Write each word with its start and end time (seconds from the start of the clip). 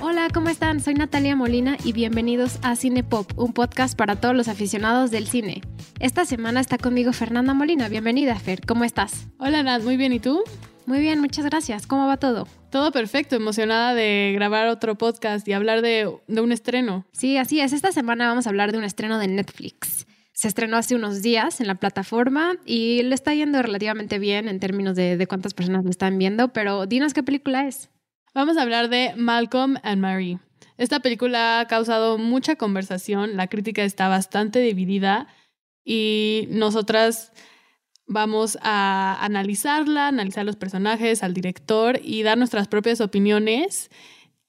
Hola, 0.00 0.28
¿cómo 0.32 0.48
están? 0.48 0.80
Soy 0.80 0.94
Natalia 0.94 1.36
Molina 1.36 1.76
y 1.84 1.92
bienvenidos 1.92 2.58
a 2.62 2.76
Cine 2.76 3.02
Pop, 3.02 3.30
un 3.36 3.52
podcast 3.52 3.96
para 3.96 4.16
todos 4.16 4.34
los 4.34 4.48
aficionados 4.48 5.10
del 5.10 5.26
cine. 5.26 5.62
Esta 5.98 6.24
semana 6.24 6.60
está 6.60 6.78
conmigo 6.78 7.12
Fernanda 7.12 7.54
Molina. 7.54 7.88
Bienvenida, 7.88 8.36
Fer. 8.36 8.64
¿Cómo 8.64 8.84
estás? 8.84 9.26
Hola, 9.38 9.62
Nat. 9.62 9.82
Muy 9.82 9.96
bien. 9.96 10.12
¿Y 10.12 10.20
tú? 10.20 10.42
Muy 10.88 11.00
bien, 11.00 11.20
muchas 11.20 11.44
gracias. 11.44 11.86
¿Cómo 11.86 12.06
va 12.06 12.16
todo? 12.16 12.48
Todo 12.70 12.92
perfecto. 12.92 13.36
Emocionada 13.36 13.92
de 13.92 14.32
grabar 14.34 14.68
otro 14.68 14.96
podcast 14.96 15.46
y 15.46 15.52
hablar 15.52 15.82
de, 15.82 16.10
de 16.28 16.40
un 16.40 16.50
estreno. 16.50 17.04
Sí, 17.12 17.36
así 17.36 17.60
es. 17.60 17.74
Esta 17.74 17.92
semana 17.92 18.26
vamos 18.26 18.46
a 18.46 18.48
hablar 18.48 18.72
de 18.72 18.78
un 18.78 18.84
estreno 18.84 19.18
de 19.18 19.28
Netflix. 19.28 20.06
Se 20.32 20.48
estrenó 20.48 20.78
hace 20.78 20.94
unos 20.94 21.20
días 21.20 21.60
en 21.60 21.66
la 21.66 21.74
plataforma 21.74 22.56
y 22.64 23.02
le 23.02 23.14
está 23.14 23.34
yendo 23.34 23.60
relativamente 23.60 24.18
bien 24.18 24.48
en 24.48 24.60
términos 24.60 24.96
de, 24.96 25.18
de 25.18 25.26
cuántas 25.26 25.52
personas 25.52 25.84
lo 25.84 25.90
están 25.90 26.16
viendo, 26.16 26.54
pero 26.54 26.86
dinos 26.86 27.12
qué 27.12 27.22
película 27.22 27.66
es. 27.66 27.90
Vamos 28.34 28.56
a 28.56 28.62
hablar 28.62 28.88
de 28.88 29.12
Malcolm 29.14 29.76
and 29.82 30.00
Marie. 30.00 30.38
Esta 30.78 31.00
película 31.00 31.60
ha 31.60 31.66
causado 31.66 32.16
mucha 32.16 32.56
conversación, 32.56 33.36
la 33.36 33.48
crítica 33.48 33.84
está 33.84 34.08
bastante 34.08 34.60
dividida 34.60 35.26
y 35.84 36.48
nosotras 36.48 37.32
vamos 38.08 38.58
a 38.62 39.16
analizarla, 39.20 40.08
analizar 40.08 40.44
los 40.44 40.56
personajes, 40.56 41.22
al 41.22 41.34
director 41.34 42.00
y 42.02 42.22
dar 42.22 42.38
nuestras 42.38 42.66
propias 42.66 43.00
opiniones 43.00 43.90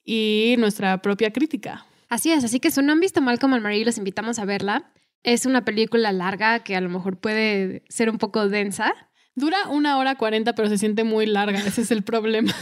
y 0.03 0.55
nuestra 0.57 1.01
propia 1.01 1.31
crítica. 1.31 1.85
Así 2.07 2.31
es, 2.31 2.43
así 2.43 2.59
que 2.59 2.71
si 2.71 2.81
no 2.81 2.91
han 2.91 2.99
visto 2.99 3.21
Malcolm 3.21 3.53
and 3.53 3.61
Marie, 3.61 3.85
los 3.85 3.97
invitamos 3.97 4.39
a 4.39 4.45
verla. 4.45 4.91
Es 5.21 5.45
una 5.45 5.63
película 5.65 6.11
larga 6.11 6.63
que 6.63 6.75
a 6.75 6.81
lo 6.81 6.89
mejor 6.89 7.17
puede 7.17 7.83
ser 7.89 8.09
un 8.09 8.17
poco 8.17 8.49
densa. 8.49 8.93
Dura 9.35 9.69
una 9.69 9.97
hora 9.97 10.15
cuarenta, 10.15 10.55
pero 10.55 10.69
se 10.69 10.77
siente 10.77 11.03
muy 11.03 11.25
larga, 11.25 11.59
ese 11.59 11.81
es 11.81 11.91
el 11.91 12.03
problema. 12.03 12.53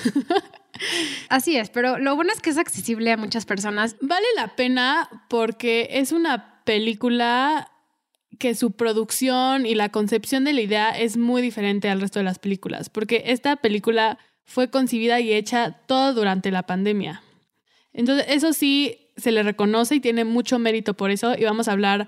Así 1.30 1.56
es, 1.56 1.70
pero 1.70 1.98
lo 1.98 2.16
bueno 2.16 2.34
es 2.34 2.42
que 2.42 2.50
es 2.50 2.58
accesible 2.58 3.11
a 3.11 3.17
muchas 3.17 3.45
personas. 3.45 3.95
Vale 4.02 4.26
la 4.36 4.56
pena 4.56 5.09
porque 5.30 5.88
es 5.92 6.11
una 6.11 6.64
película 6.66 7.72
que 8.38 8.55
su 8.55 8.71
producción 8.71 9.66
y 9.66 9.75
la 9.75 9.89
concepción 9.89 10.43
de 10.43 10.53
la 10.53 10.61
idea 10.61 10.89
es 10.89 11.17
muy 11.17 11.41
diferente 11.41 11.89
al 11.89 12.02
resto 12.02 12.19
de 12.19 12.25
las 12.25 12.39
películas, 12.39 12.89
porque 12.89 13.23
esta 13.27 13.55
película 13.57 14.17
fue 14.45 14.69
concibida 14.69 15.19
y 15.19 15.33
hecha 15.33 15.71
todo 15.88 16.13
durante 16.13 16.52
la 16.52 16.63
pandemia. 16.63 17.21
Entonces, 17.93 18.25
eso 18.30 18.53
sí 18.53 19.09
se 19.17 19.31
le 19.31 19.43
reconoce 19.43 19.95
y 19.95 19.99
tiene 19.99 20.23
mucho 20.23 20.59
mérito 20.59 20.93
por 20.93 21.11
eso, 21.11 21.35
y 21.38 21.43
vamos 21.43 21.67
a 21.67 21.73
hablar 21.73 22.08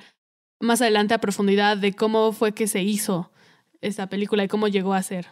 más 0.60 0.82
adelante 0.82 1.14
a 1.14 1.20
profundidad 1.20 1.78
de 1.78 1.94
cómo 1.94 2.32
fue 2.32 2.54
que 2.54 2.68
se 2.68 2.82
hizo 2.82 3.32
esta 3.82 4.08
película 4.08 4.44
y 4.44 4.48
cómo 4.48 4.68
llegó 4.68 4.94
a 4.94 5.04
ser. 5.04 5.28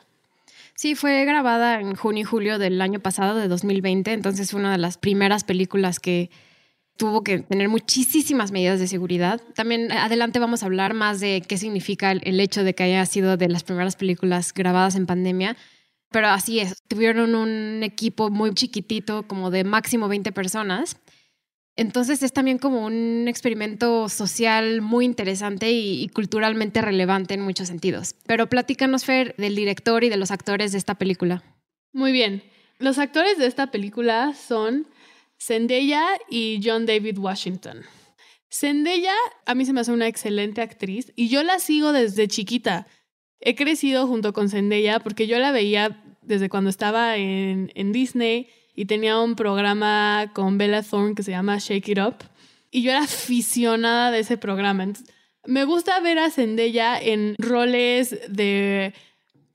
Sí, 0.74 0.96
fue 0.96 1.26
grabada 1.26 1.80
en 1.80 1.96
junio 1.96 2.22
y 2.22 2.24
julio 2.24 2.60
del 2.60 2.82
año 2.82 3.00
pasado, 3.00 3.38
de 3.38 3.48
2020, 3.48 4.14
entonces 4.14 4.52
fue 4.52 4.60
una 4.60 4.72
de 4.72 4.78
las 4.78 4.98
primeras 4.98 5.44
películas 5.44 6.00
que 6.00 6.30
tuvo 6.98 7.24
que 7.24 7.40
tener 7.40 7.70
muchísimas 7.70 8.52
medidas 8.52 8.80
de 8.80 8.88
seguridad. 8.88 9.42
También 9.56 9.92
adelante 9.92 10.40
vamos 10.40 10.64
a 10.64 10.66
hablar 10.66 10.94
más 10.94 11.20
de 11.20 11.42
qué 11.48 11.58
significa 11.58 12.12
el, 12.12 12.40
hecho 12.40 12.64
de 12.64 12.74
que 12.74 12.84
haya 12.84 13.06
sido 13.06 13.38
de 13.38 13.48
las 13.48 13.64
primeras 13.64 13.96
películas 13.96 14.54
grabadas 14.54 14.96
en 14.96 15.06
pandemia. 15.06 15.56
Pero 16.10 16.28
así 16.28 16.60
es, 16.60 16.82
tuvieron 16.88 17.36
un 17.36 17.84
equipo 17.84 18.30
muy 18.30 18.54
chiquitito, 18.54 19.28
como 19.28 19.52
de 19.52 19.64
máximo 19.64 20.08
20 20.08 20.32
personas. 20.32 20.98
Entonces 21.76 22.24
es 22.24 22.34
también 22.34 22.58
como 22.58 22.86
un 22.86 23.28
experimento 23.28 24.10
social 24.10 24.82
muy 24.82 25.06
interesante 25.06 25.72
y, 25.72 26.02
y, 26.02 26.08
culturalmente 26.10 26.82
relevante 26.82 27.36
en 27.36 27.42
muchos 27.42 27.68
sentidos. 27.68 28.16
Pero 28.26 28.48
platícanos, 28.48 29.06
Fer, 29.06 29.36
del 29.38 29.56
director 29.56 30.04
y 30.04 30.10
de 30.10 30.18
los 30.18 30.32
actores 30.32 30.72
de 30.72 30.80
esta 30.80 30.96
película. 30.96 31.44
Muy 31.94 32.12
bien. 32.12 32.42
Los 32.80 32.98
actores 32.98 33.38
de 33.38 33.46
esta 33.46 33.70
película 33.70 34.34
son 34.34 34.88
Zendaya 35.40 36.06
y 36.30 36.60
John 36.64 36.86
David 36.86 37.18
Washington. 37.18 37.84
Zendaya 38.50 39.14
a 39.46 39.56
mí 39.56 39.66
se 39.66 39.74
me 39.74 39.82
hace 39.82 39.92
una 39.92 40.08
excelente 40.08 40.62
actriz 40.62 41.12
y 41.16 41.30
yo 41.30 41.44
la 41.44 41.60
sigo 41.60 41.92
desde 41.92 42.28
chiquita. 42.28 42.88
He 43.40 43.56
crecido 43.56 44.08
junto 44.08 44.34
con 44.34 44.50
Zendaya 44.50 45.00
porque 45.00 45.28
yo 45.28 45.38
la 45.40 45.52
veía 45.52 46.04
desde 46.22 46.50
cuando 46.50 46.70
estaba 46.70 47.18
en, 47.18 47.72
en 47.76 47.92
Disney 47.92 48.50
y 48.76 48.86
tenía 48.86 49.20
un 49.20 49.36
programa 49.36 50.32
con 50.34 50.58
Bella 50.58 50.84
Thorne 50.84 51.16
que 51.16 51.24
se 51.24 51.32
llama 51.32 51.58
Shake 51.58 51.90
It 51.90 52.00
Up. 52.00 52.16
Y 52.70 52.82
yo 52.84 52.92
era 52.92 53.02
aficionada 53.04 54.12
de 54.12 54.20
ese 54.20 54.38
programa. 54.38 54.88
Me 55.46 55.64
gusta 55.64 56.00
ver 56.00 56.20
a 56.20 56.30
Zendaya 56.30 57.00
en 57.00 57.36
roles 57.40 58.20
de 58.30 58.94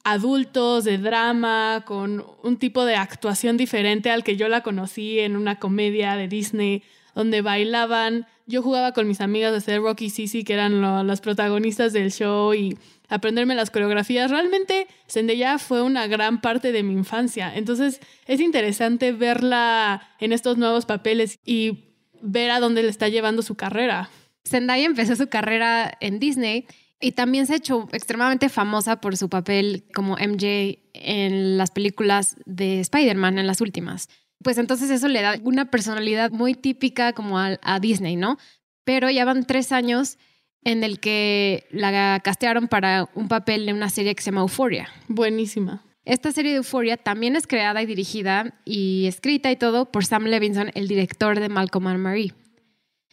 adultos, 0.05 0.85
de 0.85 0.99
drama, 0.99 1.85
con 1.87 2.25
un 2.43 2.57
tipo 2.57 2.85
de 2.85 2.97
actuación 2.97 3.57
diferente 3.57 4.11
al 4.11 4.25
que 4.25 4.37
yo 4.37 4.49
la 4.49 4.63
conocí 4.63 5.21
en 5.21 5.37
una 5.37 5.59
comedia 5.59 6.17
de 6.17 6.29
Disney, 6.29 6.83
donde 7.15 7.43
bailaban. 7.43 8.27
Yo 8.47 8.63
jugaba 8.63 8.93
con 8.93 9.07
mis 9.07 9.21
amigas 9.21 9.53
de 9.53 9.61
ser 9.61 9.81
Rocky 9.81 10.07
y 10.07 10.11
Sissy, 10.11 10.45
que 10.45 10.55
eran 10.55 11.07
las 11.07 11.21
protagonistas 11.21 11.93
del 11.93 12.11
show, 12.11 12.53
y 12.55 12.77
aprenderme 13.09 13.55
las 13.55 13.71
coreografías. 13.71 14.31
Realmente 14.31 14.89
Zendaya 15.07 15.59
fue 15.59 15.83
una 15.83 16.07
gran 16.07 16.41
parte 16.41 16.73
de 16.73 16.83
mi 16.83 16.95
infancia. 16.95 17.53
Entonces 17.55 18.01
es 18.27 18.41
interesante 18.41 19.13
verla 19.13 20.09
en 20.19 20.33
estos 20.33 20.57
nuevos 20.57 20.87
papeles 20.87 21.39
y 21.45 21.91
ver 22.23 22.51
a 22.51 22.61
dónde 22.61 22.83
le 22.83 22.89
está 22.89 23.09
llevando 23.09 23.43
su 23.43 23.55
carrera. 23.55 24.09
Zendaya 24.45 24.87
empezó 24.87 25.15
su 25.15 25.29
carrera 25.29 25.97
en 26.01 26.19
Disney 26.19 26.67
y 27.03 27.13
también 27.13 27.47
se 27.47 27.55
ha 27.55 27.57
hecho 27.57 27.89
extremadamente 27.93 28.49
famosa 28.49 29.01
por 29.01 29.17
su 29.17 29.29
papel 29.29 29.85
como 29.95 30.17
MJ 30.17 30.79
en 30.95 31.59
las 31.59 31.71
películas 31.71 32.37
de 32.47 32.81
Spider-Man, 32.81 33.39
en 33.39 33.47
las 33.47 33.61
últimas. 33.61 34.09
Pues 34.43 34.59
entonces 34.59 34.91
eso 34.91 35.09
le 35.09 35.21
da 35.21 35.37
una 35.45 35.71
personalidad 35.71 36.31
muy 36.31 36.55
típica 36.55 37.13
como 37.13 37.39
a, 37.39 37.59
a 37.63 37.81
Disney, 37.81 38.17
¿no? 38.17 38.39
Pero 38.85 39.11
ya 39.11 39.25
van 39.25 39.45
tres 39.45 39.73
años 39.73 40.19
en 40.65 40.85
el 40.85 41.01
que 41.01 41.67
la 41.71 42.21
castearon 42.21 42.69
para 42.69 43.09
un 43.15 43.29
papel 43.29 43.69
en 43.69 43.77
una 43.77 43.91
serie 43.91 44.15
que 44.15 44.23
se 44.23 44.31
llama 44.31 44.43
Euphoria. 44.43 44.89
Buenísima. 45.09 45.83
Esta 46.05 46.33
serie 46.33 46.51
de 46.53 46.57
Euphoria 46.59 46.97
también 46.97 47.37
es 47.37 47.47
creada 47.47 47.83
y 47.83 47.87
dirigida 47.87 48.55
y 48.65 49.07
escrita 49.07 49.53
y 49.53 49.57
todo 49.57 49.91
por 49.91 50.05
Sam 50.05 50.25
Levinson, 50.25 50.71
el 50.75 50.89
director 50.89 51.39
de 51.39 51.49
Malcolm 51.49 51.87
and 51.87 52.01
Marie. 52.01 52.35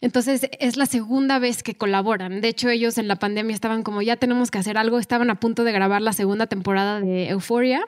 Entonces 0.00 0.48
es 0.58 0.76
la 0.76 0.86
segunda 0.86 1.38
vez 1.38 1.62
que 1.62 1.74
colaboran. 1.74 2.40
De 2.40 2.48
hecho, 2.48 2.68
ellos 2.68 2.98
en 2.98 3.08
la 3.08 3.16
pandemia 3.16 3.54
estaban 3.54 3.82
como 3.82 4.02
ya 4.02 4.16
tenemos 4.16 4.50
que 4.50 4.58
hacer 4.58 4.78
algo, 4.78 4.98
estaban 4.98 5.30
a 5.30 5.40
punto 5.40 5.64
de 5.64 5.72
grabar 5.72 6.02
la 6.02 6.12
segunda 6.12 6.46
temporada 6.46 7.00
de 7.00 7.28
Euphoria, 7.28 7.84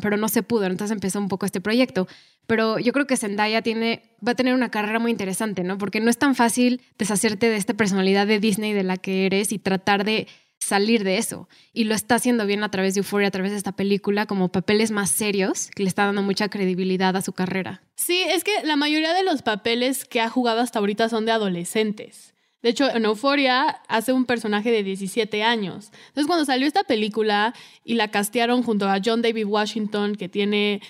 pero 0.00 0.16
no 0.16 0.28
se 0.28 0.42
pudo. 0.42 0.66
Entonces 0.66 0.94
empezó 0.94 1.18
un 1.18 1.28
poco 1.28 1.46
este 1.46 1.60
proyecto 1.60 2.06
pero 2.50 2.80
yo 2.80 2.92
creo 2.92 3.06
que 3.06 3.16
Zendaya 3.16 3.62
tiene, 3.62 4.02
va 4.26 4.32
a 4.32 4.34
tener 4.34 4.54
una 4.54 4.72
carrera 4.72 4.98
muy 4.98 5.12
interesante, 5.12 5.62
¿no? 5.62 5.78
Porque 5.78 6.00
no 6.00 6.10
es 6.10 6.18
tan 6.18 6.34
fácil 6.34 6.82
deshacerte 6.98 7.48
de 7.48 7.54
esta 7.54 7.74
personalidad 7.74 8.26
de 8.26 8.40
Disney 8.40 8.72
de 8.72 8.82
la 8.82 8.96
que 8.96 9.24
eres 9.24 9.52
y 9.52 9.60
tratar 9.60 10.02
de 10.02 10.26
salir 10.60 11.02
de 11.04 11.18
eso. 11.18 11.48
Y 11.72 11.84
lo 11.84 11.94
está 11.94 12.16
haciendo 12.16 12.46
bien 12.46 12.62
a 12.62 12.70
través 12.70 12.94
de 12.94 13.00
Euphoria, 13.00 13.28
a 13.28 13.32
través 13.32 13.50
de 13.50 13.58
esta 13.58 13.72
película, 13.72 14.26
como 14.26 14.50
papeles 14.50 14.90
más 14.90 15.10
serios, 15.10 15.70
que 15.74 15.82
le 15.82 15.88
está 15.88 16.04
dando 16.04 16.22
mucha 16.22 16.48
credibilidad 16.48 17.16
a 17.16 17.22
su 17.22 17.32
carrera. 17.32 17.82
Sí, 17.96 18.22
es 18.28 18.44
que 18.44 18.52
la 18.64 18.76
mayoría 18.76 19.12
de 19.14 19.24
los 19.24 19.42
papeles 19.42 20.04
que 20.04 20.20
ha 20.20 20.28
jugado 20.28 20.60
hasta 20.60 20.78
ahorita 20.78 21.08
son 21.08 21.26
de 21.26 21.32
adolescentes. 21.32 22.34
De 22.62 22.68
hecho, 22.68 22.90
en 22.94 23.06
Euphoria 23.06 23.80
hace 23.88 24.12
un 24.12 24.26
personaje 24.26 24.70
de 24.70 24.82
17 24.82 25.42
años. 25.42 25.90
Entonces, 26.08 26.26
cuando 26.26 26.44
salió 26.44 26.66
esta 26.66 26.84
película 26.84 27.54
y 27.84 27.94
la 27.94 28.08
castearon 28.08 28.62
junto 28.62 28.86
a 28.86 28.98
John 29.02 29.22
David 29.22 29.46
Washington, 29.46 30.14
que 30.14 30.28
tiene 30.28 30.82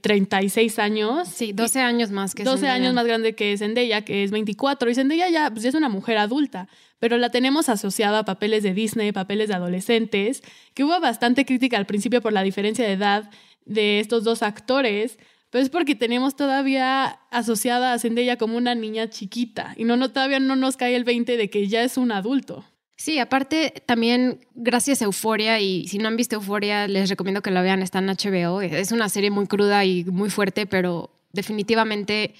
36 0.00 0.78
años. 0.78 1.28
Sí, 1.28 1.52
12 1.52 1.80
años 1.80 2.10
más 2.10 2.34
que 2.34 2.44
12 2.44 2.56
Zendaya. 2.58 2.74
años 2.74 2.94
más 2.94 3.06
grande 3.06 3.34
que 3.34 3.56
Zendaya, 3.58 4.02
que 4.02 4.24
es 4.24 4.30
24. 4.30 4.90
Y 4.90 4.94
Zendaya 4.94 5.28
ya, 5.28 5.50
pues, 5.50 5.62
ya 5.62 5.68
es 5.68 5.74
una 5.74 5.88
mujer 5.90 6.16
adulta, 6.18 6.68
pero 7.02 7.18
la 7.18 7.30
tenemos 7.30 7.68
asociada 7.68 8.20
a 8.20 8.24
papeles 8.24 8.62
de 8.62 8.74
Disney, 8.74 9.10
papeles 9.10 9.48
de 9.48 9.54
adolescentes, 9.54 10.40
que 10.72 10.84
hubo 10.84 11.00
bastante 11.00 11.44
crítica 11.44 11.76
al 11.76 11.84
principio 11.84 12.22
por 12.22 12.32
la 12.32 12.44
diferencia 12.44 12.86
de 12.86 12.92
edad 12.92 13.28
de 13.64 13.98
estos 13.98 14.22
dos 14.22 14.44
actores, 14.44 15.18
pero 15.50 15.64
es 15.64 15.68
porque 15.68 15.96
tenemos 15.96 16.36
todavía 16.36 17.18
asociada 17.32 17.92
a 17.92 17.98
Zendaya 17.98 18.36
como 18.36 18.56
una 18.56 18.76
niña 18.76 19.10
chiquita 19.10 19.74
y 19.76 19.82
no, 19.82 19.96
no 19.96 20.12
todavía 20.12 20.38
no 20.38 20.54
nos 20.54 20.76
cae 20.76 20.94
el 20.94 21.02
20 21.02 21.36
de 21.36 21.50
que 21.50 21.66
ya 21.66 21.82
es 21.82 21.96
un 21.96 22.12
adulto. 22.12 22.64
Sí, 22.96 23.18
aparte 23.18 23.82
también 23.84 24.38
gracias 24.54 25.02
a 25.02 25.06
Euforia 25.06 25.58
y 25.58 25.88
si 25.88 25.98
no 25.98 26.06
han 26.06 26.16
visto 26.16 26.36
Euforia 26.36 26.86
les 26.86 27.10
recomiendo 27.10 27.42
que 27.42 27.50
la 27.50 27.62
vean, 27.62 27.82
está 27.82 27.98
en 27.98 28.06
HBO. 28.06 28.62
Es 28.62 28.92
una 28.92 29.08
serie 29.08 29.32
muy 29.32 29.48
cruda 29.48 29.84
y 29.84 30.04
muy 30.04 30.30
fuerte, 30.30 30.66
pero 30.66 31.10
definitivamente 31.32 32.34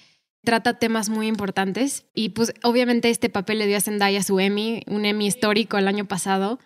trata 0.45 0.79
temas 0.79 1.09
muy 1.09 1.27
importantes 1.29 2.07
y 2.15 2.31
pues 2.31 2.53
obviamente 2.63 3.11
este 3.11 3.29
papel 3.29 3.59
le 3.59 3.67
dio 3.67 3.77
a 3.77 3.81
Zendaya 3.81 4.23
su 4.23 4.41
Emmy, 4.41 4.83
un 4.87 5.05
Emmy 5.05 5.27
histórico 5.27 5.79
el 5.79 5.89
año 5.89 6.07
pasado 6.07 6.59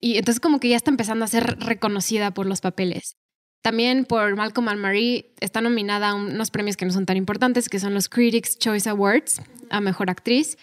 y 0.00 0.16
entonces 0.16 0.40
como 0.40 0.60
que 0.60 0.68
ya 0.68 0.76
está 0.76 0.90
empezando 0.90 1.24
a 1.24 1.28
ser 1.28 1.58
reconocida 1.58 2.32
por 2.32 2.46
los 2.46 2.60
papeles. 2.60 3.16
También 3.62 4.04
por 4.04 4.36
Malcolm 4.36 4.68
and 4.68 4.80
Marie 4.80 5.34
está 5.40 5.60
nominada 5.60 6.10
a 6.10 6.14
unos 6.14 6.50
premios 6.50 6.76
que 6.76 6.84
no 6.84 6.92
son 6.92 7.06
tan 7.06 7.16
importantes, 7.16 7.68
que 7.68 7.80
son 7.80 7.92
los 7.92 8.08
Critics 8.08 8.58
Choice 8.58 8.88
Awards 8.88 9.42
a 9.70 9.80
Mejor 9.80 10.10
Actriz 10.10 10.56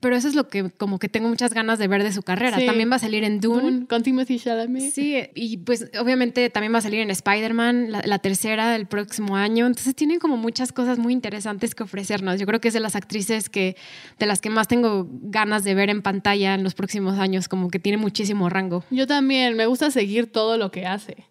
pero 0.00 0.16
eso 0.16 0.28
es 0.28 0.34
lo 0.34 0.48
que 0.48 0.70
como 0.70 0.98
que 0.98 1.08
tengo 1.10 1.28
muchas 1.28 1.52
ganas 1.52 1.78
de 1.78 1.86
ver 1.86 2.02
de 2.02 2.12
su 2.12 2.22
carrera. 2.22 2.58
Sí. 2.58 2.66
También 2.66 2.90
va 2.90 2.96
a 2.96 2.98
salir 2.98 3.22
en 3.22 3.40
Dune. 3.40 3.62
Dune, 3.62 3.86
con 3.86 4.02
Timothy 4.02 4.38
Chalamet. 4.38 4.92
Sí, 4.92 5.18
y 5.34 5.58
pues 5.58 5.90
obviamente 6.00 6.48
también 6.48 6.72
va 6.72 6.78
a 6.78 6.82
salir 6.82 7.00
en 7.00 7.10
Spider-Man, 7.10 7.92
la, 7.92 8.02
la 8.04 8.18
tercera 8.18 8.72
del 8.72 8.86
próximo 8.86 9.36
año. 9.36 9.66
Entonces 9.66 9.94
tienen 9.94 10.18
como 10.18 10.38
muchas 10.38 10.72
cosas 10.72 10.98
muy 10.98 11.12
interesantes 11.12 11.74
que 11.74 11.82
ofrecernos. 11.82 12.40
Yo 12.40 12.46
creo 12.46 12.60
que 12.60 12.68
es 12.68 12.74
de 12.74 12.80
las 12.80 12.96
actrices 12.96 13.50
que, 13.50 13.76
de 14.18 14.26
las 14.26 14.40
que 14.40 14.48
más 14.48 14.68
tengo 14.68 15.06
ganas 15.10 15.64
de 15.64 15.74
ver 15.74 15.90
en 15.90 16.00
pantalla 16.00 16.54
en 16.54 16.64
los 16.64 16.74
próximos 16.74 17.18
años, 17.18 17.48
como 17.48 17.68
que 17.68 17.78
tiene 17.78 17.98
muchísimo 17.98 18.48
rango. 18.48 18.84
Yo 18.90 19.06
también, 19.06 19.54
me 19.56 19.66
gusta 19.66 19.90
seguir 19.90 20.32
todo 20.32 20.56
lo 20.56 20.70
que 20.70 20.86
hace. 20.86 21.26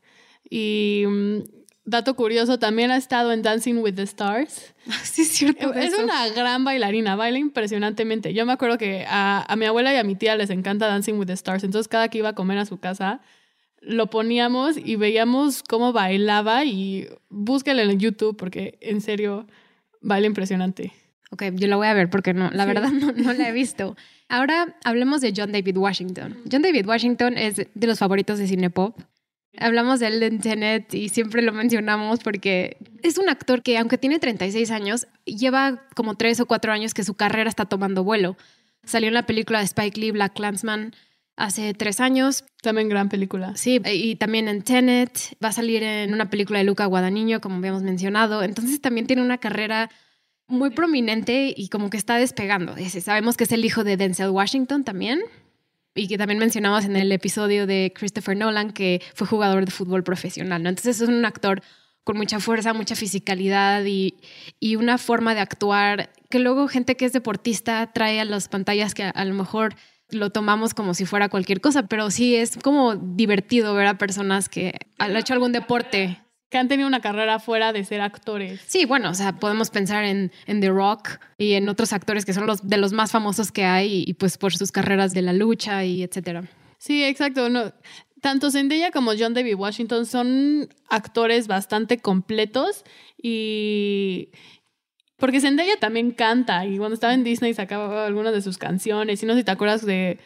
Y 0.49 1.05
mm, 1.07 1.58
dato 1.89 2.15
curioso, 2.15 2.59
también 2.59 2.91
ha 2.91 2.97
estado 2.97 3.31
en 3.31 3.41
Dancing 3.41 3.75
with 3.77 3.95
the 3.95 4.03
Stars. 4.03 4.73
Sí, 5.03 5.21
es 5.23 5.29
cierto. 5.29 5.73
Es 5.73 5.97
una 5.97 6.29
gran 6.29 6.63
bailarina, 6.63 7.15
baila 7.15 7.37
impresionantemente. 7.37 8.33
Yo 8.33 8.45
me 8.45 8.53
acuerdo 8.53 8.77
que 8.77 9.05
a, 9.07 9.45
a 9.47 9.55
mi 9.55 9.65
abuela 9.65 9.93
y 9.93 9.97
a 9.97 10.03
mi 10.03 10.15
tía 10.15 10.35
les 10.35 10.49
encanta 10.49 10.87
Dancing 10.87 11.13
with 11.15 11.27
the 11.27 11.33
Stars, 11.33 11.63
entonces 11.63 11.87
cada 11.87 12.07
que 12.09 12.17
iba 12.19 12.29
a 12.29 12.33
comer 12.35 12.57
a 12.57 12.65
su 12.65 12.79
casa 12.79 13.21
lo 13.81 14.07
poníamos 14.09 14.75
y 14.77 14.97
veíamos 14.97 15.63
cómo 15.63 15.93
bailaba 15.93 16.65
y 16.65 17.07
búsquela 17.29 17.81
en 17.83 17.97
YouTube 17.99 18.35
porque 18.35 18.77
en 18.81 18.99
serio 18.99 19.47
baila 20.01 20.27
impresionante. 20.27 20.91
Ok, 21.31 21.43
yo 21.53 21.67
la 21.67 21.75
voy 21.77 21.87
a 21.87 21.93
ver 21.93 22.09
porque 22.09 22.33
no, 22.33 22.49
la 22.51 22.63
Sí. 22.63 22.67
verdad 22.73 22.89
no, 22.91 23.11
no 23.13 23.33
la 23.33 23.47
he 23.47 23.51
visto. 23.53 23.95
Ahora 24.27 24.75
hablemos 24.83 25.21
de 25.21 25.31
John 25.35 25.51
David 25.51 25.77
Washington. 25.77 26.37
John 26.51 26.61
David 26.61 26.87
Washington 26.87 27.37
es 27.37 27.55
de 27.55 27.87
los 27.87 27.99
favoritos 27.99 28.37
de 28.39 28.47
Cinepop. 28.47 28.99
Hablamos 29.57 29.99
de 29.99 30.07
él 30.07 30.23
en 30.23 30.39
Tenet 30.39 30.93
y 30.93 31.09
siempre 31.09 31.41
lo 31.41 31.51
mencionamos 31.51 32.19
porque 32.19 32.77
es 33.01 33.17
un 33.17 33.29
actor 33.29 33.63
que, 33.63 33.77
aunque 33.77 33.97
tiene 33.97 34.19
36 34.19 34.69
años, 34.71 35.07
lleva 35.25 35.87
como 35.95 36.15
3 36.15 36.41
o 36.41 36.45
4 36.45 36.71
años 36.71 36.93
que 36.93 37.03
su 37.03 37.15
carrera 37.15 37.49
está 37.49 37.65
tomando 37.65 38.03
vuelo. 38.03 38.37
Salió 38.83 39.07
en 39.07 39.15
la 39.15 39.25
película 39.25 39.59
de 39.59 39.65
Spike 39.65 39.99
Lee, 39.99 40.11
Black 40.11 40.33
Clansman, 40.33 40.93
hace 41.35 41.73
3 41.73 41.99
años. 41.99 42.45
También 42.61 42.89
gran 42.89 43.09
película. 43.09 43.57
Sí, 43.57 43.81
y 43.85 44.15
también 44.15 44.47
en 44.47 44.61
Tenet. 44.61 45.35
Va 45.43 45.49
a 45.49 45.53
salir 45.53 45.81
en 45.83 46.13
una 46.13 46.29
película 46.29 46.59
de 46.59 46.65
Luca 46.65 46.85
Guadagnino, 46.85 47.41
como 47.41 47.57
habíamos 47.57 47.81
mencionado. 47.81 48.43
Entonces 48.43 48.79
también 48.79 49.07
tiene 49.07 49.23
una 49.23 49.39
carrera 49.39 49.89
muy 50.47 50.69
prominente 50.69 51.53
y 51.55 51.69
como 51.69 51.89
que 51.89 51.97
está 51.97 52.17
despegando. 52.17 52.75
Sabemos 53.01 53.35
que 53.35 53.43
es 53.45 53.51
el 53.51 53.65
hijo 53.65 53.83
de 53.83 53.97
Denzel 53.97 54.29
Washington 54.29 54.83
también. 54.83 55.21
Y 55.95 56.07
que 56.07 56.17
también 56.17 56.39
mencionamos 56.39 56.85
en 56.85 56.95
el 56.95 57.11
episodio 57.11 57.67
de 57.67 57.91
Christopher 57.95 58.37
Nolan, 58.37 58.71
que 58.71 59.01
fue 59.15 59.27
jugador 59.27 59.65
de 59.65 59.71
fútbol 59.71 60.03
profesional. 60.03 60.61
¿no? 60.63 60.69
Entonces 60.69 61.01
es 61.01 61.09
un 61.09 61.25
actor 61.25 61.61
con 62.03 62.17
mucha 62.17 62.39
fuerza, 62.39 62.73
mucha 62.73 62.95
fisicalidad 62.95 63.83
y, 63.85 64.15
y 64.59 64.75
una 64.75 64.97
forma 64.97 65.35
de 65.35 65.41
actuar 65.41 66.11
que 66.29 66.39
luego 66.39 66.67
gente 66.67 66.95
que 66.95 67.05
es 67.05 67.13
deportista 67.13 67.91
trae 67.93 68.19
a 68.19 68.25
las 68.25 68.47
pantallas 68.47 68.93
que 68.93 69.03
a, 69.03 69.09
a 69.09 69.25
lo 69.25 69.33
mejor 69.33 69.75
lo 70.11 70.31
tomamos 70.31 70.73
como 70.73 70.93
si 70.93 71.05
fuera 71.05 71.29
cualquier 71.29 71.61
cosa, 71.61 71.87
pero 71.87 72.09
sí 72.11 72.35
es 72.35 72.57
como 72.57 72.95
divertido 72.95 73.73
ver 73.73 73.87
a 73.87 73.97
personas 73.97 74.49
que 74.49 74.73
han 74.97 75.15
hecho 75.15 75.33
algún 75.33 75.51
deporte. 75.51 76.19
Que 76.49 76.57
han 76.57 76.67
tenido 76.67 76.87
una 76.87 76.99
carrera 76.99 77.39
fuera 77.39 77.73
de 77.73 77.83
ser 77.83 78.01
actores. 78.01 78.59
Sí, 78.65 78.85
bueno, 78.85 79.11
o 79.11 79.13
sea, 79.13 79.33
podemos 79.33 79.69
pensar 79.69 80.03
en, 80.03 80.31
en 80.47 80.61
The 80.61 80.69
Rock 80.69 81.19
y 81.37 81.53
en 81.53 81.69
otros 81.69 81.93
actores 81.93 82.25
que 82.25 82.33
son 82.33 82.47
los 82.47 82.67
de 82.67 82.77
los 82.77 82.91
más 82.91 83.11
famosos 83.11 83.51
que 83.51 83.65
hay 83.65 84.03
y, 84.07 84.13
pues 84.15 84.37
por 84.37 84.55
sus 84.55 84.71
carreras 84.71 85.13
de 85.13 85.21
la 85.21 85.33
lucha 85.33 85.85
y 85.85 86.01
etcétera. 86.01 86.43
Sí, 86.79 87.03
exacto. 87.03 87.49
No, 87.49 87.71
tanto 88.21 88.51
Zendaya 88.51 88.91
como 88.91 89.11
John 89.17 89.33
David 89.33 89.55
Washington 89.55 90.05
son 90.05 90.69
actores 90.89 91.47
bastante 91.47 91.99
completos 91.99 92.83
y 93.21 94.29
porque 95.17 95.41
Zendaya 95.41 95.77
también 95.79 96.11
canta 96.11 96.65
y 96.65 96.77
cuando 96.77 96.93
estaba 96.93 97.13
en 97.13 97.23
Disney 97.23 97.53
sacaba 97.53 98.05
algunas 98.05 98.33
de 98.33 98.41
sus 98.41 98.57
canciones 98.57 99.21
y 99.21 99.25
no 99.25 99.33
sé 99.33 99.39
si 99.39 99.43
te 99.43 99.51
acuerdas 99.51 99.85
de 99.85 100.19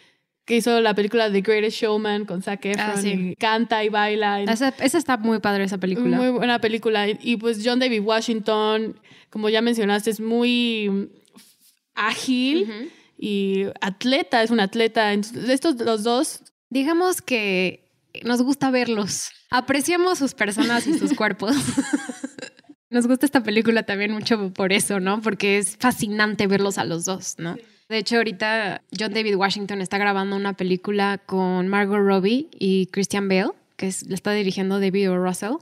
que 0.45 0.57
hizo 0.57 0.81
la 0.81 0.93
película 0.93 1.31
The 1.31 1.41
Greatest 1.41 1.77
Showman 1.77 2.25
con 2.25 2.41
Zac 2.41 2.65
Efron 2.65 2.91
Ah, 2.91 2.97
sí. 2.97 3.09
y 3.09 3.35
canta 3.35 3.83
y 3.83 3.89
baila. 3.89 4.41
Esa, 4.43 4.69
esa 4.79 4.97
está 4.97 5.17
muy 5.17 5.39
padre, 5.39 5.63
esa 5.63 5.77
película. 5.77 6.17
Muy 6.17 6.29
buena 6.29 6.59
película. 6.59 7.07
Y, 7.07 7.17
y, 7.21 7.37
pues 7.37 7.61
John 7.63 7.79
David 7.79 8.01
Washington, 8.01 8.99
como 9.29 9.49
ya 9.49 9.61
mencionaste, 9.61 10.09
es 10.09 10.19
muy 10.19 11.09
ágil 11.95 12.91
y 13.17 13.65
atleta, 13.81 14.43
es 14.43 14.51
un 14.51 14.59
atleta. 14.59 15.13
Entonces, 15.13 15.49
estos 15.49 15.75
los 15.75 16.03
dos 16.03 16.41
Digamos 16.73 17.21
que 17.21 17.87
nos 18.23 18.41
gusta 18.41 18.71
verlos. 18.71 19.29
Apreciamos 19.51 20.17
sus 20.17 20.33
personas 20.33 20.87
y 20.87 20.97
sus 20.97 21.13
cuerpos. 21.15 21.55
Nos 22.89 23.05
gusta 23.05 23.27
esta 23.27 23.43
película 23.43 23.83
también 23.83 24.11
mucho 24.11 24.51
por 24.51 24.73
eso, 24.73 24.99
¿no? 24.99 25.21
Porque 25.21 25.59
es 25.59 25.77
fascinante 25.77 26.47
verlos 26.47 26.79
a 26.79 26.83
los 26.85 27.05
dos, 27.05 27.35
¿no? 27.37 27.57
De 27.93 27.99
hecho, 27.99 28.15
ahorita 28.15 28.81
John 28.99 29.13
David 29.13 29.35
Washington 29.35 29.79
está 29.79 29.99
grabando 29.99 30.35
una 30.35 30.53
película 30.53 31.19
con 31.27 31.67
Margot 31.67 31.99
Robbie 31.99 32.47
y 32.57 32.87
Christian 32.87 33.29
Bale, 33.29 33.51
que 33.75 33.85
es, 33.85 34.09
la 34.09 34.15
está 34.15 34.31
dirigiendo 34.31 34.79
David 34.79 35.11
O. 35.11 35.23
Russell. 35.23 35.57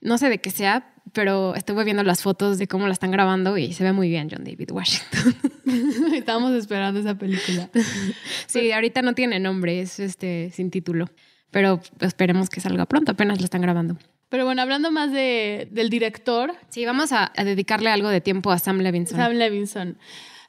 No 0.00 0.18
sé 0.18 0.30
de 0.30 0.38
qué 0.38 0.50
sea, 0.50 0.92
pero 1.12 1.54
estuve 1.54 1.84
viendo 1.84 2.02
las 2.02 2.22
fotos 2.22 2.58
de 2.58 2.66
cómo 2.66 2.88
la 2.88 2.92
están 2.92 3.12
grabando 3.12 3.56
y 3.56 3.72
se 3.72 3.84
ve 3.84 3.92
muy 3.92 4.08
bien 4.08 4.28
John 4.28 4.42
David 4.42 4.72
Washington. 4.72 5.36
Estábamos 6.12 6.54
esperando 6.54 6.98
esa 6.98 7.14
película. 7.16 7.70
Sí, 8.48 8.72
ahorita 8.72 9.02
no 9.02 9.14
tiene 9.14 9.38
nombre, 9.38 9.80
es 9.80 10.00
este 10.00 10.50
sin 10.52 10.72
título, 10.72 11.08
pero 11.52 11.80
esperemos 12.00 12.50
que 12.50 12.60
salga 12.60 12.84
pronto, 12.86 13.12
apenas 13.12 13.38
lo 13.38 13.44
están 13.44 13.62
grabando. 13.62 13.96
Pero 14.28 14.44
bueno, 14.44 14.60
hablando 14.60 14.90
más 14.90 15.12
de, 15.12 15.68
del 15.70 15.88
director, 15.88 16.52
Sí, 16.68 16.84
vamos 16.84 17.12
a, 17.12 17.30
a 17.36 17.44
dedicarle 17.44 17.90
algo 17.90 18.08
de 18.08 18.20
tiempo 18.20 18.50
a 18.50 18.58
Sam 18.58 18.78
Levinson. 18.78 19.16
Sam 19.16 19.34
Levinson. 19.34 19.98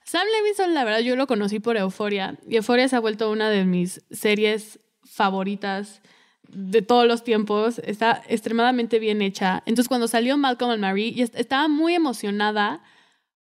Sam 0.10 0.26
Levinson, 0.42 0.74
la 0.74 0.84
verdad, 0.86 1.02
yo 1.02 1.16
lo 1.16 1.28
conocí 1.28 1.60
por 1.60 1.78
Euforia. 1.78 2.36
Y 2.50 2.56
Euforia 2.56 2.90
se 2.90 2.96
ha 2.96 3.00
vuelto 3.00 3.30
una 3.30 3.52
de 3.52 3.64
mis 3.64 4.02
series 4.10 4.80
favoritas 5.04 6.02
de 6.48 6.82
todos 6.82 7.06
los 7.06 7.24
tiempos. 7.24 7.78
Está 7.86 8.24
extremadamente 8.28 8.98
bien 8.98 9.22
hecha. 9.22 9.62
Entonces, 9.68 9.88
cuando 9.88 10.08
salió 10.08 10.36
Malcolm 10.36 10.72
and 10.72 10.82
Marie, 10.82 11.14
estaba 11.36 11.68
muy 11.68 11.94
emocionada 11.94 12.82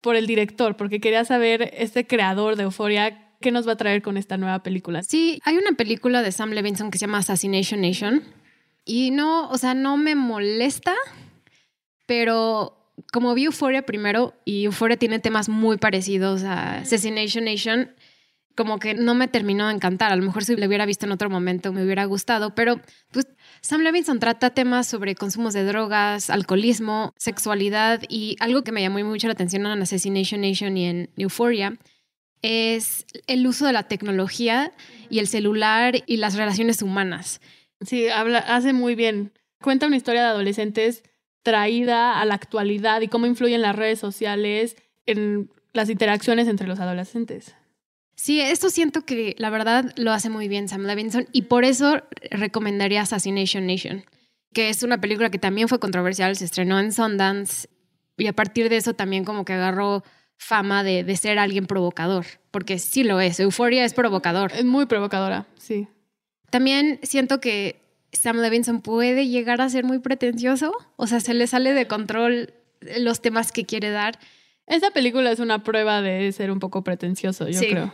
por 0.02 0.18
el 0.18 0.28
director, 0.28 0.76
porque 0.76 1.00
quería 1.00 1.24
saber 1.24 1.72
este 1.74 2.06
creador 2.06 2.58
de 2.58 2.64
Euforia 2.64 3.34
qué 3.40 3.52
nos 3.52 3.66
va 3.66 3.72
a 3.72 3.78
traer 3.78 4.02
con 4.02 4.18
esta 4.18 4.36
nueva 4.36 4.62
película. 4.62 5.04
Sí, 5.04 5.40
hay 5.46 5.56
una 5.56 5.72
película 5.78 6.22
de 6.22 6.34
Sam 6.34 6.52
Levinson 6.52 6.92
que 6.92 6.98
se 6.98 7.06
llama 7.06 7.20
Assassination 7.20 7.80
Nation 7.80 8.24
y 8.84 9.12
no, 9.12 9.50
o 9.52 9.58
sea, 9.58 9.74
no 9.74 9.96
me 9.96 10.16
molesta, 10.16 10.96
pero 12.06 12.87
como 13.12 13.34
vi 13.34 13.46
Euphoria 13.46 13.86
primero 13.86 14.34
y 14.46 14.66
Euphoria 14.66 14.98
tiene 14.98 15.20
temas 15.20 15.50
muy 15.50 15.78
parecidos 15.78 16.44
a 16.44 16.80
Assassination 16.80 17.46
Nation, 17.46 17.92
como 18.56 18.80
que 18.80 18.96
no 18.96 19.14
me 19.14 19.28
terminó 19.28 19.68
de 19.68 19.76
encantar. 19.76 20.12
A 20.12 20.16
lo 20.16 20.24
mejor 20.24 20.44
si 20.44 20.56
lo 20.56 20.66
hubiera 20.66 20.86
visto 20.86 21.06
en 21.06 21.12
otro 21.12 21.30
momento 21.30 21.72
me 21.72 21.84
hubiera 21.84 22.06
gustado, 22.06 22.56
pero 22.56 22.82
pues 23.12 23.28
Sam 23.62 23.82
Levinson 23.82 24.20
trata 24.20 24.50
temas 24.50 24.88
sobre 24.88 25.16
consumos 25.16 25.54
de 25.54 25.64
drogas, 25.64 26.30
alcoholismo, 26.30 27.14
sexualidad 27.18 28.02
y 28.10 28.36
algo 28.40 28.64
que 28.64 28.72
me 28.72 28.82
llamó 28.82 29.00
mucho 29.04 29.28
la 29.28 29.34
atención 29.34 29.66
en 29.66 29.82
Assassination 29.82 30.42
Nation 30.42 30.76
y 30.76 30.86
en 30.86 31.10
Euphoria 31.18 31.78
es 32.42 33.06
el 33.28 33.46
uso 33.46 33.66
de 33.66 33.74
la 33.74 33.84
tecnología 33.84 34.72
y 35.10 35.20
el 35.20 35.28
celular 35.28 36.04
y 36.06 36.18
las 36.18 36.36
relaciones 36.36 36.82
humanas. 36.82 37.42
Sí, 37.82 38.10
habla, 38.10 38.40
hace 38.40 38.74
muy 38.74 38.96
bien. 38.96 39.34
Cuenta 39.62 39.88
una 39.88 39.98
historia 39.98 40.22
de 40.22 40.28
adolescentes 40.30 41.04
traída 41.48 42.20
a 42.20 42.26
la 42.26 42.34
actualidad 42.34 43.00
y 43.00 43.08
cómo 43.08 43.26
influyen 43.26 43.62
las 43.62 43.74
redes 43.74 44.00
sociales 44.00 44.76
en 45.06 45.50
las 45.72 45.90
interacciones 45.90 46.50
entre 46.50 46.68
los 46.68 46.82
adolescentes. 46.82 47.56
Sí, 48.16 48.42
esto 48.42 48.70
siento 48.70 49.06
que 49.06 49.34
la 49.38 49.50
verdad 49.50 49.94
lo 49.96 50.12
hace 50.12 50.30
muy 50.30 50.50
bien 50.50 50.68
Sam 50.68 50.82
Levinson 50.82 51.26
y 51.32 51.44
por 51.44 51.64
eso 51.64 52.02
recomendaría 52.32 53.00
Assassination 53.00 53.66
Nation, 53.66 54.04
que 54.52 54.68
es 54.68 54.84
una 54.84 55.00
película 55.00 55.30
que 55.30 55.40
también 55.40 55.70
fue 55.70 55.80
controversial, 55.80 56.36
se 56.36 56.44
estrenó 56.44 56.82
en 56.82 56.92
Sundance 56.92 57.70
y 58.18 58.28
a 58.28 58.34
partir 58.34 58.68
de 58.68 58.76
eso 58.76 58.94
también 58.94 59.24
como 59.24 59.46
que 59.46 59.54
agarró 59.54 60.04
fama 60.36 60.84
de, 60.84 61.06
de 61.06 61.16
ser 61.16 61.40
alguien 61.40 61.66
provocador, 61.66 62.26
porque 62.52 62.78
sí 62.78 63.06
lo 63.06 63.22
es, 63.22 63.40
Euphoria 63.40 63.86
es 63.86 63.94
provocador. 63.94 64.52
Es 64.52 64.66
muy 64.66 64.86
provocadora, 64.86 65.48
sí. 65.58 65.88
También 66.50 67.00
siento 67.04 67.40
que 67.40 67.87
Sam 68.18 68.38
Levinson 68.38 68.82
puede 68.82 69.28
llegar 69.28 69.62
a 69.62 69.70
ser 69.70 69.84
muy 69.84 70.00
pretencioso, 70.00 70.74
o 70.96 71.08
sea, 71.08 71.20
se 71.20 71.34
le 71.34 71.48
sale 71.48 71.74
de 71.74 71.88
control 71.88 72.54
los 73.00 73.22
temas 73.22 73.52
que 73.52 73.66
quiere 73.66 73.90
dar. 73.90 74.20
Esta 74.68 74.92
película 74.92 75.32
es 75.32 75.40
una 75.40 75.64
prueba 75.64 76.02
de 76.02 76.32
ser 76.32 76.52
un 76.52 76.60
poco 76.60 76.84
pretencioso, 76.84 77.48
yo 77.48 77.60
Sí. 77.60 77.68
creo. 77.70 77.94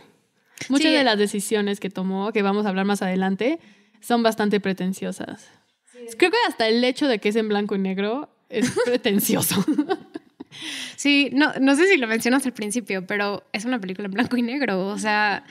Muchas 0.68 0.88
Sí. 0.90 0.96
de 0.96 1.04
las 1.04 1.18
decisiones 1.18 1.80
que 1.80 1.90
tomó, 1.90 2.32
que 2.32 2.42
vamos 2.42 2.66
a 2.66 2.68
hablar 2.70 2.84
más 2.84 3.02
adelante, 3.02 3.58
son 4.00 4.22
bastante 4.22 4.60
pretenciosas. 4.60 5.48
Creo 6.18 6.30
que 6.30 6.36
hasta 6.48 6.68
el 6.68 6.82
hecho 6.84 7.08
de 7.08 7.18
que 7.18 7.28
es 7.30 7.36
en 7.36 7.48
blanco 7.48 7.74
y 7.74 7.78
negro 7.78 8.28
es 8.48 8.70
pretencioso. 8.84 9.64
Sí, 10.96 11.30
no, 11.32 11.52
no 11.60 11.74
sé 11.74 11.86
si 11.88 11.96
lo 11.96 12.06
mencionas 12.06 12.46
al 12.46 12.52
principio, 12.52 13.06
pero 13.06 13.44
es 13.52 13.64
una 13.64 13.80
película 13.80 14.06
en 14.06 14.12
blanco 14.12 14.36
y 14.36 14.42
negro. 14.42 14.86
O 14.86 14.98
sea, 14.98 15.44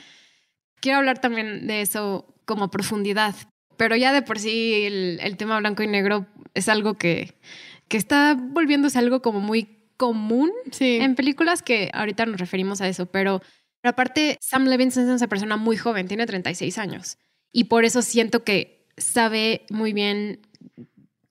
quiero 0.80 0.98
hablar 0.98 1.20
también 1.20 1.66
de 1.66 1.82
eso 1.82 2.26
como 2.46 2.70
profundidad. 2.70 3.34
Pero 3.76 3.96
ya 3.96 4.12
de 4.12 4.22
por 4.22 4.38
sí 4.38 4.84
el, 4.84 5.18
el 5.22 5.36
tema 5.36 5.58
blanco 5.58 5.82
y 5.82 5.86
negro 5.86 6.26
es 6.54 6.68
algo 6.68 6.94
que, 6.94 7.34
que 7.88 7.96
está 7.96 8.34
volviéndose 8.38 8.98
algo 8.98 9.20
como 9.22 9.40
muy 9.40 9.68
común 9.96 10.50
Sí. 10.72 10.96
en 10.96 11.14
películas 11.14 11.62
que 11.62 11.90
ahorita 11.92 12.26
nos 12.26 12.40
referimos 12.40 12.80
a 12.80 12.88
eso, 12.88 13.06
pero 13.06 13.40
Pero 13.80 13.90
aparte, 13.90 14.38
Sam 14.40 14.64
Levinson 14.64 15.04
es 15.04 15.20
una 15.20 15.28
persona 15.28 15.56
muy 15.56 15.76
joven, 15.76 16.08
tiene 16.08 16.24
36 16.26 16.78
años. 16.78 17.18
Y 17.52 17.64
por 17.64 17.84
eso 17.84 18.00
siento 18.02 18.42
que 18.42 18.86
sabe 18.96 19.66
muy 19.70 19.92
bien 19.92 20.40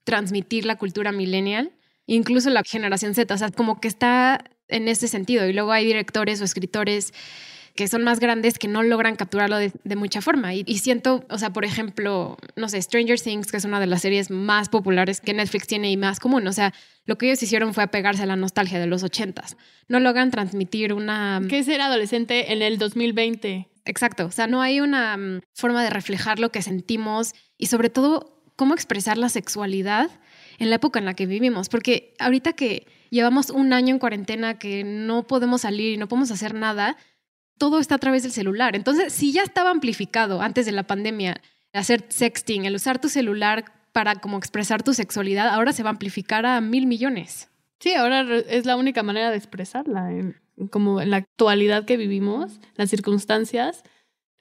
transmitir 0.04 0.64
la 0.64 0.76
cultura 0.76 1.12
millennial, 1.12 1.72
incluso 2.06 2.50
la 2.50 2.62
generación 2.64 3.14
Z. 3.14 3.32
O 3.34 3.38
sea, 3.38 3.50
como 3.50 3.80
que 3.80 3.88
está 3.88 4.44
en 4.68 4.88
ese 4.88 5.08
sentido. 5.08 5.48
Y 5.48 5.52
luego 5.52 5.72
hay 5.72 5.84
directores 5.84 6.40
o 6.40 6.44
escritores 6.44 7.12
que 7.74 7.88
son 7.88 8.04
más 8.04 8.20
grandes 8.20 8.58
que 8.58 8.68
no 8.68 8.82
logran 8.82 9.16
capturarlo 9.16 9.56
de, 9.58 9.96
mucha 9.96 10.20
forma. 10.20 10.54
Y, 10.54 10.78
siento, 10.78 11.24
o 11.28 11.38
sea, 11.38 11.52
por 11.52 11.64
ejemplo, 11.64 12.36
no 12.54 12.68
sé, 12.68 12.80
Stranger 12.80 13.20
Things, 13.20 13.50
que 13.50 13.56
es 13.56 13.64
una 13.64 13.80
de 13.80 13.86
las 13.86 14.02
series 14.02 14.30
más 14.30 14.68
populares 14.68 15.20
que 15.20 15.34
Netflix 15.34 15.66
tiene 15.66 15.90
y 15.90 15.96
más 15.96 16.20
común. 16.20 16.46
O 16.46 16.52
sea, 16.52 16.72
lo 17.04 17.18
que 17.18 17.26
ellos 17.26 17.42
hicieron 17.42 17.74
fue 17.74 17.82
apegarse 17.82 18.22
a 18.22 18.26
la 18.26 18.36
nostalgia 18.36 18.78
de 18.78 18.86
los 18.86 19.02
ochentas. 19.02 19.56
No 19.88 19.98
logran 19.98 20.30
transmitir 20.30 20.92
una... 20.92 21.42
¿Qué 21.48 21.58
es 21.58 21.66
ser 21.66 21.80
adolescente 21.80 22.52
en 22.52 22.62
el 22.62 22.78
2020? 22.78 23.68
Exacto, 23.86 24.26
o 24.26 24.30
sea, 24.30 24.46
no 24.46 24.62
hay 24.62 24.80
una 24.80 25.16
mm, 25.16 25.40
forma 25.52 25.82
de 25.82 25.90
reflejar 25.90 26.38
lo 26.38 26.50
que 26.50 26.62
sentimos 26.62 27.34
y 27.58 27.66
sobre 27.66 27.90
todo 27.90 28.42
cómo 28.56 28.74
expresar 28.74 29.18
la 29.18 29.28
sexualidad 29.28 30.10
en 30.58 30.70
la 30.70 30.76
época 30.76 31.00
en 31.00 31.04
la 31.04 31.14
que 31.14 31.26
vivimos, 31.26 31.68
porque 31.68 32.14
ahorita 32.18 32.52
que 32.52 32.86
llevamos 33.10 33.50
un 33.50 33.72
año 33.72 33.94
en 33.94 33.98
cuarentena, 33.98 34.58
que 34.58 34.84
no 34.84 35.26
podemos 35.26 35.62
salir 35.62 35.92
y 35.92 35.96
no 35.96 36.08
podemos 36.08 36.30
hacer 36.30 36.54
nada, 36.54 36.96
todo 37.58 37.78
está 37.78 37.96
a 37.96 37.98
través 37.98 38.22
del 38.22 38.32
celular. 38.32 38.76
Entonces, 38.76 39.12
si 39.12 39.32
ya 39.32 39.42
estaba 39.42 39.70
amplificado 39.70 40.40
antes 40.40 40.66
de 40.66 40.72
la 40.72 40.84
pandemia, 40.84 41.40
hacer 41.72 42.04
sexting, 42.08 42.64
el 42.64 42.74
usar 42.74 43.00
tu 43.00 43.08
celular 43.08 43.64
para 43.92 44.16
como 44.16 44.38
expresar 44.38 44.82
tu 44.82 44.94
sexualidad, 44.94 45.48
ahora 45.48 45.72
se 45.72 45.82
va 45.82 45.90
a 45.90 45.92
amplificar 45.92 46.46
a 46.46 46.60
mil 46.60 46.86
millones. 46.86 47.48
Sí, 47.80 47.94
ahora 47.94 48.22
es 48.48 48.66
la 48.66 48.76
única 48.76 49.02
manera 49.02 49.30
de 49.30 49.36
expresarla, 49.36 50.10
como 50.70 51.00
en 51.00 51.10
la 51.10 51.18
actualidad 51.18 51.84
que 51.84 51.96
vivimos, 51.96 52.60
las 52.76 52.90
circunstancias, 52.90 53.82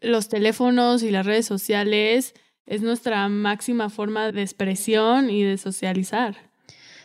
los 0.02 0.30
teléfonos 0.30 1.04
y 1.04 1.12
las 1.12 1.26
redes 1.26 1.46
sociales 1.46 2.34
es 2.66 2.82
nuestra 2.82 3.28
máxima 3.30 3.90
forma 3.90 4.32
de 4.32 4.42
expresión 4.42 5.30
y 5.30 5.44
de 5.44 5.58
socializar. 5.58 6.38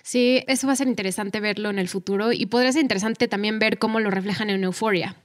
Sí, 0.02 0.42
eso 0.46 0.66
va 0.66 0.74
a 0.74 0.76
ser 0.76 0.88
interesante 0.88 1.40
verlo 1.40 1.70
en 1.70 1.78
el 1.78 1.88
futuro 1.88 2.32
y 2.32 2.46
podría 2.46 2.72
ser 2.72 2.82
interesante 2.82 3.28
también 3.28 3.58
ver 3.58 3.78
cómo 3.78 4.00
lo 4.00 4.10
reflejan 4.10 4.48
en 4.48 4.64
Euforia 4.64 5.16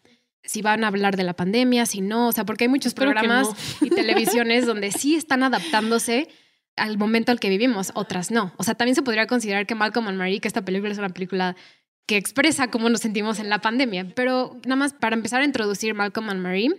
si 0.43 0.61
van 0.61 0.83
a 0.83 0.87
hablar 0.87 1.15
de 1.15 1.23
la 1.23 1.33
pandemia, 1.33 1.85
si 1.85 2.01
no, 2.01 2.27
o 2.27 2.31
sea, 2.31 2.45
porque 2.45 2.65
hay 2.65 2.69
muchos 2.69 2.93
programas 2.93 3.49
y 3.81 3.89
televisiones 3.89 4.65
donde 4.65 4.91
sí 4.91 5.15
están 5.15 5.43
adaptándose 5.43 6.27
al 6.75 6.97
momento 6.97 7.31
al 7.31 7.39
que 7.39 7.49
vivimos, 7.49 7.91
otras 7.95 8.31
no. 8.31 8.53
O 8.57 8.63
sea, 8.63 8.75
también 8.75 8.95
se 8.95 9.03
podría 9.03 9.27
considerar 9.27 9.65
que 9.65 9.75
Malcolm 9.75 10.07
and 10.07 10.17
Marie, 10.17 10.39
que 10.39 10.47
esta 10.47 10.65
película 10.65 10.91
es 10.91 10.97
una 10.97 11.09
película 11.09 11.55
que 12.05 12.17
expresa 12.17 12.69
cómo 12.69 12.89
nos 12.89 13.01
sentimos 13.01 13.39
en 13.39 13.49
la 13.49 13.59
pandemia, 13.59 14.11
pero 14.15 14.59
nada 14.65 14.75
más 14.75 14.93
para 14.93 15.15
empezar 15.15 15.41
a 15.41 15.45
introducir 15.45 15.93
Malcolm 15.93 16.29
and 16.29 16.41
Marie, 16.41 16.69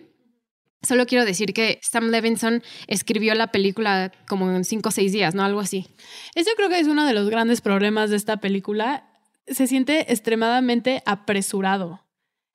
solo 0.82 1.06
quiero 1.06 1.24
decir 1.24 1.54
que 1.54 1.78
Sam 1.82 2.10
Levinson 2.10 2.62
escribió 2.86 3.34
la 3.34 3.46
película 3.46 4.12
como 4.28 4.50
en 4.50 4.64
cinco 4.64 4.90
o 4.90 4.92
seis 4.92 5.12
días, 5.12 5.34
¿no? 5.34 5.42
Algo 5.42 5.60
así. 5.60 5.86
Eso 6.34 6.50
creo 6.56 6.68
que 6.68 6.78
es 6.78 6.88
uno 6.88 7.06
de 7.06 7.14
los 7.14 7.30
grandes 7.30 7.62
problemas 7.62 8.10
de 8.10 8.16
esta 8.16 8.36
película. 8.36 9.08
Se 9.46 9.66
siente 9.66 10.12
extremadamente 10.12 11.02
apresurado. 11.06 12.03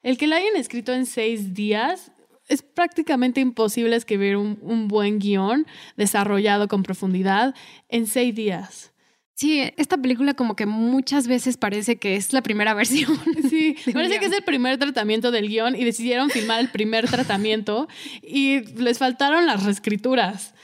El 0.02 0.18
que 0.18 0.28
la 0.28 0.38
hayan 0.38 0.56
escrito 0.56 0.94
en 0.94 1.06
seis 1.06 1.54
días 1.54 2.12
es 2.48 2.64
prácticamente 2.64 3.42
imposible 3.42 3.96
escribir 3.96 4.36
un, 4.36 4.88
buen 4.88 5.20
guion 5.20 5.68
desarrollado 5.96 6.68
con 6.68 6.84
profundidad 6.84 7.54
en 7.90 8.08
seis 8.08 8.34
días. 8.34 8.92
Sí, 9.36 9.72
esta 9.78 9.98
película 9.98 10.34
como 10.34 10.56
que 10.56 10.66
muchas 10.66 11.28
veces 11.28 11.56
parece 11.56 11.98
que 11.98 12.16
es 12.16 12.34
la 12.34 12.42
primera 12.42 12.74
versión. 12.76 13.18
Sí, 13.50 13.78
parece 13.94 14.20
que 14.20 14.26
es 14.26 14.34
el 14.34 14.44
primer 14.44 14.78
tratamiento 14.78 15.32
del 15.32 15.48
guion 15.48 15.76
y 15.76 15.86
decidieron 15.86 16.30
filmar 16.30 16.60
el 16.60 16.70
primer 16.70 17.08
tratamiento 17.10 17.88
y 18.22 18.62
les 18.82 18.98
faltaron 18.98 19.46
las 19.46 19.64
reescrituras. 19.64 20.56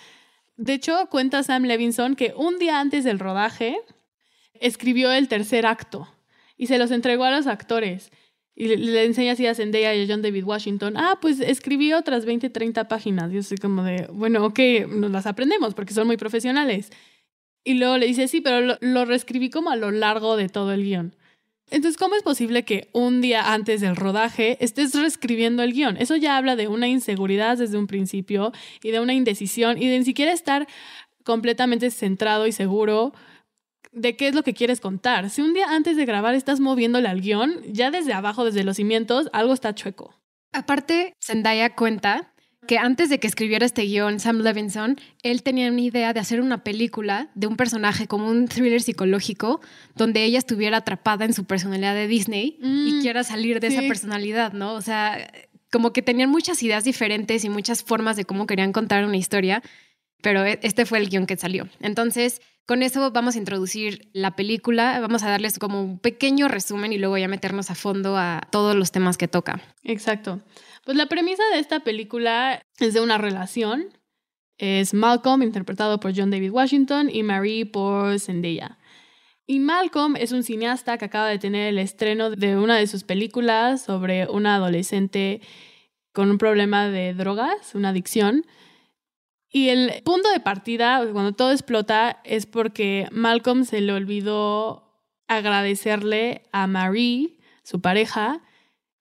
De 0.58 0.74
hecho, 0.74 1.08
cuenta 1.10 1.44
Sam 1.44 1.64
Levinson 1.64 2.16
que 2.16 2.34
un 2.36 2.58
día 2.58 2.80
antes 2.80 3.04
del 3.04 3.20
rodaje 3.20 3.78
escribió 4.60 5.12
el 5.12 5.28
tercer 5.28 5.66
acto 5.66 6.08
y 6.58 6.68
se 6.68 6.78
los 6.78 6.92
entregó 6.92 7.26
a 7.26 7.32
los 7.32 7.48
actores. 7.48 8.12
Y 8.56 8.76
le, 8.76 9.04
enseña 9.04 9.34
así 9.34 9.46
a 9.46 9.54
Zendaya 9.54 9.94
y 9.94 10.04
a 10.04 10.08
John 10.08 10.22
David 10.22 10.46
Washington, 10.46 10.96
ah, 10.96 11.20
pues 11.22 11.42
escribí 11.42 11.92
otras 11.92 12.26
20, 12.26 12.50
30 12.50 12.88
páginas. 12.88 13.32
Yo 13.32 13.44
soy 13.44 13.58
como 13.58 13.84
de, 13.84 14.08
bueno, 14.14 14.46
ok, 14.46 14.60
nos 14.88 15.12
las 15.12 15.26
aprendemos 15.26 15.74
porque 15.74 15.94
son 15.94 16.08
muy 16.08 16.16
profesionales. 16.16 16.90
Y 17.66 17.74
luego 17.74 17.98
le 17.98 18.08
dice, 18.08 18.30
sí, 18.30 18.40
pero 18.40 18.62
lo, 18.62 18.78
lo 18.80 19.04
reescribí 19.04 19.50
como 19.50 19.72
a 19.72 19.76
lo 19.76 19.92
largo 19.92 20.38
de 20.38 20.48
todo 20.48 20.72
el 20.72 20.84
guion. 20.84 21.16
Entonces, 21.72 21.98
¿cómo 21.98 22.16
es 22.16 22.24
posible 22.24 22.64
que 22.64 22.90
un 22.94 23.22
día 23.22 23.54
antes 23.54 23.82
del 23.82 23.96
rodaje 23.96 24.64
estés 24.64 24.94
reescribiendo 24.94 25.64
el 25.64 25.74
guion? 25.74 25.98
Eso 25.98 26.16
ya 26.16 26.38
habla 26.38 26.56
de 26.56 26.68
una 26.68 26.88
inseguridad 26.88 27.58
desde 27.58 27.78
un 27.78 27.88
principio 27.88 28.54
y 28.84 28.92
de 28.92 29.00
una 29.00 29.14
indecisión 29.14 29.82
y 29.82 29.88
de 29.88 29.98
ni 29.98 30.06
siquiera 30.06 30.32
estar 30.32 30.68
completamente 31.24 31.90
centrado 31.90 32.46
y 32.46 32.52
seguro 32.52 33.14
de 33.96 34.16
qué 34.16 34.28
es 34.28 34.36
lo 34.36 34.44
que 34.44 34.54
quieres 34.54 34.82
contar. 34.82 35.30
Si 35.30 35.42
un 35.42 35.54
día 35.54 35.68
antes 35.70 35.98
de 35.98 36.06
grabar 36.06 36.36
estás 36.36 36.60
moviéndole 36.60 37.08
al 37.08 37.22
guion, 37.22 37.62
ya 37.68 37.90
desde 37.90 38.14
abajo, 38.14 38.46
desde 38.46 38.64
los 38.64 38.76
cimientos, 38.76 39.30
algo 39.34 39.54
está 39.54 39.74
chueco. 39.74 40.14
Aparte, 40.52 41.14
Zendaya 41.20 41.76
cuenta 41.76 42.34
que 42.68 42.78
antes 42.78 43.10
de 43.10 43.20
que 43.20 43.28
escribiera 43.28 43.66
este 43.66 43.84
guion, 43.84 44.20
Sam 44.20 44.40
Levinson, 44.40 44.98
él 45.24 45.44
tenía 45.44 45.72
una 45.72 45.82
idea 45.82 46.14
de 46.14 46.20
hacer 46.20 46.42
una 46.42 46.64
película 46.64 47.30
de 47.36 47.48
un 47.48 47.58
personaje 47.58 48.08
como 48.08 48.30
un 48.30 48.48
thriller 48.48 48.82
psicológico, 48.82 49.62
donde 49.96 50.24
ella 50.24 50.40
estuviera 50.40 50.78
atrapada 50.78 51.26
en 51.26 51.34
su 51.34 51.46
personalidad 51.46 51.94
de 51.94 52.08
Disney 52.08 52.58
y 52.62 52.94
mm, 52.94 53.02
quiera 53.02 53.24
salir 53.24 53.60
de 53.60 53.68
esa 53.68 53.82
personalidad, 53.82 54.54
¿no? 54.54 54.74
O 54.74 54.82
sea, 54.82 55.32
como 55.72 55.94
que 55.94 56.02
tenían 56.02 56.30
muchas 56.30 56.62
ideas 56.64 56.84
diferentes 56.84 57.46
y 57.46 57.50
muchas 57.50 57.84
formas 57.84 58.16
de 58.16 58.26
cómo 58.26 58.48
querían 58.48 58.72
contar 58.72 59.06
una 59.06 59.18
historia, 59.18 59.62
pero 60.22 60.44
e, 60.46 60.60
este 60.64 60.86
fue 60.86 61.00
el 61.00 61.10
guion 61.10 61.26
que 61.26 61.38
salió. 61.38 61.68
Entonces, 61.80 62.42
con 62.66 62.82
eso 62.82 63.12
vamos 63.12 63.36
a 63.36 63.38
introducir 63.38 64.10
la 64.14 64.36
película, 64.36 65.00
vamos 65.00 65.24
a 65.24 65.30
darles 65.30 65.60
como 65.60 65.82
un 65.82 66.00
pequeño 66.00 66.48
resumen 66.48 66.94
y 66.94 66.98
luego 66.98 67.18
ya 67.18 67.28
meternos 67.28 67.70
a 67.70 67.76
fondo 67.76 68.18
a 68.18 68.48
todos 68.52 68.76
los 68.76 68.92
temas 68.92 69.18
que 69.18 69.28
toca. 69.28 69.62
Exacto. 69.84 70.42
Pues 70.84 70.98
la 70.98 71.06
premisa 71.06 71.44
de 71.54 71.60
esta 71.60 71.82
película 71.82 72.64
es 72.80 72.94
de 72.94 73.02
una 73.02 73.18
relación. 73.18 73.90
Es 74.58 74.94
Malcolm, 74.94 75.44
interpretado 75.44 76.00
por 76.00 76.16
John 76.16 76.32
David 76.32 76.52
Washington, 76.52 77.10
y 77.12 77.24
Marie 77.24 77.66
por 77.66 78.20
Zendaya. 78.20 78.80
Y 79.48 79.60
Malcolm 79.60 80.16
es 80.16 80.32
un 80.32 80.44
cineasta 80.44 80.98
que 80.98 81.06
acaba 81.06 81.28
de 81.28 81.38
tener 81.38 81.68
el 81.68 81.78
estreno 81.78 82.32
de 82.32 82.58
una 82.58 82.78
de 82.78 82.88
sus 82.88 83.04
películas 83.04 83.84
sobre 83.84 84.28
una 84.28 84.56
adolescente 84.56 85.42
con 86.14 86.32
un 86.32 86.38
problema 86.40 86.88
de 86.88 87.14
drogas, 87.14 87.76
una 87.76 87.90
adicción. 87.90 88.46
Y 89.56 89.70
el 89.70 90.04
punto 90.04 90.30
de 90.32 90.42
partida, 90.42 91.02
cuando 91.14 91.32
todo 91.32 91.52
explota, 91.52 92.20
es 92.26 92.46
porque 92.46 93.08
Malcolm 93.14 93.64
se 93.64 93.80
le 93.80 93.94
olvidó 93.94 95.00
agradecerle 95.30 96.42
a 96.52 96.68
Marie, 96.68 97.38
su 97.64 97.80
pareja, 97.80 98.42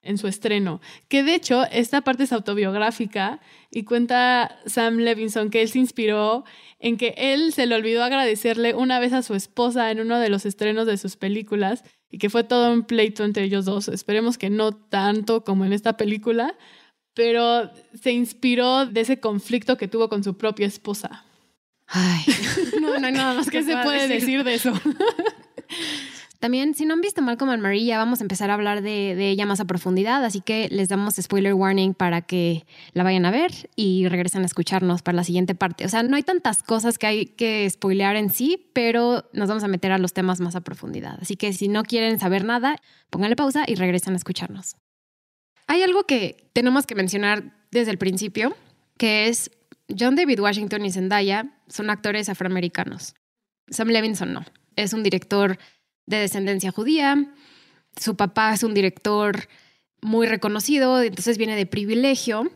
en 0.00 0.16
su 0.16 0.28
estreno. 0.28 0.80
Que 1.08 1.25
de 1.25 1.34
hecho, 1.34 1.64
esta 1.73 2.02
parte 2.02 2.23
es 2.23 2.32
autobiográfica 2.32 3.40
y 3.68 3.82
cuenta 3.82 4.61
Sam 4.64 4.99
Levinson 4.99 5.50
que 5.50 5.61
él 5.61 5.70
se 5.70 5.80
inspiró 5.80 6.44
en 6.78 6.99
que 6.99 7.14
él 7.16 7.52
se 7.52 7.66
le 7.66 7.75
olvidó 7.75 8.04
agradecerle 8.04 8.75
una 8.75 9.00
vez 9.00 9.12
a 9.12 9.23
su 9.23 9.34
esposa 9.34 9.90
en 9.90 9.99
uno 9.99 10.20
de 10.20 10.28
los 10.28 10.46
estrenos 10.46 10.87
de 10.87 10.99
sus 10.99 11.16
películas 11.16 11.82
y 12.08 12.18
que 12.18 12.30
fue 12.30 12.44
todo 12.44 12.73
un 12.73 12.84
pleito 12.84 13.25
entre 13.25 13.42
ellos 13.42 13.64
dos. 13.64 13.88
Esperemos 13.88 14.38
que 14.38 14.50
no 14.50 14.70
tanto 14.70 15.42
como 15.42 15.64
en 15.64 15.73
esta 15.73 15.96
película, 15.96 16.54
pero 17.14 17.71
se 18.00 18.12
inspiró 18.12 18.87
de 18.87 19.00
ese 19.00 19.21
conflicto 19.21 19.76
que 19.76 19.88
tuvo 19.88 20.09
con 20.09 20.23
su 20.25 20.37
propia 20.37 20.66
esposa. 20.66 21.25
Ay, 21.87 22.25
no, 22.80 22.99
no 22.99 23.06
hay 23.06 23.12
nada 23.12 23.35
más 23.35 23.50
que 23.50 23.62
se 23.62 23.76
puede 23.78 24.09
decir. 24.09 24.44
de 24.44 24.54
eso. 24.54 24.73
También, 26.40 26.75
si 26.75 26.85
no 26.85 26.92
han 26.92 27.00
visto 27.00 27.23
Malcolm 27.23 27.52
and 27.52 27.62
Marie, 27.62 27.87
ya 27.87 27.97
vamos 27.97 28.21
a 28.21 28.25
empezar 28.25 28.50
a 28.50 28.54
hablar 28.54 28.83
de, 28.83 29.14
de, 29.14 29.30
ella 29.30 29.47
más 29.47 29.61
a 29.61 29.64
profundidad, 29.64 30.23
así 30.23 30.42
que 30.42 30.68
les 30.71 30.90
damos 30.90 31.14
spoiler 31.14 31.54
warning 31.54 31.94
para 31.94 32.21
que 32.21 32.66
la 32.92 33.02
vayan 33.02 33.25
a 33.25 33.30
ver 33.30 33.71
y 33.76 34.06
regresen 34.09 34.42
a 34.42 34.44
escucharnos 34.44 35.00
para 35.00 35.16
la 35.16 35.25
siguiente 35.25 35.54
parte. 35.54 35.87
O 35.87 35.88
sea, 35.88 36.02
no 36.02 36.16
hay 36.16 36.23
tantas 36.23 36.62
cosas 36.62 36.99
que 36.99 37.06
hay 37.06 37.26
que 37.26 37.71
spoilear 37.71 38.16
en 38.16 38.28
sí, 38.28 38.68
pero 38.75 39.25
nos 39.33 39.49
vamos 39.49 39.64
a 39.64 39.68
meter 39.68 39.90
a 39.92 39.97
los 39.97 40.12
temas 40.12 40.40
más 40.40 40.54
a 40.54 40.61
profundidad. 40.61 41.16
Así 41.23 41.37
que 41.37 41.54
si 41.54 41.68
no 41.68 41.83
quieren 41.83 42.18
saber 42.18 42.44
nada, 42.44 42.76
pónganle 43.09 43.37
pausa 43.37 43.64
y 43.66 43.76
regresen 43.76 44.12
a 44.12 44.16
escucharnos. 44.16 44.76
Hay 45.66 45.83
algo 45.83 46.04
que 46.04 46.49
tenemos 46.52 46.87
que 46.87 46.94
mencionar 46.94 47.56
desde 47.71 47.90
el 47.90 47.99
principio, 47.99 48.56
que 48.99 49.28
es 49.28 49.50
John 49.88 50.16
David 50.16 50.40
Washington 50.40 50.85
y 50.85 50.92
Zendaya 50.92 51.59
son 51.68 51.90
actores 51.90 52.28
afroamericanos. 52.28 53.14
Sam 53.68 53.88
Levinson 53.88 54.33
no. 54.33 54.44
Es 54.76 54.92
un 54.92 55.02
director 55.02 55.59
de 56.06 56.18
descendencia 56.18 56.71
judía. 56.71 57.33
Su 57.97 58.16
papá 58.16 58.52
es 58.52 58.62
un 58.62 58.75
director 58.75 59.49
muy 60.00 60.26
reconocido, 60.26 61.02
entonces 61.02 61.38
viene 61.38 61.56
de 61.56 61.66
privilegio. 61.66 62.50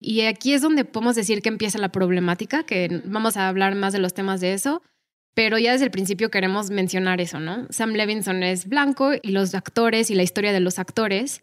Y 0.00 0.22
aquí 0.22 0.54
es 0.54 0.62
donde 0.62 0.84
podemos 0.84 1.14
decir 1.14 1.42
que 1.42 1.48
empieza 1.48 1.78
la 1.78 1.92
problemática, 1.92 2.64
que 2.64 3.02
vamos 3.04 3.36
a 3.36 3.48
hablar 3.48 3.74
más 3.74 3.92
de 3.92 4.00
los 4.00 4.14
temas 4.14 4.40
de 4.40 4.54
eso, 4.54 4.82
pero 5.34 5.58
ya 5.58 5.72
desde 5.72 5.84
el 5.84 5.90
principio 5.90 6.30
queremos 6.30 6.70
mencionar 6.70 7.20
eso, 7.20 7.38
¿no? 7.38 7.66
Sam 7.70 7.92
Levinson 7.92 8.42
es 8.42 8.66
blanco 8.66 9.12
y 9.20 9.30
los 9.30 9.54
actores 9.54 10.10
y 10.10 10.14
la 10.14 10.22
historia 10.22 10.52
de 10.52 10.60
los 10.60 10.78
actores 10.78 11.42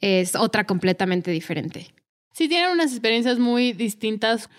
es 0.00 0.34
otra 0.34 0.64
completamente 0.64 1.30
diferente. 1.30 1.94
Sí, 2.32 2.48
tienen 2.48 2.70
unas 2.70 2.92
experiencias 2.92 3.38
muy 3.38 3.72
distintas 3.72 4.50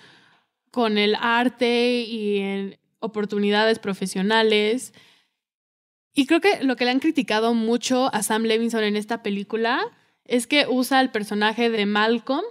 con 0.72 0.98
el 0.98 1.16
arte 1.20 2.02
y 2.02 2.40
en 2.40 2.78
oportunidades 3.00 3.80
profesionales. 3.80 4.94
Y 6.14 6.26
creo 6.26 6.42
que 6.42 6.64
lo 6.64 6.76
que 6.76 6.86
le 6.86 6.92
han 6.92 7.00
criticado 7.00 7.54
mucho 7.54 8.14
a 8.14 8.24
Sam 8.24 8.44
Levinson 8.44 8.84
en 8.84 8.96
esta 8.96 9.22
película 9.24 9.82
es 10.26 10.48
que 10.48 10.66
usa 10.68 11.02
el 11.02 11.12
personaje 11.12 11.70
de 11.70 11.86
Malcolm 11.86 12.46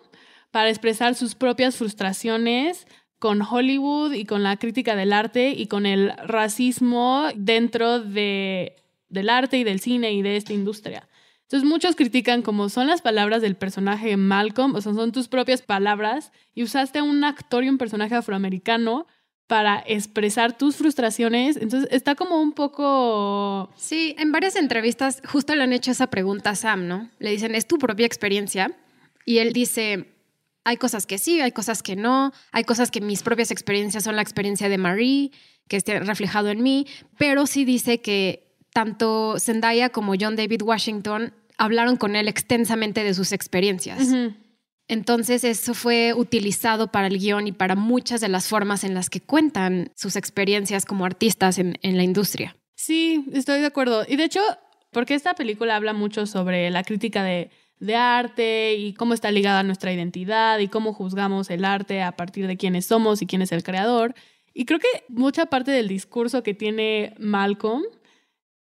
para 0.51 0.69
expresar 0.69 1.15
sus 1.15 1.35
propias 1.35 1.77
frustraciones 1.77 2.87
con 3.19 3.43
Hollywood 3.43 4.13
y 4.13 4.27
con 4.27 4.43
la 4.43 4.59
crítica 4.59 4.95
del 4.97 5.13
arte 5.13 5.51
y 5.51 5.67
con 5.67 5.87
el 5.87 6.13
racismo 6.27 7.29
dentro 7.35 8.01
de, 8.01 8.77
del 9.09 9.31
arte 9.31 9.57
y 9.57 9.65
del 9.65 9.81
cine 9.81 10.13
y 10.13 10.23
de 10.23 10.37
esta 10.37 10.53
industria. 10.53 11.09
Entonces 11.55 11.71
muchos 11.71 11.95
critican 11.95 12.43
como 12.43 12.69
son 12.69 12.89
las 12.89 13.01
palabras 13.01 13.41
del 13.41 13.55
personaje 13.55 14.17
Malcolm, 14.17 14.75
o 14.75 14.81
sea, 14.81 14.93
son 14.93 15.13
tus 15.13 15.29
propias 15.29 15.63
palabras, 15.63 16.33
y 16.53 16.65
usaste 16.65 16.99
a 16.99 17.05
un 17.05 17.23
actor 17.23 17.63
y 17.63 17.69
un 17.69 17.79
personaje 17.79 18.17
afroamericano 18.17 19.07
para 19.47 19.81
expresar 19.87 20.59
tus 20.59 20.75
frustraciones. 20.75 21.57
Entonces 21.57 21.89
está 21.93 22.17
como 22.17 22.43
un 22.43 22.55
poco... 22.55 23.71
Sí, 23.77 24.17
en 24.19 24.33
varias 24.33 24.57
entrevistas 24.57 25.23
justo 25.25 25.55
le 25.55 25.63
han 25.63 25.73
hecho 25.73 25.93
esa 25.93 26.09
pregunta 26.09 26.51
a 26.51 26.55
Sam, 26.57 26.89
¿no? 26.89 27.09
Le 27.21 27.31
dicen, 27.31 27.55
¿es 27.55 27.69
tu 27.69 27.79
propia 27.79 28.05
experiencia? 28.07 28.77
Y 29.25 29.39
él 29.39 29.53
dice, 29.53 30.13
hay 30.65 30.77
cosas 30.77 31.07
que 31.07 31.19
sí, 31.19 31.41
hay 31.41 31.53
cosas 31.53 31.85
que 31.85 31.95
no, 31.95 32.33
hay 32.51 32.65
cosas 32.65 32.91
que 32.91 33.01
mis 33.01 33.23
propias 33.23 33.53
experiencias 33.53 34.03
son 34.03 34.17
la 34.17 34.23
experiencia 34.23 34.69
de 34.69 34.79
Marie, 34.79 35.31
que 35.69 35.77
esté 35.77 36.01
reflejado 36.01 36.49
en 36.49 36.65
mí, 36.65 36.89
pero 37.17 37.47
sí 37.47 37.65
dice 37.65 38.01
que 38.01 38.57
tanto 38.73 39.37
Zendaya 39.39 39.91
como 39.91 40.15
John 40.19 40.35
David 40.35 40.63
Washington 40.63 41.33
hablaron 41.59 41.97
con 41.97 42.17
él 42.17 42.29
extensamente 42.29 43.05
de 43.05 43.15
sus 43.15 43.33
experiencias. 43.33 44.09
Entonces 44.87 45.45
eso 45.45 45.73
fue 45.75 46.13
utilizado 46.15 46.89
para 46.93 47.07
el 47.07 47.19
guion 47.19 47.47
y 47.47 47.53
para 47.53 47.75
muchas 47.75 48.21
de 48.21 48.29
las 48.29 48.49
formas 48.49 48.85
en 48.85 48.95
las 48.95 49.09
que 49.09 49.21
cuentan 49.21 49.93
sus 49.97 50.17
experiencias 50.17 50.85
como 50.85 51.07
artistas 51.07 51.59
en, 51.59 51.79
en 51.83 51.97
la 51.97 52.03
industria. 52.03 52.57
Sí, 52.75 53.25
estoy 53.33 53.61
de 53.61 53.67
acuerdo. 53.67 54.05
Y 54.07 54.17
de 54.17 54.25
hecho, 54.25 54.41
porque 54.91 55.15
esta 55.15 55.35
película 55.35 55.77
habla 55.77 55.95
mucho 55.95 56.27
sobre 56.27 56.71
la 56.71 56.83
crítica 56.85 57.23
de, 57.23 57.51
de 57.81 57.97
arte 57.97 58.75
y 58.75 58.95
cómo 58.95 59.15
está 59.15 59.31
ligada 59.31 59.61
a 59.61 59.63
nuestra 59.65 59.93
identidad 59.93 60.59
y 60.59 60.69
cómo 60.69 60.93
juzgamos 60.93 61.51
el 61.51 61.65
arte 61.65 62.03
a 62.03 62.13
partir 62.13 62.47
de 62.47 62.57
quiénes 62.57 62.87
somos 62.87 63.23
y 63.23 63.27
quién 63.27 63.43
es 63.43 63.53
el 63.53 63.63
creador. 63.63 64.15
Y 64.53 64.67
creo 64.67 64.79
que 64.79 65.05
mucha 65.09 65.47
parte 65.47 65.71
del 65.71 65.89
discurso 65.89 66.43
que 66.43 66.55
tiene 66.55 67.15
Malcolm 67.19 67.83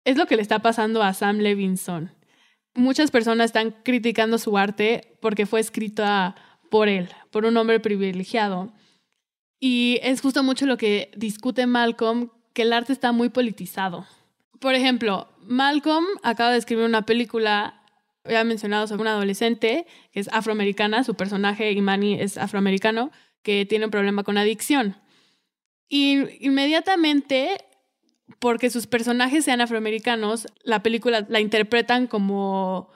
es 0.05 0.17
lo 0.17 0.27
que 0.27 0.37
le 0.37 0.43
está 0.43 0.61
pasando 0.61 1.03
a 1.03 1.13
Sam 1.13 1.39
Levinson. 1.39 2.13
Muchas 2.75 3.11
personas 3.11 3.47
están 3.47 3.71
criticando 3.85 4.39
su 4.39 4.59
arte 4.59 5.17
porque 5.21 5.47
fue 5.47 5.61
escrita 5.61 6.35
por 6.71 6.89
él, 6.89 7.09
por 7.31 7.45
un 7.45 7.57
hombre 7.57 7.79
privilegiado. 7.79 8.73
Y 9.61 10.01
es 10.03 10.21
justo 10.21 10.43
mucho 10.43 10.67
lo 10.67 10.77
que 10.77 11.13
discute 11.17 11.67
Malcolm, 11.67 12.31
que 12.53 12.63
el 12.63 12.73
arte 12.73 12.93
está 12.93 13.13
muy 13.13 13.29
politizado. 13.29 14.07
Por 14.59 14.75
ejemplo, 14.75 15.29
Malcolm 15.41 16.05
acaba 16.23 16.51
de 16.51 16.59
escribir 16.59 16.85
una 16.85 17.07
película, 17.07 17.81
había 18.25 18.43
mencionado 18.45 18.87
sobre 18.87 19.03
una 19.03 19.13
adolescente 19.13 19.87
que 20.11 20.21
es 20.21 20.29
afroamericana, 20.33 21.05
su 21.05 21.15
personaje 21.15 21.71
Imani 21.73 22.21
es 22.21 22.39
afroamericano, 22.39 23.13
que 23.43 23.67
tiene 23.67 23.85
un 23.85 23.91
problema 23.91 24.25
con 24.25 24.37
adicción. 24.37 24.97
Y 25.89 26.45
inmediatamente 26.45 27.65
porque 28.39 28.71
sus 28.71 28.87
personajes 28.87 29.45
sean 29.45 29.61
afroamericanos, 29.61 30.47
la 30.63 30.83
película 30.83 31.27
la 31.29 31.41
interpretan 31.41 32.07
como 32.07 32.89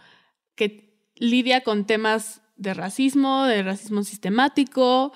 que 0.54 0.94
lidia 1.16 1.62
con 1.62 1.86
temas 1.86 2.42
de 2.56 2.74
racismo, 2.74 3.44
de 3.44 3.62
racismo 3.62 4.02
sistemático 4.02 5.12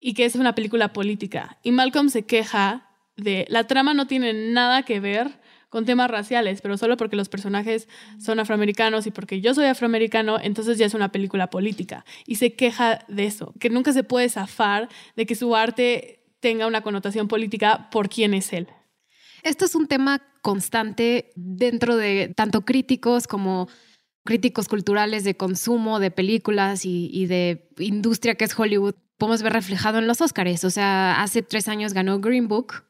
y 0.00 0.14
que 0.14 0.24
es 0.24 0.34
una 0.34 0.54
película 0.54 0.92
política. 0.92 1.58
Y 1.62 1.72
Malcolm 1.72 2.08
se 2.08 2.24
queja 2.24 2.86
de 3.16 3.46
la 3.48 3.66
trama 3.66 3.94
no 3.94 4.06
tiene 4.06 4.32
nada 4.32 4.82
que 4.82 5.00
ver 5.00 5.40
con 5.68 5.84
temas 5.84 6.10
raciales, 6.10 6.60
pero 6.60 6.78
solo 6.78 6.96
porque 6.96 7.16
los 7.16 7.28
personajes 7.28 7.88
son 8.18 8.38
afroamericanos 8.38 9.06
y 9.06 9.10
porque 9.10 9.40
yo 9.40 9.52
soy 9.52 9.66
afroamericano, 9.66 10.38
entonces 10.40 10.78
ya 10.78 10.86
es 10.86 10.94
una 10.94 11.10
película 11.10 11.48
política. 11.48 12.04
Y 12.26 12.36
se 12.36 12.54
queja 12.54 13.04
de 13.08 13.26
eso, 13.26 13.52
que 13.58 13.68
nunca 13.68 13.92
se 13.92 14.04
puede 14.04 14.28
zafar 14.28 14.88
de 15.16 15.26
que 15.26 15.34
su 15.34 15.56
arte 15.56 16.24
tenga 16.40 16.66
una 16.66 16.82
connotación 16.82 17.26
política 17.26 17.88
por 17.90 18.08
quién 18.08 18.32
es 18.32 18.52
él. 18.52 18.68
Esto 19.46 19.64
es 19.64 19.76
un 19.76 19.86
tema 19.86 20.22
constante 20.42 21.30
dentro 21.36 21.96
de 21.96 22.34
tanto 22.34 22.64
críticos 22.64 23.28
como 23.28 23.68
críticos 24.24 24.66
culturales 24.66 25.22
de 25.22 25.36
consumo, 25.36 26.00
de 26.00 26.10
películas 26.10 26.84
y, 26.84 27.26
de 27.26 27.70
industria 27.78 28.34
que 28.34 28.44
es 28.44 28.58
Hollywood. 28.58 28.96
Podemos 29.18 29.44
ver 29.44 29.52
reflejado 29.52 29.98
en 29.98 30.08
los 30.08 30.20
Oscars. 30.20 30.64
O 30.64 30.70
sea, 30.70 31.22
hace 31.22 31.42
tres 31.42 31.68
años 31.68 31.94
ganó 31.94 32.18
Green 32.18 32.48
Book. 32.48 32.86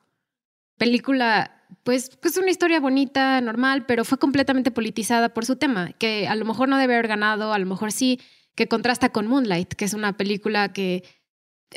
Película, 0.78 1.62
pues, 1.82 2.16
pues 2.22 2.38
una 2.38 2.50
historia 2.50 2.80
bonita, 2.80 3.38
normal, 3.42 3.84
pero 3.84 4.06
fue 4.06 4.16
completamente 4.16 4.70
politizada 4.70 5.34
por 5.34 5.44
su 5.44 5.56
tema, 5.56 5.92
que 5.98 6.26
a 6.26 6.36
lo 6.36 6.46
mejor 6.46 6.70
no 6.70 6.78
debe 6.78 6.94
haber 6.94 7.08
ganado, 7.08 7.52
a 7.52 7.58
lo 7.58 7.66
mejor 7.66 7.92
sí, 7.92 8.18
que 8.54 8.66
contrasta 8.66 9.10
con 9.10 9.26
Moonlight, 9.26 9.74
que 9.74 9.84
es 9.84 9.92
una 9.92 10.16
película 10.16 10.72
que 10.72 11.04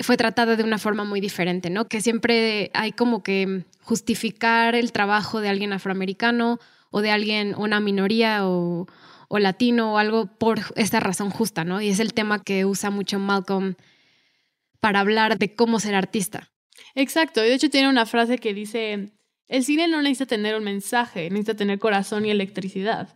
fue 0.02 0.18
tratada 0.18 0.56
de 0.56 0.64
una 0.64 0.78
forma 0.78 1.04
muy 1.04 1.20
diferente, 1.20 1.70
¿no? 1.70 1.88
Que 1.88 2.02
siempre 2.02 2.72
hay 2.74 2.92
como 2.92 3.24
que 3.24 3.66
justificar 3.82 4.76
el 4.76 4.92
trabajo 4.92 5.42
de 5.42 5.50
alguien 5.50 5.74
afroamericano 5.74 6.60
o 6.92 7.02
de 7.02 7.12
alguien, 7.12 7.56
una 7.58 7.80
minoría 7.80 8.48
o, 8.48 8.88
latino 9.30 9.94
o 9.94 9.98
algo 9.98 10.26
por 10.38 10.60
esta 10.76 11.00
razón 11.00 11.30
justa, 11.30 11.64
¿no? 11.64 11.82
Y 11.82 11.90
es 11.90 12.00
el 12.00 12.14
tema 12.14 12.44
que 12.44 12.66
usa 12.66 12.90
mucho 12.90 13.20
Malcolm 13.20 13.76
para 14.80 15.02
hablar 15.02 15.38
de 15.38 15.54
cómo 15.56 15.80
ser 15.80 15.96
artista. 15.96 16.52
Exacto, 16.96 17.44
y 17.44 17.50
de 17.50 17.54
hecho 17.54 17.70
tiene 17.70 17.90
una 17.90 18.06
frase 18.06 18.38
que 18.38 18.54
dice, 18.54 19.12
el 19.48 19.64
cine 19.64 19.88
no 19.88 20.02
necesita 20.02 20.26
tener 20.26 20.56
un 20.56 20.64
mensaje, 20.64 21.30
necesita 21.30 21.56
tener 21.56 21.80
corazón 21.80 22.26
y 22.26 22.32
electricidad. 22.32 23.16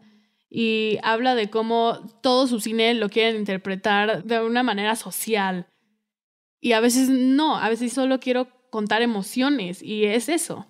Y 0.50 1.00
habla 1.02 1.34
de 1.34 1.50
cómo 1.50 2.00
todo 2.22 2.46
su 2.46 2.60
cine 2.60 2.94
lo 2.94 3.10
quieren 3.10 3.38
interpretar 3.38 4.24
de 4.24 4.40
una 4.42 4.62
manera 4.62 4.96
social, 4.96 5.68
y 6.64 6.72
a 6.72 6.80
veces 6.80 7.10
no, 7.10 7.58
a 7.58 7.68
veces 7.68 7.92
solo 7.92 8.22
quiero 8.22 8.48
contar 8.70 9.02
emociones 9.02 9.84
y 9.84 10.06
es 10.06 10.30
eso. 10.30 10.66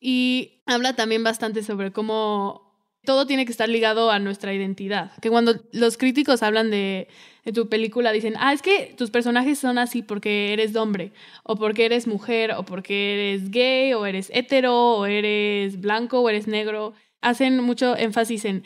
Y 0.00 0.62
habla 0.64 0.96
también 0.96 1.22
bastante 1.22 1.62
sobre 1.62 1.92
cómo 1.92 2.72
todo 3.04 3.26
tiene 3.26 3.44
que 3.44 3.52
estar 3.52 3.68
ligado 3.68 4.10
a 4.10 4.18
nuestra 4.18 4.54
identidad. 4.54 5.12
Que 5.20 5.28
cuando 5.28 5.60
los 5.72 5.98
críticos 5.98 6.42
hablan 6.42 6.70
de, 6.70 7.08
tu 7.52 7.68
película 7.68 8.12
dicen, 8.12 8.32
ah, 8.38 8.54
es 8.54 8.62
que 8.62 8.94
tus 8.96 9.10
personajes 9.10 9.58
son 9.58 9.76
así 9.76 10.00
porque 10.00 10.54
eres 10.54 10.74
hombre, 10.74 11.12
o 11.42 11.54
porque 11.54 11.84
eres 11.84 12.06
mujer, 12.06 12.52
o 12.52 12.64
porque 12.64 13.32
eres 13.32 13.50
gay, 13.50 13.92
o 13.92 14.06
eres 14.06 14.30
hetero, 14.32 14.96
o 14.96 15.04
eres 15.04 15.82
blanco, 15.82 16.20
o 16.20 16.30
eres 16.30 16.46
negro. 16.46 16.94
Hacen 17.20 17.62
mucho 17.62 17.94
énfasis 17.94 18.46
en, 18.46 18.64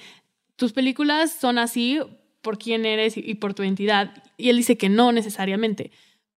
tus 0.54 0.72
películas 0.72 1.32
son 1.32 1.58
así 1.58 1.98
por 2.42 2.58
quién 2.58 2.86
eres 2.86 3.16
y 3.16 3.34
por 3.34 3.54
tu 3.54 3.64
identidad. 3.64 4.22
Y 4.36 4.50
él 4.50 4.56
dice 4.56 4.78
que 4.78 4.88
no 4.88 5.10
necesariamente. 5.10 5.90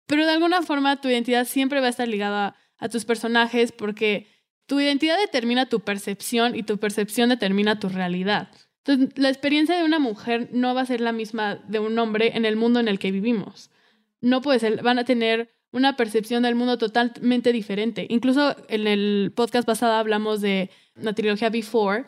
Pero 0.07 0.25
de 0.25 0.33
alguna 0.33 0.63
forma 0.63 1.01
tu 1.01 1.09
identidad 1.09 1.47
siempre 1.47 1.81
va 1.81 1.87
a 1.87 1.91
estar 1.91 2.09
ligada 2.09 2.57
a, 2.79 2.89
tus 2.89 3.05
personajes 3.05 3.73
porque 3.73 4.27
tu 4.67 4.81
identidad 4.81 5.19
determina 5.19 5.67
tu 5.67 5.81
percepción 5.81 6.55
y 6.55 6.63
tu 6.63 6.79
percepción 6.79 7.29
determina 7.29 7.81
tu 7.81 7.89
realidad. 7.89 8.49
Entonces, 8.85 9.19
la 9.19 9.29
experiencia 9.29 9.77
de 9.77 9.85
una 9.85 9.99
mujer 9.99 10.51
no 10.53 10.75
va 10.75 10.83
a 10.83 10.87
ser 10.87 11.01
la 11.01 11.13
misma 11.13 11.57
de 11.67 11.81
un 11.81 11.99
hombre 11.99 12.37
en 12.37 12.45
el 12.45 12.57
mundo 12.57 12.79
en 12.79 12.89
el 12.89 12.99
que 12.99 13.11
vivimos. 13.11 13.71
No 14.21 14.43
puede 14.43 14.61
ser, 14.61 14.83
van 14.83 14.99
a 14.99 15.05
tener 15.05 15.51
una 15.73 15.97
percepción 15.97 16.45
del 16.45 16.55
mundo 16.55 16.79
totalmente 16.79 17.53
diferente. 17.53 18.07
Incluso 18.09 18.57
en 18.69 18.87
el 18.87 19.33
podcast 19.35 19.67
pasado 19.67 19.95
hablamos 19.95 20.41
de 20.41 20.71
la 20.95 21.13
trilogía 21.13 21.51
Before 21.51 22.07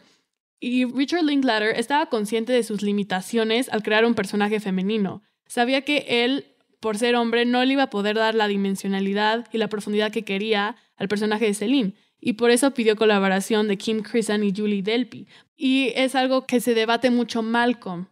y 0.60 0.84
Richard 0.86 1.24
Linklater 1.24 1.76
estaba 1.76 2.06
consciente 2.06 2.52
de 2.52 2.62
sus 2.62 2.82
limitaciones 2.82 3.68
al 3.68 3.82
crear 3.82 4.04
un 4.04 4.14
personaje 4.14 4.60
femenino. 4.60 5.22
Sabía 5.46 5.82
que 5.82 6.24
él 6.24 6.46
por 6.80 6.98
ser 6.98 7.16
hombre, 7.16 7.44
no 7.44 7.64
le 7.64 7.72
iba 7.72 7.84
a 7.84 7.90
poder 7.90 8.16
dar 8.16 8.34
la 8.34 8.48
dimensionalidad 8.48 9.46
y 9.52 9.58
la 9.58 9.68
profundidad 9.68 10.12
que 10.12 10.24
quería 10.24 10.76
al 10.96 11.08
personaje 11.08 11.46
de 11.46 11.54
Celine. 11.54 11.94
Y 12.20 12.34
por 12.34 12.50
eso 12.50 12.74
pidió 12.74 12.96
colaboración 12.96 13.68
de 13.68 13.78
Kim 13.78 14.02
Crisan 14.02 14.42
y 14.42 14.52
Julie 14.54 14.82
Delpy. 14.82 15.28
Y 15.56 15.92
es 15.94 16.14
algo 16.14 16.46
que 16.46 16.60
se 16.60 16.74
debate 16.74 17.10
mucho 17.10 17.42
Malcolm. 17.42 18.08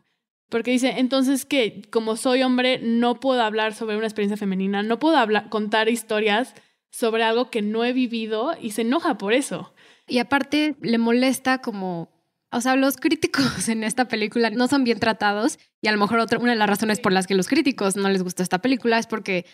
Porque 0.49 0.71
dice, 0.71 0.95
entonces 0.99 1.45
que 1.45 1.83
como 1.91 2.17
soy 2.17 2.43
hombre, 2.43 2.79
no 2.79 3.19
puedo 3.19 3.43
hablar 3.43 3.75
sobre 3.75 3.97
una 3.97 4.07
experiencia 4.07 4.37
femenina, 4.37 4.83
no 4.83 5.01
puedo 5.01 5.19
contar 5.49 5.89
historias 5.89 6.55
sobre 6.91 7.25
algo 7.25 7.51
que 7.51 7.63
no 7.63 7.85
he 7.85 7.93
vivido 7.93 8.53
y 8.61 8.71
se 8.71 8.83
enoja 8.83 9.19
por 9.19 9.33
eso. 9.33 9.75
Y 10.07 10.19
aparte 10.19 10.77
le 10.81 10.99
molesta 10.99 11.61
como 11.61 12.16
o 12.57 12.61
sea, 12.63 12.75
los 12.75 12.97
críticos 12.97 13.69
en 13.69 13.85
esta 13.85 14.09
película 14.09 14.51
no 14.51 14.67
son 14.67 14.83
bien 14.83 14.99
tratados 14.99 15.59
y 15.83 15.89
a 15.89 15.93
lo 15.93 15.99
mejor 15.99 16.19
otra, 16.19 16.39
una 16.39 16.53
de 16.53 16.59
las 16.59 16.69
razones 16.69 17.01
por 17.01 17.13
las 17.13 17.27
que 17.27 17.35
los 17.35 17.49
críticos 17.49 17.97
no 17.97 18.09
les 18.09 18.23
gusta 18.23 18.43
esta 18.43 18.59
película 18.59 18.99
es 18.99 19.07
porque 19.07 19.45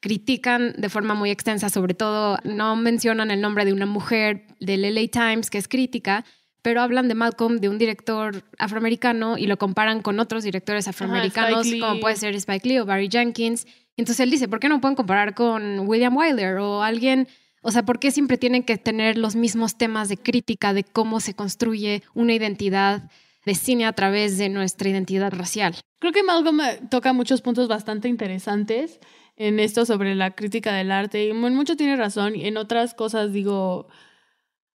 critican 0.00 0.74
de 0.76 0.88
forma 0.88 1.14
muy 1.14 1.30
extensa, 1.30 1.70
sobre 1.70 1.94
todo 1.94 2.38
no 2.44 2.76
mencionan 2.76 3.30
el 3.30 3.40
nombre 3.40 3.64
de 3.64 3.72
una 3.72 3.86
mujer 3.86 4.46
del 4.60 4.82
LA 4.82 5.08
Times 5.10 5.50
que 5.50 5.58
es 5.58 5.66
crítica, 5.66 6.24
pero 6.62 6.82
hablan 6.82 7.08
de 7.08 7.14
Malcolm, 7.14 7.58
de 7.58 7.68
un 7.70 7.78
director 7.78 8.44
afroamericano, 8.58 9.38
y 9.38 9.46
lo 9.46 9.56
comparan 9.56 10.02
con 10.02 10.20
otros 10.20 10.44
directores 10.44 10.88
afroamericanos, 10.88 11.66
como 11.80 12.00
puede 12.00 12.16
ser 12.16 12.34
Spike 12.34 12.68
Lee 12.68 12.78
o 12.78 12.86
Barry 12.86 13.08
Jenkins. 13.10 13.66
Entonces 13.96 14.20
él 14.20 14.30
dice, 14.30 14.48
¿por 14.48 14.60
qué 14.60 14.68
no 14.68 14.80
pueden 14.80 14.94
comparar 14.94 15.34
con 15.34 15.80
William 15.80 16.16
Wyler 16.16 16.58
o 16.58 16.82
alguien? 16.82 17.28
O 17.62 17.70
sea, 17.70 17.84
¿por 17.84 17.98
qué 17.98 18.10
siempre 18.10 18.38
tienen 18.38 18.62
que 18.62 18.78
tener 18.78 19.18
los 19.18 19.36
mismos 19.36 19.76
temas 19.76 20.08
de 20.08 20.16
crítica 20.16 20.72
de 20.72 20.84
cómo 20.84 21.20
se 21.20 21.34
construye 21.34 22.02
una 22.14 22.32
identidad 22.32 23.10
de 23.44 23.54
cine 23.54 23.86
a 23.86 23.92
través 23.92 24.38
de 24.38 24.48
nuestra 24.48 24.88
identidad 24.88 25.32
racial? 25.32 25.76
Creo 25.98 26.12
que 26.12 26.22
Malcolm 26.22 26.60
eh, 26.60 26.80
toca 26.90 27.12
muchos 27.12 27.42
puntos 27.42 27.68
bastante 27.68 28.08
interesantes 28.08 29.00
en 29.36 29.60
esto 29.60 29.84
sobre 29.86 30.14
la 30.14 30.32
crítica 30.32 30.74
del 30.74 30.90
arte 30.90 31.24
y 31.24 31.30
en 31.30 31.54
mucho 31.54 31.76
tiene 31.76 31.96
razón 31.96 32.36
y 32.36 32.46
en 32.46 32.56
otras 32.56 32.94
cosas 32.94 33.32
digo, 33.32 33.88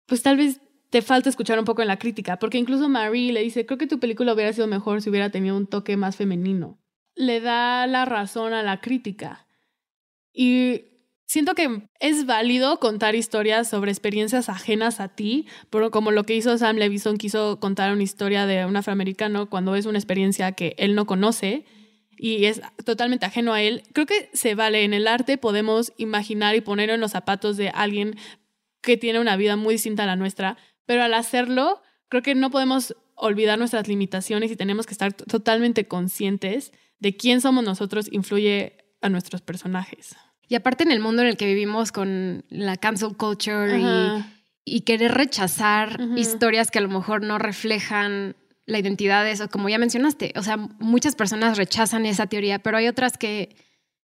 pues 0.07 0.23
tal 0.23 0.37
vez 0.37 0.61
te 0.91 1.03
falta 1.03 1.31
escuchar 1.31 1.59
un 1.59 1.65
poco 1.65 1.83
en 1.83 1.89
la 1.89 1.99
crítica, 1.99 2.39
porque 2.39 2.59
incluso 2.59 2.89
Marie 2.89 3.33
le 3.33 3.43
dice, 3.43 3.65
creo 3.65 3.79
que 3.79 3.87
tu 3.87 3.99
película 3.99 4.35
hubiera 4.35 4.53
sido 4.53 4.67
mejor 4.67 5.01
si 5.01 5.09
hubiera 5.09 5.31
tenido 5.31 5.57
un 5.57 5.67
toque 5.67 5.97
más 5.97 6.17
femenino. 6.17 6.79
Le 7.15 7.41
da 7.41 7.87
la 7.87 8.05
razón 8.05 8.53
a 8.53 8.63
la 8.63 8.81
crítica. 8.81 9.47
Y 10.35 10.92
siento 11.33 11.55
que 11.55 11.89
es 11.99 12.27
válido 12.27 12.79
contar 12.79 13.15
historias 13.15 13.67
sobre 13.67 13.91
experiencias 13.91 14.51
ajenas 14.51 15.01
a 15.01 15.09
ti, 15.09 15.47
pero 15.71 15.91
como 15.91 16.11
lo 16.11 16.25
que 16.25 16.37
hizo 16.37 16.59
Sam 16.59 16.77
Levinson, 16.77 17.17
quiso 17.17 17.59
contar 17.59 17.91
una 17.91 18.03
historia 18.03 18.45
de 18.45 18.67
un 18.67 18.77
afroamericano 18.77 19.49
cuando 19.49 19.75
es 19.75 19.87
una 19.87 19.97
experiencia 19.97 20.53
que 20.53 20.75
él 20.77 20.95
no 20.95 21.07
conoce 21.07 21.65
y 22.19 22.45
es 22.45 22.61
totalmente 22.85 23.25
ajeno 23.25 23.55
a 23.55 23.63
él. 23.63 23.83
Creo 23.95 24.05
que 24.05 24.29
se 24.35 24.55
vale 24.55 24.85
en 24.85 24.93
el 24.93 25.09
arte, 25.09 25.39
podemos 25.39 25.95
imaginar 25.97 26.55
y 26.55 26.61
poner 26.61 26.91
en 26.91 27.01
los 27.01 27.13
zapatos 27.13 27.57
de 27.57 27.71
alguien 27.71 28.15
que 28.83 28.99
tiene 28.99 29.19
una 29.19 29.37
vida 29.37 29.57
muy 29.57 29.77
distinta 29.77 30.03
a 30.03 30.07
la 30.07 30.17
nuestra, 30.17 30.59
pero 30.85 31.03
al 31.03 31.15
hacerlo, 31.15 31.81
creo 32.11 32.21
que 32.21 32.35
no 32.35 32.51
podemos 32.51 32.95
olvidar 33.15 33.59
nuestras 33.59 33.89
limitaciones 33.89 34.51
y 34.51 34.57
tenemos 34.57 34.85
que 34.85 34.93
estar 34.93 35.15
totalmente 35.15 35.89
conscientes 35.89 36.73
de 36.99 37.17
quién 37.17 37.41
somos 37.41 37.65
nosotros 37.65 38.09
influye 38.13 38.77
a 39.01 39.09
nuestros 39.09 39.41
personajes. 39.41 40.15
Y 40.53 40.55
aparte 40.55 40.85
en 40.85 40.93
el 40.93 41.01
mundo 41.01 41.23
en 41.23 41.29
el 41.29 41.39
que 41.39 41.47
vivimos 41.47 41.93
con 41.93 42.45
la 42.51 42.77
cancel 42.77 43.17
culture 43.17 43.81
y, 44.67 44.81
querer 44.83 45.13
rechazar 45.13 45.99
historias 46.15 46.71
que 46.71 46.79
a 46.79 46.83
lo 46.83 46.91
mejor 46.91 47.23
no 47.23 47.39
reflejan 47.39 48.37
la 48.67 48.79
identidad 48.79 49.25
de 49.25 49.31
eso, 49.31 49.49
como 49.49 49.71
ya 49.71 49.79
mencionaste, 49.79 50.35
o 50.37 50.43
sea, 50.43 50.59
muchas 50.59 51.17
personas 51.17 51.57
rechazan 51.57 52.05
esa 52.05 52.27
teoría, 52.27 52.59
pero 52.59 52.77
hay 52.77 52.87
otras 52.87 53.17
que, 53.17 53.57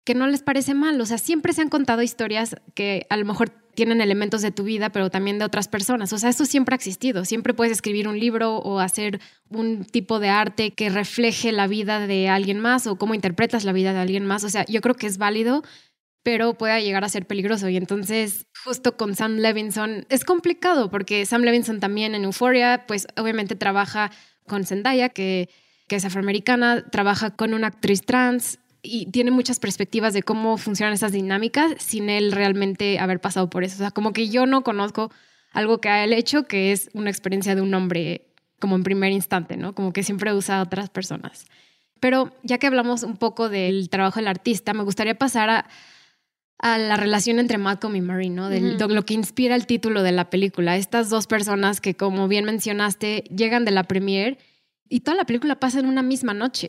que 0.05 0.15
no 0.15 0.27
les 0.27 0.43
parece 0.43 0.73
mal, 0.73 0.99
o 0.99 1.05
sea, 1.05 1.19
siempre 1.19 1.53
se 1.53 1.61
han 1.61 1.69
contado 1.69 2.01
historias 2.01 2.57
que 2.75 3.07
a 3.11 3.19
lo 3.19 3.27
mejor 3.27 3.53
tienen 3.79 4.01
elementos 4.01 4.43
de 4.43 4.51
tu 4.51 4.65
vida, 4.65 4.91
pero 4.91 5.09
también 5.09 5.39
de 5.39 5.45
otras 5.45 5.69
personas. 5.69 6.13
O 6.13 6.19
sea, 6.19 6.31
eso 6.31 6.45
siempre 6.47 6.75
ha 6.75 6.77
existido. 6.77 7.25
Siempre 7.25 7.55
puedes 7.55 7.71
escribir 7.71 8.09
un 8.09 8.19
libro 8.19 8.57
o 8.57 8.81
hacer 8.81 9.21
un 9.51 9.85
tipo 9.85 10.19
de 10.19 10.31
arte 10.31 10.73
que 10.73 10.89
refleje 10.89 11.53
la 11.53 11.69
vida 11.69 12.05
de 12.05 12.29
alguien 12.29 12.59
más 12.59 12.89
o 12.89 12.97
cómo 12.97 13.15
interpretas 13.15 13.63
la 13.63 13.73
vida 13.73 13.93
de 13.93 14.01
alguien 14.01 14.27
más. 14.27 14.43
O 14.43 14.49
sea, 14.49 14.65
yo 14.67 14.81
creo 14.81 14.97
que 14.97 15.07
es 15.07 15.17
válido, 15.17 15.63
pero 16.29 16.53
puede 16.53 16.85
llegar 16.85 17.05
a 17.05 17.09
ser 17.09 17.25
peligroso. 17.25 17.71
Y 17.71 17.79
entonces, 17.79 18.49
justo 18.63 18.99
con 18.99 19.15
Sam 19.15 19.37
Levinson, 19.37 20.05
es 20.11 20.27
complicado 20.27 20.91
porque 20.91 21.25
Sam 21.25 21.41
Levinson 21.41 21.81
también 21.81 22.15
en 22.15 22.25
Euphoria, 22.25 22.85
pues 22.87 23.07
obviamente 23.17 23.57
trabaja 23.57 24.11
con 24.47 24.67
Zendaya, 24.67 25.09
que, 25.09 25.49
que 25.87 25.97
es 25.97 26.05
afroamericana, 26.05 26.85
trabaja 26.91 27.31
con 27.31 27.55
una 27.55 27.69
actriz 27.69 28.03
trans 28.03 28.59
y 28.83 29.11
tiene 29.11 29.31
muchas 29.31 29.59
perspectivas 29.59 30.13
de 30.13 30.23
cómo 30.23 30.59
funcionan 30.59 30.93
esas 30.93 31.13
dinámicas 31.13 31.73
sin 31.79 32.11
él 32.11 32.33
realmente 32.33 32.99
haber 32.99 33.23
pasado 33.23 33.49
por 33.49 33.65
eso. 33.65 33.77
O 33.77 33.79
sea, 33.79 33.91
como 33.91 34.13
que 34.13 34.29
yo 34.29 34.45
no 34.45 34.63
conozco 34.63 35.11
algo 35.53 35.81
que 35.81 35.89
ha 35.89 36.05
él 36.05 36.13
hecho 36.13 36.47
que 36.47 36.73
es 36.73 36.91
una 36.93 37.09
experiencia 37.09 37.55
de 37.55 37.63
un 37.63 37.73
hombre 37.73 38.35
como 38.61 38.77
en 38.77 38.83
primer 38.83 39.13
instante, 39.13 39.57
¿no? 39.57 39.75
Como 39.75 39.95
que 39.95 40.03
siempre 40.03 40.35
usa 40.35 40.59
a 40.59 40.63
otras 40.65 40.91
personas. 40.91 41.47
Pero 42.01 42.35
ya 42.43 42.59
que 42.59 42.67
hablamos 42.67 43.03
un 43.03 43.17
poco 43.17 43.49
del 43.49 43.89
trabajo 43.89 44.21
del 44.21 44.29
artista, 44.29 44.75
me 44.75 44.83
gustaría 44.83 45.15
pasar 45.15 45.49
a, 45.49 45.67
a 46.59 46.79
la 46.79 46.97
relación 46.97 47.39
entre 47.39 47.59
Malcolm 47.59 47.95
y 47.97 48.01
Marie, 48.01 48.31
¿no? 48.31 48.49
De 48.49 48.61
lo 48.61 49.05
que 49.05 49.15
inspira 49.15 49.55
el 49.55 49.67
título 49.67 50.03
de 50.03 50.13
la 50.13 50.29
película. 50.29 50.77
Estas 50.77 51.09
dos 51.09 51.27
personas 51.27 51.81
que, 51.81 51.95
como 51.95 52.27
bien 52.29 52.45
mencionaste, 52.45 53.25
llegan 53.35 53.65
de 53.65 53.71
la 53.71 53.85
premiere 53.85 54.39
y 54.89 55.01
toda 55.01 55.17
la 55.17 55.25
película 55.25 55.61
pasa 55.61 55.79
en 55.79 55.87
una 55.87 56.03
misma 56.03 56.35
noche. 56.35 56.69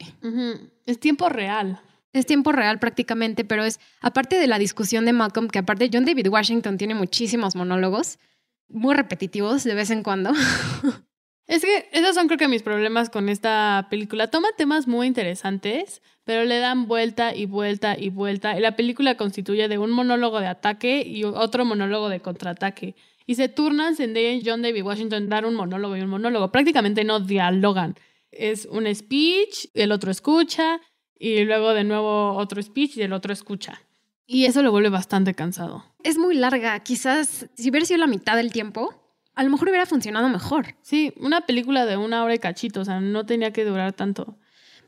Es 0.85 0.99
tiempo 0.99 1.29
real. 1.29 1.81
Es 2.13 2.25
tiempo 2.25 2.51
real 2.51 2.79
prácticamente, 2.79 3.45
pero 3.45 3.63
es 3.63 3.79
aparte 4.01 4.39
de 4.39 4.47
la 4.47 4.59
discusión 4.59 5.05
de 5.05 5.13
Malcolm, 5.13 5.47
que 5.47 5.59
aparte 5.59 5.89
John 5.91 6.05
David 6.05 6.27
Washington 6.27 6.77
tiene 6.77 6.95
muchísimos 6.95 7.55
monólogos, 7.55 8.19
muy 8.67 8.95
repetitivos 8.95 9.63
de 9.63 9.75
vez 9.75 9.89
en 9.91 10.03
cuando. 10.03 10.31
Es 11.49 11.63
que 11.63 11.89
esos 11.93 12.13
son 12.13 12.27
creo 12.27 12.37
que 12.37 12.47
mis 12.47 12.61
problemas 12.61 13.09
con 13.09 13.27
esta 13.27 13.87
película. 13.89 14.27
Toma 14.27 14.49
temas 14.55 14.87
muy 14.87 15.07
interesantes, 15.07 16.03
pero 16.23 16.45
le 16.45 16.59
dan 16.59 16.87
vuelta 16.87 17.35
y 17.35 17.47
vuelta 17.47 17.97
y 17.97 18.11
vuelta. 18.11 18.55
Y 18.55 18.61
la 18.61 18.75
película 18.75 19.17
constituye 19.17 19.67
de 19.67 19.79
un 19.79 19.89
monólogo 19.89 20.39
de 20.39 20.45
ataque 20.45 21.01
y 21.01 21.23
otro 21.23 21.65
monólogo 21.65 22.07
de 22.09 22.19
contraataque. 22.19 22.95
Y 23.25 23.33
se 23.33 23.49
turnan 23.49 23.95
y 23.97 24.41
John 24.45 24.61
David 24.61 24.83
Washington 24.83 25.27
dar 25.27 25.43
un 25.47 25.55
monólogo 25.55 25.97
y 25.97 26.01
un 26.01 26.09
monólogo. 26.09 26.51
Prácticamente 26.51 27.03
no 27.03 27.19
dialogan. 27.19 27.95
Es 28.31 28.67
un 28.67 28.85
speech, 28.93 29.69
el 29.73 29.91
otro 29.91 30.11
escucha, 30.11 30.79
y 31.17 31.45
luego 31.45 31.73
de 31.73 31.83
nuevo 31.83 32.33
otro 32.33 32.61
speech 32.61 32.97
y 32.97 33.01
el 33.01 33.11
otro 33.11 33.33
escucha. 33.33 33.81
Y 34.27 34.45
eso 34.45 34.61
lo 34.61 34.69
vuelve 34.69 34.89
bastante 34.89 35.33
cansado. 35.33 35.83
Es 36.03 36.19
muy 36.19 36.35
larga. 36.35 36.79
Quizás 36.81 37.49
si 37.55 37.71
hubiera 37.71 37.87
sido 37.87 37.97
la 37.97 38.05
mitad 38.05 38.35
del 38.35 38.51
tiempo, 38.51 38.98
a 39.39 39.43
lo 39.43 39.51
mejor 39.51 39.69
hubiera 39.69 39.85
funcionado 39.85 40.27
mejor. 40.27 40.75
Sí, 40.81 41.13
una 41.15 41.45
película 41.45 41.85
de 41.85 41.95
una 41.95 42.25
hora 42.25 42.35
y 42.35 42.39
cachito, 42.39 42.81
o 42.81 42.85
sea, 42.85 42.99
no 42.99 43.25
tenía 43.25 43.53
que 43.53 43.63
durar 43.63 43.93
tanto. 43.93 44.37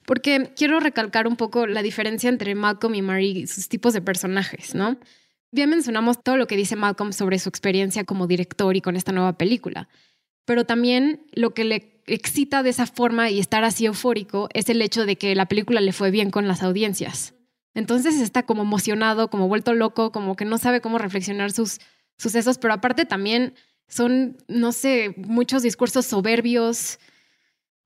Porque 0.05 0.51
quiero 0.57 0.81
recalcar 0.81 1.25
un 1.25 1.37
poco 1.37 1.67
la 1.67 1.81
diferencia 1.81 2.27
entre 2.27 2.53
Malcolm 2.53 2.95
y 2.95 3.01
Marie 3.01 3.29
y 3.29 3.47
sus 3.47 3.69
tipos 3.69 3.93
de 3.93 4.01
personajes, 4.01 4.75
¿no? 4.75 4.97
Bien 5.53 5.69
mencionamos 5.69 6.21
todo 6.21 6.35
lo 6.35 6.47
que 6.47 6.57
dice 6.57 6.75
Malcolm 6.75 7.13
sobre 7.13 7.39
su 7.39 7.47
experiencia 7.47 8.03
como 8.03 8.27
director 8.27 8.75
y 8.75 8.81
con 8.81 8.97
esta 8.97 9.13
nueva 9.13 9.37
película, 9.37 9.87
pero 10.43 10.65
también 10.65 11.25
lo 11.31 11.53
que 11.53 11.63
le 11.63 12.03
excita 12.05 12.61
de 12.61 12.71
esa 12.71 12.87
forma 12.87 13.29
y 13.29 13.39
estar 13.39 13.63
así 13.63 13.85
eufórico 13.85 14.49
es 14.53 14.67
el 14.67 14.81
hecho 14.81 15.05
de 15.05 15.15
que 15.15 15.33
la 15.33 15.45
película 15.45 15.79
le 15.79 15.93
fue 15.93 16.11
bien 16.11 16.29
con 16.29 16.49
las 16.49 16.61
audiencias. 16.61 17.35
Entonces 17.73 18.19
está 18.19 18.43
como 18.43 18.63
emocionado, 18.63 19.29
como 19.29 19.47
vuelto 19.47 19.73
loco, 19.75 20.11
como 20.11 20.35
que 20.35 20.43
no 20.43 20.57
sabe 20.57 20.81
cómo 20.81 20.97
reflexionar 20.97 21.53
sus 21.53 21.79
sucesos, 22.17 22.57
pero 22.57 22.73
aparte 22.73 23.05
también 23.05 23.55
son, 23.91 24.37
no 24.47 24.71
sé, 24.71 25.13
muchos 25.17 25.63
discursos 25.63 26.05
soberbios, 26.05 26.97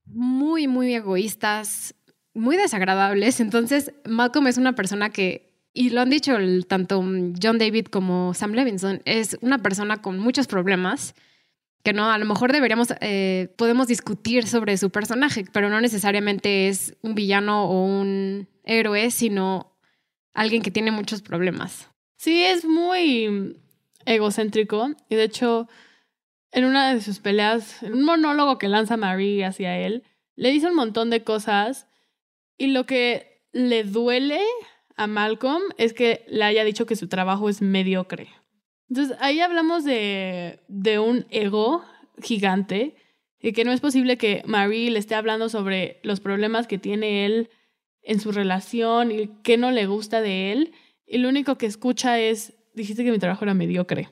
muy, 0.06 0.68
muy 0.68 0.94
egoístas, 0.94 1.96
muy 2.36 2.58
desagradables. 2.58 3.40
Entonces, 3.40 3.92
Malcolm 4.08 4.46
es 4.46 4.58
una 4.58 4.76
persona 4.76 5.10
que, 5.10 5.52
y 5.74 5.90
lo 5.90 6.02
han 6.02 6.12
dicho 6.12 6.38
tanto 6.68 7.04
John 7.42 7.58
David 7.58 7.88
como 7.88 8.36
Sam 8.36 8.54
Levinson, 8.54 9.02
es 9.06 9.38
una 9.42 9.58
persona 9.58 10.04
con 10.04 10.20
muchos 10.20 10.46
problemas 10.46 11.16
que 11.84 11.94
no, 11.94 12.12
a 12.12 12.18
lo 12.18 12.26
mejor 12.26 12.52
deberíamos, 12.52 12.90
eh, 13.02 13.54
podemos 13.58 13.88
discutir 13.88 14.48
sobre 14.48 14.78
su 14.78 14.92
personaje, 14.92 15.46
pero 15.52 15.70
no 15.70 15.82
necesariamente 15.82 16.68
es 16.68 16.96
un 17.02 17.14
villano 17.14 17.66
o 17.66 17.86
un 17.86 18.48
héroe, 18.64 19.12
sino 19.12 19.76
alguien 20.34 20.62
que 20.62 20.72
tiene 20.72 20.92
muchos 20.92 21.22
problemas. 21.22 21.90
Sí, 22.18 22.44
es 22.44 22.66
muy 22.66 23.56
egocéntrico 24.06 24.92
y 25.10 25.16
de 25.16 25.24
hecho 25.24 25.68
en 26.56 26.64
una 26.64 26.94
de 26.94 27.02
sus 27.02 27.20
peleas, 27.20 27.84
en 27.84 27.94
un 27.94 28.04
monólogo 28.04 28.58
que 28.58 28.70
lanza 28.70 28.96
Marie 28.96 29.44
hacia 29.44 29.78
él, 29.78 30.04
le 30.38 30.52
dice 30.52 30.68
un 30.68 30.76
montón 30.76 31.10
de 31.10 31.22
cosas 31.22 31.86
y 32.58 32.68
lo 32.68 32.86
que 32.86 33.44
le 33.52 33.84
duele 33.84 34.40
a 34.96 35.06
Malcolm 35.06 35.62
es 35.78 35.92
que 35.92 36.24
le 36.30 36.46
haya 36.46 36.64
dicho 36.64 36.86
que 36.86 36.96
su 36.96 37.10
trabajo 37.10 37.50
es 37.50 37.62
mediocre. 37.62 38.30
Entonces 38.90 39.18
ahí 39.20 39.42
hablamos 39.42 39.84
de, 39.84 40.62
de 40.70 40.98
un 40.98 41.26
ego 41.30 41.84
gigante 42.24 42.96
y 43.42 43.52
que 43.52 43.66
no 43.66 43.74
es 43.74 43.82
posible 43.82 44.18
que 44.18 44.42
Marie 44.46 44.92
le 44.92 45.00
esté 45.00 45.16
hablando 45.16 45.50
sobre 45.50 46.00
los 46.04 46.22
problemas 46.22 46.68
que 46.68 46.78
tiene 46.78 47.26
él 47.26 47.50
en 48.02 48.22
su 48.22 48.32
relación 48.32 49.12
y 49.12 49.30
qué 49.44 49.58
no 49.58 49.72
le 49.72 49.88
gusta 49.88 50.22
de 50.22 50.54
él 50.54 50.74
y 51.06 51.18
lo 51.18 51.28
único 51.28 51.58
que 51.58 51.66
escucha 51.66 52.18
es 52.18 52.54
dijiste 52.74 53.04
que 53.04 53.12
mi 53.12 53.20
trabajo 53.20 53.44
era 53.44 53.54
mediocre. 53.54 54.10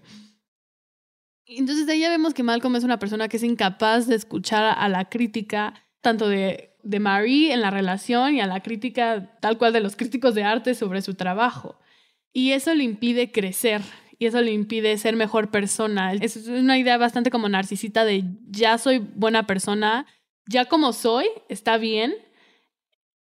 Entonces 1.57 1.87
ahí 1.87 1.99
ya 1.99 2.09
vemos 2.09 2.33
que 2.33 2.43
Malcolm 2.43 2.75
es 2.75 2.83
una 2.83 2.99
persona 2.99 3.27
que 3.27 3.37
es 3.37 3.43
incapaz 3.43 4.07
de 4.07 4.15
escuchar 4.15 4.75
a 4.77 4.89
la 4.89 5.05
crítica 5.05 5.73
tanto 6.01 6.27
de, 6.27 6.75
de 6.83 6.99
Marie 6.99 7.53
en 7.53 7.61
la 7.61 7.71
relación 7.71 8.35
y 8.35 8.41
a 8.41 8.47
la 8.47 8.61
crítica 8.61 9.37
tal 9.39 9.57
cual 9.57 9.73
de 9.73 9.79
los 9.79 9.95
críticos 9.95 10.35
de 10.35 10.43
arte 10.43 10.75
sobre 10.75 11.01
su 11.01 11.15
trabajo. 11.15 11.79
Y 12.33 12.51
eso 12.51 12.73
le 12.73 12.83
impide 12.83 13.31
crecer 13.31 13.81
y 14.19 14.25
eso 14.25 14.41
le 14.41 14.51
impide 14.51 14.97
ser 14.97 15.15
mejor 15.15 15.51
persona. 15.51 16.13
Es 16.13 16.47
una 16.47 16.77
idea 16.77 16.97
bastante 16.97 17.29
como 17.29 17.49
narcisista 17.49 18.05
de 18.05 18.23
ya 18.49 18.77
soy 18.77 18.99
buena 18.99 19.45
persona, 19.45 20.05
ya 20.47 20.65
como 20.65 20.93
soy, 20.93 21.27
está 21.49 21.77
bien. 21.77 22.13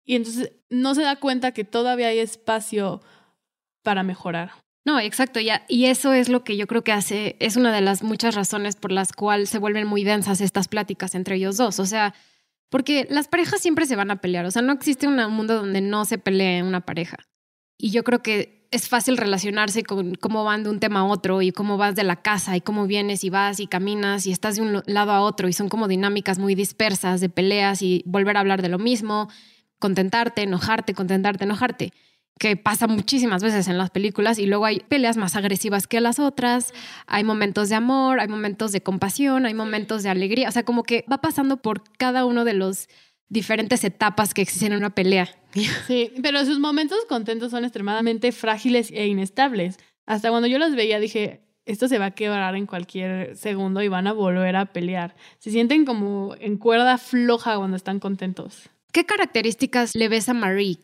Y 0.04 0.16
entonces 0.16 0.54
no 0.70 0.96
se 0.96 1.02
da 1.02 1.18
cuenta 1.18 1.54
que 1.54 1.64
todavía 1.64 2.08
hay 2.08 2.20
espacio 2.20 3.02
para 3.84 4.04
mejorar. 4.04 4.52
No, 4.84 5.00
exacto, 5.00 5.40
ya. 5.40 5.64
Y 5.68 5.86
eso 5.86 6.14
es 6.14 6.28
lo 6.28 6.44
que 6.44 6.58
yo 6.58 6.66
creo 6.66 6.84
que 6.84 6.92
hace, 6.92 7.36
es 7.40 7.56
una 7.56 7.74
de 7.74 7.82
las 7.82 8.02
muchas 8.02 8.34
razones 8.34 8.76
por 8.76 8.92
las 8.92 9.14
cuales 9.14 9.50
se 9.50 9.60
vuelven 9.60 9.88
muy 9.88 10.04
densas 10.04 10.42
estas 10.42 10.68
pláticas 10.68 11.14
entre 11.14 11.36
ellos 11.36 11.58
dos. 11.58 11.80
O 11.80 11.86
sea, 11.86 12.16
porque 12.70 13.06
las 13.10 13.28
parejas 13.28 13.62
siempre 13.62 13.86
se 13.86 13.96
van 13.96 14.10
a 14.10 14.22
pelear. 14.22 14.46
O 14.46 14.52
sea, 14.52 14.62
no 14.64 14.74
existe 14.74 15.08
un 15.08 15.18
mundo 15.32 15.56
donde 15.56 15.82
no 15.82 16.06
se 16.06 16.18
pelee 16.18 16.64
una 16.64 16.82
pareja. 16.82 17.18
Y 17.78 17.92
yo 17.92 18.04
creo 18.04 18.24
que 18.24 18.68
es 18.72 18.88
fácil 18.88 19.18
relacionarse 19.18 19.84
con 19.84 20.16
cómo 20.16 20.44
van 20.46 20.64
de 20.64 20.70
un 20.70 20.80
tema 20.80 21.02
a 21.02 21.06
otro 21.06 21.42
y 21.42 21.52
cómo 21.52 21.78
vas 21.78 21.94
de 21.94 22.04
la 22.04 22.22
casa 22.22 22.56
y 22.56 22.62
cómo 22.62 22.88
vienes 22.88 23.24
y 23.24 23.30
vas 23.30 23.60
y 23.60 23.68
caminas 23.68 24.26
y 24.26 24.32
estás 24.32 24.56
de 24.56 24.62
un 24.62 24.82
lado 24.86 25.12
a 25.12 25.22
otro 25.22 25.50
y 25.50 25.54
son 25.54 25.68
como 25.68 25.90
dinámicas 25.90 26.40
muy 26.40 26.56
dispersas 26.56 27.20
de 27.20 27.28
peleas 27.28 27.82
y 27.82 28.02
volver 28.06 28.38
a 28.38 28.40
hablar 28.40 28.62
de 28.62 28.70
lo 28.70 28.80
mismo, 28.80 29.30
contentarte, 29.78 30.44
enojarte, 30.44 30.94
contentarte, 30.94 31.44
enojarte 31.44 31.92
que 32.40 32.58
pasa 32.58 32.88
muchísimas 32.88 33.44
veces 33.44 33.68
en 33.68 33.78
las 33.78 33.92
películas 33.92 34.40
y 34.40 34.48
luego 34.48 34.66
hay 34.66 34.80
peleas 34.80 35.18
más 35.18 35.36
agresivas 35.36 35.88
que 35.88 36.02
las 36.02 36.20
otras, 36.20 36.74
hay 37.06 37.24
momentos 37.24 37.70
de 37.70 37.76
amor, 37.76 38.20
hay 38.20 38.28
momentos 38.28 38.72
de 38.72 38.82
compasión, 38.82 39.46
hay 39.46 39.54
momentos 39.54 40.04
de 40.04 40.10
alegría, 40.10 40.50
o 40.50 40.52
sea, 40.52 40.64
como 40.64 40.84
que 40.84 41.06
va 41.12 41.20
pasando 41.20 41.58
por 41.58 41.84
cada 41.98 42.26
uno 42.26 42.44
de 42.44 42.54
los 42.54 42.88
diferentes 43.30 43.84
etapas 43.84 44.34
que 44.34 44.42
existen 44.42 44.74
en 44.74 44.80
una 44.80 44.96
pelea. 44.96 45.30
Sí, 45.88 46.14
pero 46.24 46.46
sus 46.46 46.60
momentos 46.60 47.00
contentos 47.10 47.52
son 47.52 47.66
extremadamente 47.66 48.32
frágiles 48.32 48.90
e 48.92 49.08
inestables. 49.08 49.78
Hasta 50.06 50.30
cuando 50.30 50.48
yo 50.48 50.58
los 50.58 50.76
veía 50.76 51.00
dije, 51.00 51.42
esto 51.66 51.88
se 51.88 52.00
va 52.00 52.08
a 52.08 52.12
quebrar 52.12 52.56
en 52.56 52.66
cualquier 52.66 53.36
segundo 53.36 53.82
y 53.82 53.88
van 53.88 54.08
a 54.08 54.14
volver 54.14 54.56
a 54.56 54.66
pelear. 54.66 55.16
Se 55.40 55.52
sienten 55.52 55.86
como 55.86 56.36
en 56.40 56.58
cuerda 56.58 56.98
floja 56.98 57.58
cuando 57.58 57.78
están 57.78 58.00
contentos. 58.00 58.70
¿Qué 58.92 59.06
características 59.06 59.96
le 59.96 60.10
ves 60.10 60.28
a 60.30 60.34
Marie? 60.34 60.80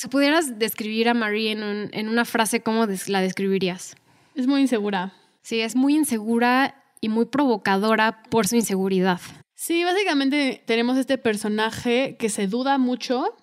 Si 0.00 0.08
pudieras 0.08 0.58
describir 0.58 1.10
a 1.10 1.14
Marie 1.14 1.52
en, 1.52 1.90
en 1.92 2.08
una 2.08 2.24
frase, 2.24 2.62
¿cómo 2.62 2.86
la 3.08 3.20
describirías? 3.20 3.96
Es 4.34 4.46
muy 4.46 4.62
insegura. 4.62 5.12
Sí, 5.42 5.60
es 5.60 5.76
muy 5.76 5.94
insegura 5.94 6.82
y 7.02 7.10
muy 7.10 7.26
provocadora 7.26 8.22
por 8.30 8.46
su 8.48 8.56
inseguridad. 8.56 9.20
Sí, 9.54 9.84
básicamente 9.84 10.62
tenemos 10.66 10.96
este 10.96 11.18
personaje 11.18 12.16
que 12.18 12.30
se 12.30 12.46
duda 12.46 12.78
mucho 12.78 13.36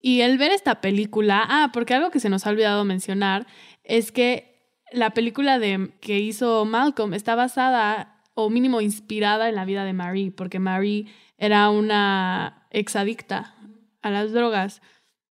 y 0.00 0.20
el 0.20 0.38
ver 0.38 0.52
esta 0.52 0.80
película, 0.80 1.44
ah, 1.48 1.70
porque 1.72 1.94
algo 1.94 2.12
que 2.12 2.20
se 2.20 2.28
nos 2.28 2.46
ha 2.46 2.50
olvidado 2.50 2.84
mencionar 2.84 3.48
es 3.82 4.12
que 4.12 4.76
la 4.92 5.10
película 5.10 5.58
de, 5.58 5.90
que 6.00 6.20
hizo 6.20 6.64
Malcolm 6.64 7.12
está 7.12 7.34
basada 7.34 8.22
o 8.34 8.50
mínimo 8.50 8.80
inspirada 8.80 9.48
en 9.48 9.56
la 9.56 9.64
vida 9.64 9.84
de 9.84 9.94
Marie, 9.94 10.30
porque 10.30 10.60
Marie 10.60 11.06
era 11.38 11.70
una 11.70 12.68
exadicta 12.70 13.56
a 14.00 14.10
las 14.10 14.30
drogas. 14.30 14.80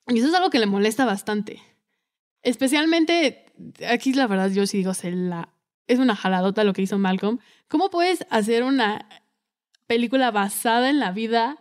Y 0.08 0.20
eso 0.20 0.28
es 0.28 0.34
algo 0.34 0.50
que 0.50 0.60
le 0.60 0.66
molesta 0.66 1.06
bastante. 1.06 1.62
Especialmente, 2.42 3.46
aquí 3.88 4.14
la 4.14 4.28
verdad 4.28 4.52
yo 4.52 4.68
sí 4.68 4.78
digo, 4.78 4.92
es 4.92 6.00
una 6.00 6.16
jaladota 6.16 6.64
lo 6.64 6.74
que 6.74 6.82
hizo 6.82 6.98
Malcolm. 6.98 7.40
¿Cómo 7.68 7.90
puedes 7.90 8.26
hacer 8.30 8.64
una 8.64 9.08
película 9.88 10.32
basada 10.32 10.90
en 10.90 11.00
la 11.00 11.12
vida 11.12 11.58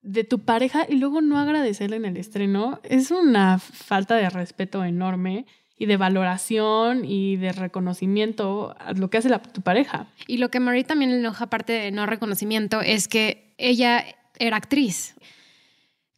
de 0.00 0.24
tu 0.24 0.38
pareja 0.40 0.86
y 0.88 0.96
luego 0.96 1.20
no 1.20 1.38
agradecerle 1.38 1.96
en 1.96 2.04
el 2.04 2.16
estreno? 2.16 2.80
Es 2.84 3.10
una 3.10 3.58
falta 3.58 4.14
de 4.16 4.30
respeto 4.30 4.84
enorme 4.84 5.46
y 5.76 5.86
de 5.86 5.96
valoración 5.96 7.04
y 7.04 7.36
de 7.36 7.52
reconocimiento 7.52 8.76
a 8.78 8.92
lo 8.92 9.10
que 9.10 9.18
hace 9.18 9.28
la, 9.28 9.40
tu 9.40 9.62
pareja. 9.62 10.08
Y 10.26 10.38
lo 10.38 10.50
que 10.50 10.60
Marie 10.60 10.84
también 10.84 11.10
enoja, 11.10 11.44
aparte 11.44 11.72
de 11.72 11.90
no 11.90 12.06
reconocimiento, 12.06 12.80
es 12.80 13.08
que 13.08 13.54
ella 13.58 14.04
era 14.38 14.56
actriz 14.56 15.16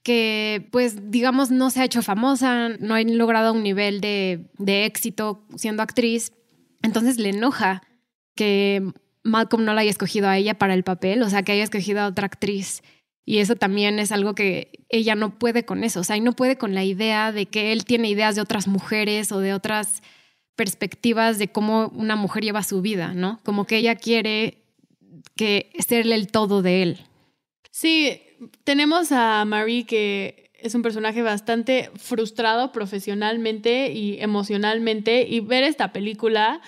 que 0.02 0.68
pues 0.72 1.10
digamos 1.10 1.50
no 1.50 1.70
se 1.70 1.80
ha 1.80 1.84
hecho 1.84 2.02
famosa, 2.02 2.70
no 2.80 2.94
ha 2.94 3.02
logrado 3.02 3.52
un 3.52 3.62
nivel 3.62 4.00
de, 4.00 4.48
éxito 4.84 5.46
siendo 5.56 5.82
actriz, 5.82 6.32
entonces 6.82 7.18
le 7.18 7.30
enoja 7.30 7.82
que 8.34 8.82
Malcolm 9.22 9.64
no 9.64 9.74
la 9.74 9.82
haya 9.82 9.90
escogido 9.90 10.28
a 10.28 10.38
ella 10.38 10.54
para 10.54 10.74
el 10.74 10.84
papel, 10.84 11.22
o 11.22 11.28
sea, 11.28 11.42
que 11.42 11.52
haya 11.52 11.64
escogido 11.64 12.00
a 12.00 12.06
otra 12.06 12.26
actriz. 12.26 12.82
Y 13.26 13.38
eso 13.38 13.54
también 13.54 13.98
es 13.98 14.12
algo 14.12 14.34
que 14.34 14.72
ella 14.88 15.14
no 15.14 15.38
puede 15.38 15.64
con 15.64 15.84
eso, 15.84 16.00
o 16.00 16.04
sea, 16.04 16.16
y 16.16 16.20
no 16.20 16.32
puede 16.32 16.56
con 16.56 16.74
la 16.74 16.84
idea 16.84 17.32
de 17.32 17.46
que 17.46 17.72
él 17.72 17.84
tiene 17.84 18.08
ideas 18.08 18.34
de 18.34 18.40
otras 18.40 18.66
mujeres 18.66 19.30
o 19.30 19.40
de 19.40 19.52
otras 19.52 20.02
perspectivas 20.56 21.38
de 21.38 21.48
cómo 21.48 21.88
una 21.94 22.16
mujer 22.16 22.42
lleva 22.42 22.62
su 22.62 22.80
vida, 22.80 23.12
¿no? 23.14 23.40
Como 23.44 23.66
que 23.66 23.76
ella 23.76 23.94
quiere 23.94 24.64
que 25.36 25.70
serle 25.86 26.14
el 26.14 26.28
todo 26.28 26.62
de 26.62 26.82
él. 26.82 27.06
Sí, 27.70 28.20
tenemos 28.64 29.12
a 29.12 29.44
Marie 29.44 29.86
que 29.86 30.50
es 30.54 30.74
un 30.74 30.82
personaje 30.82 31.22
bastante 31.22 31.90
frustrado 31.96 32.72
profesionalmente 32.72 33.92
y 33.92 34.20
emocionalmente 34.20 35.26
y 35.28 35.40
ver 35.40 35.64
esta 35.64 35.92
película 35.92 36.60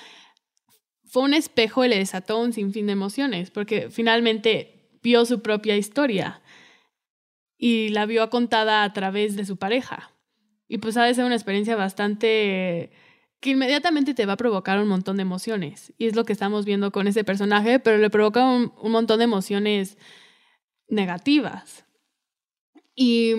fue 1.05 1.25
un 1.25 1.35
espejo 1.35 1.85
y 1.85 1.89
le 1.89 1.99
desató 1.99 2.39
un 2.39 2.53
sinfín 2.53 2.87
de 2.87 2.93
emociones 2.93 3.51
porque 3.51 3.91
finalmente 3.91 4.99
vio 5.03 5.25
su 5.27 5.43
propia 5.43 5.77
historia 5.77 6.41
y 7.59 7.91
la 7.91 8.07
vio 8.07 8.29
contada 8.31 8.83
a 8.83 8.93
través 8.93 9.37
de 9.37 9.45
su 9.45 9.57
pareja. 9.57 10.11
Y 10.69 10.79
pues 10.79 10.97
ha 10.97 11.05
de 11.05 11.15
ser 11.15 11.25
una 11.25 11.35
experiencia 11.35 11.77
bastante 11.77 12.91
que 13.41 13.51
inmediatamente 13.51 14.15
te 14.15 14.25
va 14.25 14.35
a 14.35 14.37
provocar 14.37 14.81
un 14.81 14.89
montón 14.89 15.17
de 15.17 15.23
emociones. 15.23 15.93
Y 15.99 16.07
es 16.07 16.17
lo 16.17 16.25
que 16.25 16.33
estamos 16.33 16.65
viendo 16.65 16.93
con 16.93 17.09
ese 17.09 17.25
personaje, 17.25 17.79
pero 17.79 17.99
le 17.99 18.09
provoca 18.09 18.45
un, 18.45 18.73
un 18.81 18.93
montón 18.93 19.19
de 19.19 19.25
emociones 19.25 19.99
negativas. 20.93 21.85
Y 22.95 23.33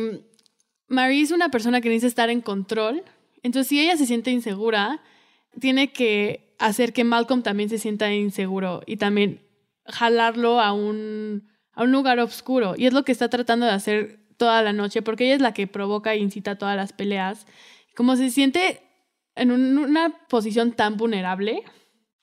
Marie 0.87 1.21
es 1.21 1.31
una 1.31 1.49
persona 1.49 1.79
que 1.79 1.89
necesita 1.89 2.07
estar 2.07 2.29
en 2.29 2.41
control. 2.41 3.03
Entonces, 3.43 3.69
si 3.69 3.79
ella 3.79 3.95
se 3.95 4.05
siente 4.05 4.31
insegura, 4.31 5.01
tiene 5.59 5.93
que 5.93 6.55
hacer 6.59 6.93
que 6.93 7.03
Malcolm 7.03 7.43
también 7.43 7.69
se 7.69 7.77
sienta 7.77 8.11
inseguro 8.13 8.81
y 8.85 8.97
también 8.97 9.41
jalarlo 9.85 10.59
a 10.59 10.73
un, 10.73 11.47
a 11.73 11.83
un 11.83 11.91
lugar 11.91 12.19
oscuro. 12.19 12.73
Y 12.77 12.87
es 12.87 12.93
lo 12.93 13.03
que 13.03 13.11
está 13.11 13.29
tratando 13.29 13.65
de 13.65 13.73
hacer 13.73 14.19
toda 14.37 14.61
la 14.63 14.73
noche, 14.73 15.01
porque 15.01 15.25
ella 15.25 15.35
es 15.35 15.41
la 15.41 15.53
que 15.53 15.67
provoca 15.67 16.13
e 16.13 16.17
incita 16.17 16.57
todas 16.57 16.75
las 16.75 16.91
peleas. 16.91 17.45
Como 17.95 18.15
se 18.15 18.31
siente 18.31 18.81
en 19.35 19.51
una 19.51 20.25
posición 20.27 20.71
tan 20.71 20.97
vulnerable, 20.97 21.63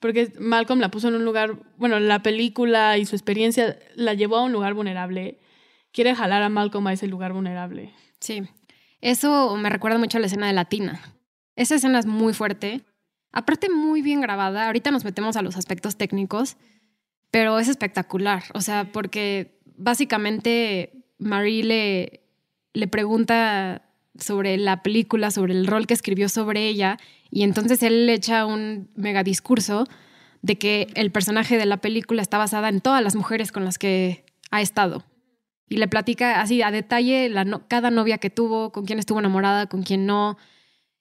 porque 0.00 0.32
Malcolm 0.38 0.80
la 0.80 0.90
puso 0.90 1.08
en 1.08 1.14
un 1.14 1.24
lugar, 1.24 1.56
bueno, 1.76 2.00
la 2.00 2.22
película 2.22 2.96
y 2.98 3.04
su 3.04 3.14
experiencia 3.14 3.78
la 3.94 4.14
llevó 4.14 4.38
a 4.38 4.44
un 4.44 4.52
lugar 4.52 4.74
vulnerable. 4.74 5.38
Quiere 5.92 6.14
jalar 6.14 6.42
a 6.42 6.48
Malcolm 6.48 6.86
a 6.86 6.92
ese 6.94 7.06
lugar 7.06 7.32
vulnerable. 7.32 7.92
Sí, 8.18 8.42
eso 9.00 9.56
me 9.56 9.68
recuerda 9.70 9.98
mucho 9.98 10.16
a 10.16 10.20
la 10.20 10.26
escena 10.26 10.46
de 10.46 10.54
Latina. 10.54 11.00
Esa 11.54 11.74
escena 11.74 11.98
es 11.98 12.06
muy 12.06 12.32
fuerte, 12.32 12.80
aparte 13.30 13.68
muy 13.68 14.00
bien 14.00 14.22
grabada. 14.22 14.66
Ahorita 14.66 14.90
nos 14.90 15.04
metemos 15.04 15.36
a 15.36 15.42
los 15.42 15.56
aspectos 15.56 15.96
técnicos, 15.96 16.56
pero 17.30 17.58
es 17.58 17.68
espectacular. 17.68 18.44
O 18.54 18.62
sea, 18.62 18.90
porque 18.92 19.60
básicamente 19.76 21.04
Marie 21.18 21.64
le, 21.64 22.26
le 22.72 22.88
pregunta 22.88 23.89
sobre 24.18 24.56
la 24.56 24.82
película, 24.82 25.30
sobre 25.30 25.54
el 25.54 25.66
rol 25.66 25.86
que 25.86 25.94
escribió 25.94 26.28
sobre 26.28 26.68
ella, 26.68 26.98
y 27.30 27.42
entonces 27.42 27.82
él 27.82 28.08
echa 28.08 28.46
un 28.46 28.90
mega 28.94 29.22
discurso 29.22 29.86
de 30.42 30.58
que 30.58 30.88
el 30.94 31.10
personaje 31.10 31.58
de 31.58 31.66
la 31.66 31.76
película 31.78 32.22
está 32.22 32.38
basada 32.38 32.68
en 32.68 32.80
todas 32.80 33.02
las 33.02 33.14
mujeres 33.14 33.52
con 33.52 33.64
las 33.64 33.78
que 33.78 34.24
ha 34.50 34.60
estado. 34.60 35.04
Y 35.68 35.76
le 35.76 35.86
platica 35.86 36.40
así 36.40 36.62
a 36.62 36.70
detalle 36.70 37.32
cada 37.68 37.90
novia 37.90 38.18
que 38.18 38.30
tuvo, 38.30 38.72
con 38.72 38.84
quién 38.86 38.98
estuvo 38.98 39.20
enamorada, 39.20 39.66
con 39.66 39.82
quién 39.82 40.04
no. 40.06 40.36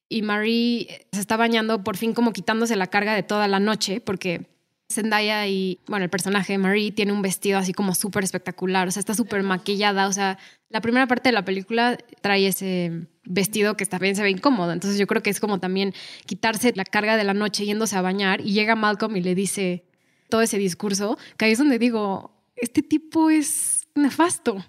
Y 0.08 0.22
Marie 0.22 1.08
se 1.12 1.20
está 1.20 1.38
bañando 1.38 1.84
por 1.84 1.98
fin 1.98 2.14
como 2.14 2.34
quitándose 2.34 2.76
la 2.76 2.88
carga 2.88 3.16
de 3.16 3.24
toda 3.24 3.48
la 3.48 3.60
noche, 3.60 4.00
porque 4.02 4.48
Zendaya 4.92 5.46
y, 5.48 5.80
bueno, 5.88 6.04
el 6.04 6.10
personaje 6.10 6.54
de 6.54 6.58
Marie 6.58 6.92
tiene 6.92 7.14
un 7.14 7.22
vestido 7.22 7.60
así 7.60 7.74
como 7.74 7.94
súper 7.94 8.24
espectacular, 8.24 8.88
o 8.88 8.92
sea, 8.92 9.00
está 9.00 9.14
súper 9.14 9.44
maquillada, 9.44 10.08
o 10.08 10.12
sea, 10.12 10.40
la 10.70 10.82
primera 10.82 11.06
parte 11.06 11.30
de 11.30 11.34
la 11.34 11.46
película 11.46 11.98
trae 12.22 12.48
ese 12.48 13.08
vestido 13.24 13.78
que 13.78 13.86
también 13.86 14.16
se 14.16 14.24
ve 14.24 14.32
incómodo, 14.32 14.72
entonces 14.72 15.00
yo 15.00 15.06
creo 15.06 15.22
que 15.22 15.30
es 15.30 15.40
como 15.40 15.60
también 15.60 15.94
quitarse 16.26 16.74
la 16.76 16.86
carga 16.86 17.18
de 17.18 17.24
la 17.24 17.36
noche 17.36 17.66
yéndose 17.66 17.96
a 17.96 18.02
bañar 18.02 18.42
y 18.42 18.54
llega 18.54 18.76
Malcolm 18.76 19.16
y 19.16 19.22
le 19.22 19.36
dice 19.36 19.86
todo 20.28 20.42
ese 20.42 20.58
discurso, 20.58 21.20
que 21.38 21.46
ahí 21.46 21.52
es 21.52 21.60
donde 21.60 21.78
digo, 21.78 22.32
este 22.56 22.82
tipo 22.82 23.30
es 23.30 23.88
nefasto. 23.96 24.66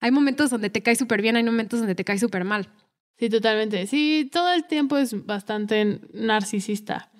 Hay 0.00 0.10
momentos 0.10 0.50
donde 0.50 0.68
te 0.68 0.82
cae 0.82 0.96
súper 0.96 1.22
bien, 1.22 1.36
hay 1.36 1.44
momentos 1.44 1.78
donde 1.78 1.94
te 1.94 2.04
cae 2.04 2.18
súper 2.18 2.44
mal. 2.44 2.68
Sí, 3.18 3.30
totalmente. 3.30 3.86
Sí, 3.86 4.28
todo 4.32 4.52
el 4.52 4.66
tiempo 4.66 4.96
es 4.96 5.24
bastante 5.26 6.00
narcisista. 6.12 7.12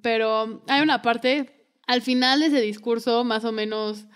Pero 0.00 0.62
hay 0.66 0.82
una 0.82 1.02
parte 1.02 1.61
al 1.92 2.00
final 2.00 2.40
de 2.40 2.46
ese 2.46 2.62
discurso, 2.62 3.22
más 3.22 3.44
o 3.44 3.52
menos, 3.52 4.06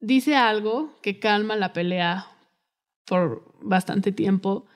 dice 0.00 0.34
algo 0.34 0.92
que 1.02 1.20
calma 1.20 1.54
la 1.54 1.72
pelea 1.72 2.26
por 3.04 3.44
bastante 3.62 4.10
tiempo 4.10 4.66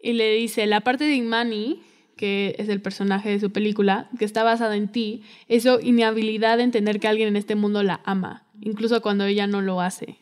y 0.00 0.12
le 0.12 0.34
dice, 0.34 0.66
la 0.66 0.82
parte 0.82 1.02
de 1.02 1.16
Imani, 1.16 1.82
que 2.16 2.54
es 2.60 2.68
el 2.68 2.80
personaje 2.80 3.30
de 3.30 3.40
su 3.40 3.50
película, 3.50 4.08
que 4.20 4.24
está 4.24 4.44
basada 4.44 4.76
en 4.76 4.86
ti, 4.86 5.24
es 5.48 5.64
su 5.64 5.80
inhabilidad 5.82 6.58
de 6.58 6.62
entender 6.62 7.00
que 7.00 7.08
alguien 7.08 7.26
en 7.26 7.36
este 7.36 7.56
mundo 7.56 7.82
la 7.82 8.02
ama, 8.04 8.46
incluso 8.60 9.02
cuando 9.02 9.24
ella 9.24 9.48
no 9.48 9.60
lo 9.60 9.80
hace. 9.80 10.18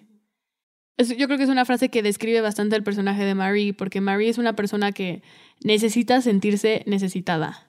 yo 0.96 1.26
creo 1.26 1.36
que 1.36 1.44
es 1.44 1.50
una 1.50 1.66
frase 1.66 1.90
que 1.90 2.02
describe 2.02 2.40
bastante 2.40 2.76
el 2.76 2.82
personaje 2.82 3.26
de 3.26 3.34
Marie, 3.34 3.74
porque 3.74 4.00
Marie 4.00 4.30
es 4.30 4.38
una 4.38 4.56
persona 4.56 4.92
que 4.92 5.22
necesita 5.62 6.22
sentirse 6.22 6.82
necesitada 6.86 7.68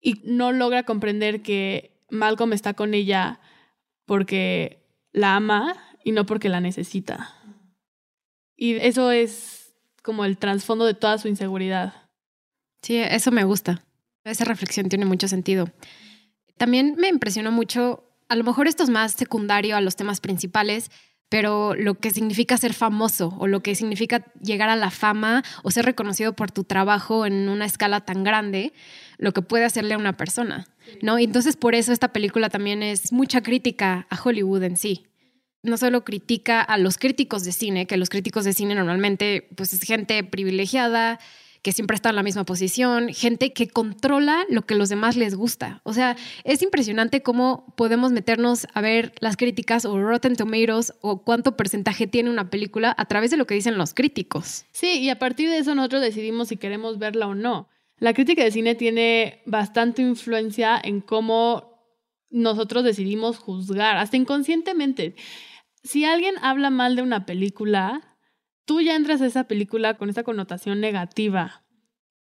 y 0.00 0.22
no 0.24 0.52
logra 0.52 0.84
comprender 0.84 1.42
que 1.42 1.93
Malcolm 2.10 2.52
está 2.52 2.74
con 2.74 2.94
ella 2.94 3.40
porque 4.06 4.84
la 5.12 5.36
ama 5.36 5.76
y 6.04 6.12
no 6.12 6.26
porque 6.26 6.48
la 6.48 6.60
necesita. 6.60 7.34
Y 8.56 8.76
eso 8.76 9.10
es 9.10 9.74
como 10.02 10.24
el 10.24 10.38
trasfondo 10.38 10.84
de 10.84 10.94
toda 10.94 11.18
su 11.18 11.28
inseguridad. 11.28 11.94
Sí, 12.82 12.98
eso 12.98 13.30
me 13.30 13.44
gusta. 13.44 13.84
Esa 14.24 14.44
reflexión 14.44 14.88
tiene 14.88 15.06
mucho 15.06 15.28
sentido. 15.28 15.70
También 16.56 16.94
me 16.98 17.08
impresionó 17.08 17.50
mucho, 17.50 18.04
a 18.28 18.36
lo 18.36 18.44
mejor 18.44 18.68
esto 18.68 18.82
es 18.82 18.90
más 18.90 19.12
secundario 19.12 19.76
a 19.76 19.80
los 19.80 19.96
temas 19.96 20.20
principales, 20.20 20.90
pero 21.28 21.74
lo 21.74 21.94
que 21.94 22.10
significa 22.10 22.56
ser 22.56 22.74
famoso 22.74 23.34
o 23.38 23.46
lo 23.46 23.60
que 23.60 23.74
significa 23.74 24.24
llegar 24.40 24.68
a 24.68 24.76
la 24.76 24.90
fama 24.90 25.42
o 25.62 25.70
ser 25.70 25.84
reconocido 25.84 26.34
por 26.34 26.50
tu 26.50 26.64
trabajo 26.64 27.26
en 27.26 27.48
una 27.48 27.64
escala 27.64 28.00
tan 28.02 28.24
grande, 28.24 28.72
lo 29.18 29.32
que 29.32 29.42
puede 29.42 29.64
hacerle 29.64 29.94
a 29.94 29.98
una 29.98 30.16
persona, 30.16 30.66
¿no? 31.02 31.18
Entonces 31.18 31.56
por 31.56 31.74
eso 31.74 31.92
esta 31.92 32.12
película 32.12 32.50
también 32.50 32.82
es 32.82 33.12
mucha 33.12 33.42
crítica 33.42 34.06
a 34.10 34.20
Hollywood 34.22 34.62
en 34.62 34.76
sí. 34.76 35.06
No 35.62 35.78
solo 35.78 36.04
critica 36.04 36.60
a 36.60 36.76
los 36.76 36.98
críticos 36.98 37.42
de 37.44 37.52
cine, 37.52 37.86
que 37.86 37.96
los 37.96 38.10
críticos 38.10 38.44
de 38.44 38.52
cine 38.52 38.74
normalmente 38.74 39.48
pues 39.56 39.72
es 39.72 39.80
gente 39.80 40.22
privilegiada, 40.22 41.18
que 41.64 41.72
siempre 41.72 41.94
está 41.94 42.10
en 42.10 42.16
la 42.16 42.22
misma 42.22 42.44
posición, 42.44 43.08
gente 43.08 43.54
que 43.54 43.68
controla 43.68 44.44
lo 44.50 44.66
que 44.66 44.74
los 44.74 44.90
demás 44.90 45.16
les 45.16 45.34
gusta. 45.34 45.80
O 45.82 45.94
sea, 45.94 46.14
es 46.44 46.60
impresionante 46.60 47.22
cómo 47.22 47.72
podemos 47.74 48.12
meternos 48.12 48.68
a 48.74 48.82
ver 48.82 49.14
las 49.20 49.38
críticas 49.38 49.86
o 49.86 49.98
Rotten 49.98 50.36
Tomatoes 50.36 50.92
o 51.00 51.22
cuánto 51.22 51.56
porcentaje 51.56 52.06
tiene 52.06 52.28
una 52.28 52.50
película 52.50 52.94
a 52.98 53.06
través 53.06 53.30
de 53.30 53.38
lo 53.38 53.46
que 53.46 53.54
dicen 53.54 53.78
los 53.78 53.94
críticos. 53.94 54.66
Sí, 54.72 54.98
y 54.98 55.08
a 55.08 55.18
partir 55.18 55.48
de 55.48 55.56
eso 55.56 55.74
nosotros 55.74 56.02
decidimos 56.02 56.48
si 56.48 56.58
queremos 56.58 56.98
verla 56.98 57.28
o 57.28 57.34
no. 57.34 57.70
La 57.98 58.12
crítica 58.12 58.44
de 58.44 58.50
cine 58.50 58.74
tiene 58.74 59.40
bastante 59.46 60.02
influencia 60.02 60.78
en 60.84 61.00
cómo 61.00 61.80
nosotros 62.28 62.84
decidimos 62.84 63.38
juzgar, 63.38 63.96
hasta 63.96 64.18
inconscientemente. 64.18 65.14
Si 65.82 66.04
alguien 66.04 66.34
habla 66.42 66.68
mal 66.68 66.94
de 66.94 67.00
una 67.00 67.24
película, 67.24 68.13
tú 68.64 68.80
ya 68.80 68.96
entras 68.96 69.20
a 69.20 69.26
esa 69.26 69.44
película 69.44 69.94
con 69.94 70.10
esa 70.10 70.22
connotación 70.22 70.80
negativa 70.80 71.64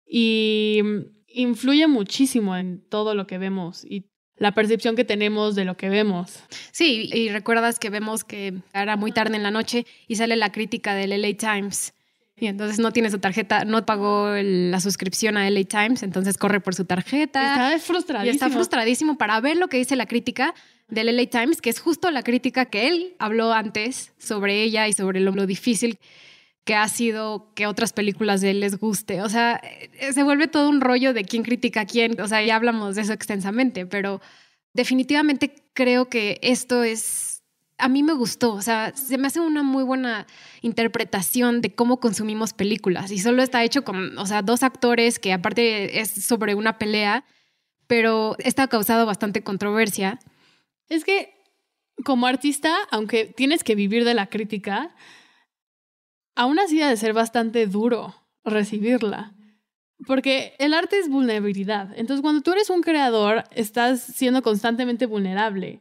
y 0.07 0.81
influye 1.29 1.87
muchísimo 1.87 2.57
en 2.57 2.87
todo 2.89 3.15
lo 3.15 3.27
que 3.27 3.39
vemos 3.39 3.85
y 3.85 4.11
la 4.37 4.53
percepción 4.53 4.97
que 4.97 5.05
tenemos 5.05 5.55
de 5.55 5.65
lo 5.65 5.77
que 5.77 5.89
vemos. 5.89 6.43
Sí, 6.73 7.09
y 7.13 7.29
recuerdas 7.29 7.79
que 7.79 7.91
vemos 7.91 8.25
que 8.25 8.55
era 8.75 8.97
muy 8.97 9.13
tarde 9.13 9.37
en 9.37 9.43
la 9.43 9.51
noche 9.51 9.87
y 10.09 10.17
sale 10.17 10.37
la 10.37 10.53
crítica 10.53 10.95
del 10.95 11.11
LA 11.11 11.37
Times. 11.37 11.95
Y 12.35 12.47
entonces 12.47 12.81
no 12.81 12.91
tiene 12.91 13.11
su 13.11 13.21
tarjeta, 13.21 13.65
no 13.65 13.87
pagó 13.87 14.33
la 14.35 14.81
suscripción 14.81 15.37
a 15.37 15.49
LA 15.49 15.65
Times, 15.65 16.03
entonces 16.03 16.39
corre 16.39 16.61
por 16.61 16.75
su 16.75 16.85
tarjeta. 16.85 17.75
Está 17.75 17.79
frustradísimo. 17.79 18.33
Y 18.33 18.35
está 18.35 18.51
frustradísimo 18.51 19.17
para 19.17 19.41
ver 19.41 19.59
lo 19.59 19.69
que 19.69 19.77
dice 19.77 19.95
la 19.95 20.07
crítica 20.07 20.55
del 20.93 21.17
LA 21.17 21.27
Times, 21.27 21.63
que 21.63 21.71
es 21.71 21.81
justo 21.81 22.11
la 22.11 22.23
crítica 22.23 22.67
que 22.67 22.87
él 22.87 23.17
habló 23.19 23.55
antes 23.55 24.13
sobre 24.19 24.63
ella 24.63 24.89
y 24.89 24.93
sobre 24.93 25.21
lo, 25.21 25.33
difícil 25.47 25.99
que 26.65 26.75
ha 26.75 26.87
sido 26.89 27.51
que 27.55 27.67
otras 27.67 27.95
películas 27.95 28.43
de 28.43 28.51
él 28.51 28.61
les 28.61 28.79
guste. 28.79 29.23
O 29.23 29.29
sea, 29.31 29.59
eh, 29.65 30.13
se 30.13 30.23
vuelve 30.23 30.49
todo 30.49 30.69
un 30.69 30.83
rollo 30.83 31.15
de 31.15 31.25
quién 31.25 31.45
critica 31.45 31.81
a 31.81 31.87
quién. 31.87 32.21
O 32.21 32.29
sea, 32.29 32.45
ya 32.45 32.57
hablamos 32.57 32.95
de 32.95 33.03
eso 33.03 33.15
extensamente, 33.15 33.87
pero 33.87 34.21
definitivamente 34.75 35.65
creo 35.73 36.11
que 36.11 36.39
esto 36.43 36.85
es, 36.85 37.43
a 37.79 37.89
mí 37.89 38.03
me 38.03 38.13
gustó. 38.13 38.53
O 38.53 38.61
sea, 38.61 38.93
se 38.95 39.17
me 39.17 39.29
hace 39.29 39.41
una 39.41 39.63
muy 39.63 39.85
buena 39.85 40.27
interpretación 40.61 41.63
de 41.63 41.75
cómo 41.75 42.01
consumimos 42.01 42.53
películas. 42.53 43.11
Y 43.11 43.19
solo 43.19 43.43
está 43.43 43.65
hecho 43.65 43.83
con, 43.83 44.19
o 44.19 44.27
sea, 44.27 44.43
dos 44.43 44.63
actores 44.63 45.19
que 45.19 45.33
aparte 45.33 46.01
es 46.01 46.11
sobre 46.11 46.55
una 46.55 46.77
pelea, 46.77 47.25
pero 47.87 48.37
está 48.39 48.69
causado 48.69 49.07
bastante 49.07 49.43
controversia. 49.43 50.21
Es 50.93 51.05
que 51.05 51.33
como 52.05 52.27
artista, 52.27 52.77
aunque 52.91 53.25
tienes 53.25 53.65
que 53.65 53.75
vivir 53.75 54.05
de 54.05 54.13
la 54.13 54.27
crítica, 54.27 54.95
aún 56.35 56.59
así 56.59 56.83
ha 56.83 56.91
de 56.91 56.99
ser 56.99 57.15
bastante 57.15 57.67
duro 57.67 58.15
recibirla. 58.45 59.35
Porque 60.07 60.55
el 60.59 60.75
arte 60.75 60.99
es 60.99 61.09
vulnerabilidad. 61.09 61.95
Entonces, 61.97 62.21
cuando 62.21 62.43
tú 62.43 62.53
eres 62.53 62.69
un 62.69 62.83
creador, 62.83 63.45
estás 63.53 64.03
siendo 64.03 64.43
constantemente 64.43 65.07
vulnerable. 65.07 65.81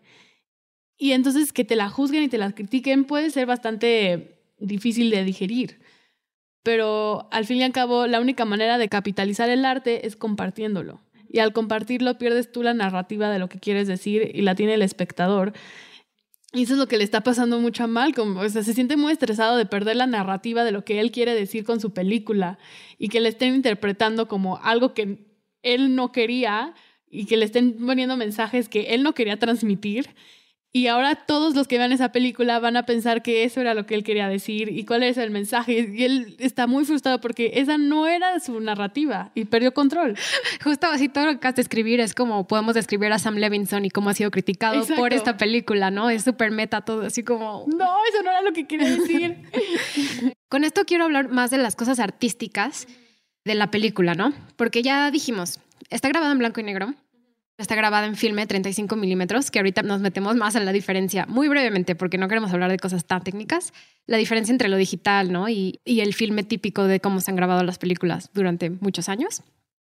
Y 0.97 1.11
entonces 1.11 1.51
que 1.51 1.65
te 1.65 1.75
la 1.75 1.89
juzguen 1.89 2.23
y 2.23 2.29
te 2.29 2.37
la 2.37 2.53
critiquen 2.53 3.03
puede 3.03 3.31
ser 3.31 3.47
bastante 3.47 4.39
difícil 4.59 5.09
de 5.09 5.25
digerir. 5.25 5.81
Pero 6.63 7.27
al 7.33 7.45
fin 7.45 7.57
y 7.57 7.63
al 7.63 7.73
cabo, 7.73 8.07
la 8.07 8.21
única 8.21 8.45
manera 8.45 8.77
de 8.77 8.87
capitalizar 8.87 9.49
el 9.49 9.65
arte 9.65 10.07
es 10.07 10.15
compartiéndolo 10.15 11.01
y 11.31 11.39
al 11.39 11.53
compartirlo 11.53 12.17
pierdes 12.17 12.51
tú 12.51 12.63
la 12.63 12.73
narrativa 12.73 13.29
de 13.29 13.39
lo 13.39 13.47
que 13.47 13.59
quieres 13.59 13.87
decir 13.87 14.31
y 14.33 14.41
la 14.41 14.55
tiene 14.55 14.73
el 14.73 14.81
espectador. 14.81 15.53
Y 16.53 16.63
eso 16.63 16.73
es 16.73 16.79
lo 16.79 16.87
que 16.87 16.97
le 16.97 17.05
está 17.05 17.21
pasando 17.21 17.59
mucho 17.59 17.85
a 17.85 17.87
Malcolm. 17.87 18.35
O 18.35 18.49
sea, 18.49 18.63
se 18.63 18.73
siente 18.73 18.97
muy 18.97 19.13
estresado 19.13 19.55
de 19.55 19.65
perder 19.65 19.95
la 19.95 20.07
narrativa 20.07 20.65
de 20.65 20.73
lo 20.73 20.83
que 20.83 20.99
él 20.99 21.11
quiere 21.11 21.33
decir 21.33 21.63
con 21.63 21.79
su 21.79 21.93
película 21.93 22.59
y 22.97 23.07
que 23.07 23.21
le 23.21 23.29
estén 23.29 23.55
interpretando 23.55 24.27
como 24.27 24.57
algo 24.57 24.93
que 24.93 25.19
él 25.63 25.95
no 25.95 26.11
quería 26.11 26.73
y 27.09 27.25
que 27.25 27.37
le 27.37 27.45
estén 27.45 27.77
poniendo 27.77 28.17
mensajes 28.17 28.67
que 28.67 28.93
él 28.93 29.03
no 29.03 29.13
quería 29.13 29.39
transmitir. 29.39 30.09
Y 30.73 30.87
ahora 30.87 31.15
todos 31.15 31.53
los 31.53 31.67
que 31.67 31.77
vean 31.77 31.91
esa 31.91 32.13
película 32.13 32.57
van 32.59 32.77
a 32.77 32.85
pensar 32.85 33.21
que 33.21 33.43
eso 33.43 33.59
era 33.59 33.73
lo 33.73 33.85
que 33.85 33.93
él 33.93 34.05
quería 34.05 34.29
decir 34.29 34.69
y 34.69 34.85
cuál 34.85 35.03
es 35.03 35.17
el 35.17 35.29
mensaje. 35.29 35.91
Y 35.93 36.03
él 36.05 36.35
está 36.39 36.65
muy 36.65 36.85
frustrado 36.85 37.19
porque 37.19 37.51
esa 37.55 37.77
no 37.77 38.07
era 38.07 38.39
su 38.39 38.57
narrativa 38.61 39.31
y 39.35 39.45
perdió 39.45 39.73
control. 39.73 40.17
Justo 40.63 40.87
así 40.87 41.09
todo 41.09 41.25
lo 41.25 41.39
que 41.41 41.47
has 41.47 41.55
de 41.55 41.61
escribir 41.61 41.99
es 41.99 42.15
como 42.15 42.47
podemos 42.47 42.73
describir 42.73 43.11
a 43.11 43.19
Sam 43.19 43.35
Levinson 43.35 43.83
y 43.83 43.89
cómo 43.89 44.09
ha 44.09 44.13
sido 44.13 44.31
criticado 44.31 44.85
por 44.95 45.13
esta 45.13 45.35
película, 45.35 45.91
¿no? 45.91 46.09
Es 46.09 46.23
súper 46.23 46.51
meta 46.51 46.81
todo, 46.81 47.01
así 47.01 47.23
como... 47.23 47.65
No, 47.67 47.97
eso 48.09 48.23
no 48.23 48.31
era 48.31 48.41
lo 48.41 48.53
que 48.53 48.65
quería 48.65 48.89
decir. 48.95 49.37
Con 50.49 50.63
esto 50.63 50.85
quiero 50.85 51.03
hablar 51.03 51.29
más 51.29 51.51
de 51.51 51.57
las 51.57 51.75
cosas 51.75 51.99
artísticas 51.99 52.87
de 53.43 53.55
la 53.55 53.71
película, 53.71 54.15
¿no? 54.15 54.33
Porque 54.55 54.83
ya 54.83 55.11
dijimos, 55.11 55.59
está 55.89 56.07
grabado 56.07 56.31
en 56.31 56.37
blanco 56.37 56.61
y 56.61 56.63
negro 56.63 56.93
Está 57.57 57.75
grabada 57.75 58.07
en 58.07 58.15
filme 58.15 58.47
35 58.47 58.95
milímetros, 58.95 59.51
que 59.51 59.59
ahorita 59.59 59.83
nos 59.83 60.01
metemos 60.01 60.35
más 60.35 60.55
en 60.55 60.65
la 60.65 60.71
diferencia, 60.71 61.25
muy 61.27 61.47
brevemente, 61.47 61.95
porque 61.95 62.17
no 62.17 62.27
queremos 62.27 62.51
hablar 62.51 62.71
de 62.71 62.79
cosas 62.79 63.05
tan 63.05 63.23
técnicas, 63.23 63.73
la 64.07 64.17
diferencia 64.17 64.51
entre 64.51 64.67
lo 64.67 64.77
digital 64.77 65.31
¿no? 65.31 65.47
y, 65.47 65.79
el 65.85 66.13
filme 66.13 66.43
típico 66.43 66.85
de 66.85 66.99
cómo 66.99 67.21
se 67.21 67.29
han 67.29 67.37
grabado 67.37 67.63
las 67.63 67.77
películas 67.77 68.31
durante 68.33 68.69
muchos 68.69 69.09
años. 69.09 69.43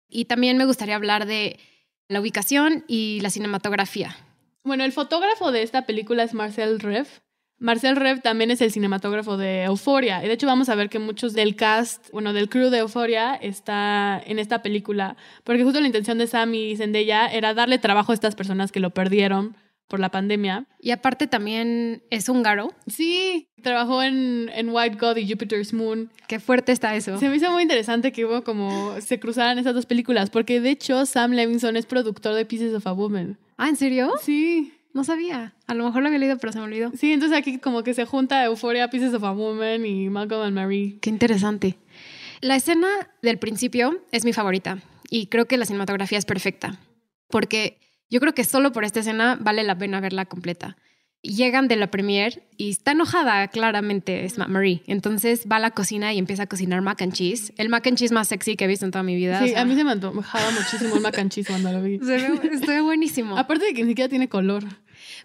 Y 0.08 0.26
también 0.26 0.56
me 0.56 0.64
gustaría 0.64 0.94
hablar 0.94 1.26
de 1.26 1.58
la 2.08 2.20
ubicación 2.20 2.84
y 2.86 3.18
la 3.20 3.30
cinematografía. 3.30 4.16
Bueno, 4.62 4.84
el 4.84 4.92
fotógrafo 4.92 5.50
de 5.50 5.62
esta 5.62 5.86
película 5.86 6.22
es 6.22 6.34
Marcel 6.34 6.78
Rev, 6.78 7.08
Marcel 7.58 7.96
Rev 7.96 8.20
también 8.20 8.50
es 8.50 8.60
el 8.60 8.70
cinematógrafo 8.70 9.36
de 9.36 9.64
Euphoria. 9.64 10.22
Y 10.24 10.28
de 10.28 10.34
hecho 10.34 10.46
vamos 10.46 10.68
a 10.68 10.74
ver 10.74 10.88
que 10.88 10.98
muchos 10.98 11.32
del 11.32 11.56
cast, 11.56 12.10
bueno, 12.12 12.32
del 12.32 12.48
crew 12.48 12.68
de 12.68 12.78
Euphoria 12.78 13.34
está 13.34 14.22
en 14.24 14.38
esta 14.38 14.62
película. 14.62 15.16
Porque 15.44 15.64
justo 15.64 15.80
la 15.80 15.86
intención 15.86 16.18
de 16.18 16.26
Sam 16.26 16.54
y 16.54 16.76
Zendaya 16.76 17.26
era 17.26 17.54
darle 17.54 17.78
trabajo 17.78 18.12
a 18.12 18.14
estas 18.14 18.34
personas 18.34 18.72
que 18.72 18.80
lo 18.80 18.90
perdieron 18.90 19.56
por 19.88 20.00
la 20.00 20.10
pandemia. 20.10 20.66
Y 20.80 20.90
aparte 20.90 21.26
también 21.26 22.02
es 22.10 22.28
húngaro. 22.28 22.72
Sí, 22.86 23.48
trabajó 23.62 24.02
en, 24.02 24.50
en 24.54 24.68
White 24.70 24.98
God 25.00 25.16
y 25.16 25.30
Jupiter's 25.30 25.72
Moon. 25.72 26.10
Qué 26.28 26.40
fuerte 26.40 26.72
está 26.72 26.94
eso. 26.96 27.18
Se 27.18 27.28
me 27.28 27.36
hizo 27.36 27.50
muy 27.52 27.62
interesante 27.62 28.12
que 28.12 28.24
hubo 28.24 28.42
como 28.42 29.00
se 29.00 29.18
cruzaran 29.18 29.58
esas 29.58 29.74
dos 29.74 29.86
películas. 29.86 30.30
Porque 30.30 30.60
de 30.60 30.70
hecho 30.70 31.06
Sam 31.06 31.32
Levinson 31.32 31.76
es 31.76 31.86
productor 31.86 32.34
de 32.34 32.44
Pieces 32.44 32.74
of 32.74 32.86
a 32.86 32.92
Woman. 32.92 33.38
Ah, 33.56 33.68
¿en 33.68 33.76
serio? 33.76 34.12
Sí. 34.22 34.72
No 34.96 35.04
sabía. 35.04 35.52
A 35.66 35.74
lo 35.74 35.84
mejor 35.84 36.00
lo 36.00 36.08
había 36.08 36.18
leído, 36.18 36.38
pero 36.38 36.54
se 36.54 36.58
me 36.58 36.64
olvidó. 36.64 36.90
Sí, 36.96 37.12
entonces 37.12 37.36
aquí 37.36 37.58
como 37.58 37.82
que 37.82 37.92
se 37.92 38.06
junta 38.06 38.42
Euphoria, 38.42 38.88
Pieces 38.88 39.12
of 39.12 39.24
a 39.24 39.32
Woman 39.32 39.84
y 39.84 40.08
Malcolm 40.08 40.40
and 40.40 40.54
Marie. 40.54 40.96
Qué 41.02 41.10
interesante. 41.10 41.76
La 42.40 42.56
escena 42.56 42.88
del 43.20 43.38
principio 43.38 44.00
es 44.10 44.24
mi 44.24 44.32
favorita 44.32 44.78
y 45.10 45.26
creo 45.26 45.44
que 45.44 45.58
la 45.58 45.66
cinematografía 45.66 46.16
es 46.16 46.24
perfecta 46.24 46.80
porque 47.28 47.78
yo 48.08 48.20
creo 48.20 48.32
que 48.32 48.44
solo 48.44 48.72
por 48.72 48.84
esta 48.84 49.00
escena 49.00 49.36
vale 49.38 49.64
la 49.64 49.76
pena 49.76 50.00
verla 50.00 50.24
completa 50.24 50.78
llegan 51.26 51.68
de 51.68 51.76
la 51.76 51.90
premier 51.90 52.42
y 52.56 52.70
está 52.70 52.92
enojada, 52.92 53.48
claramente, 53.48 54.24
es 54.24 54.38
Marie. 54.38 54.82
Entonces 54.86 55.46
va 55.50 55.56
a 55.56 55.60
la 55.60 55.70
cocina 55.72 56.12
y 56.12 56.18
empieza 56.18 56.44
a 56.44 56.46
cocinar 56.46 56.82
mac 56.82 57.02
and 57.02 57.12
cheese. 57.12 57.52
El 57.56 57.68
mac 57.68 57.86
and 57.86 57.98
cheese 57.98 58.12
más 58.12 58.28
sexy 58.28 58.56
que 58.56 58.64
he 58.64 58.68
visto 58.68 58.84
en 58.84 58.90
toda 58.90 59.02
mi 59.02 59.16
vida. 59.16 59.44
Sí, 59.44 59.54
a 59.54 59.64
mí 59.64 59.74
se 59.74 59.84
me 59.84 59.92
antojaba 59.92 60.50
muchísimo 60.50 60.96
el 60.96 61.02
mac 61.02 61.18
and 61.18 61.30
cheese 61.30 61.48
cuando 61.48 61.72
lo 61.72 61.82
vi. 61.82 61.98
Se 61.98 62.66
ve, 62.66 62.80
buenísimo. 62.80 63.36
Aparte 63.36 63.66
de 63.66 63.74
que 63.74 63.82
ni 63.82 63.90
siquiera 63.90 64.08
tiene 64.08 64.28
color. 64.28 64.64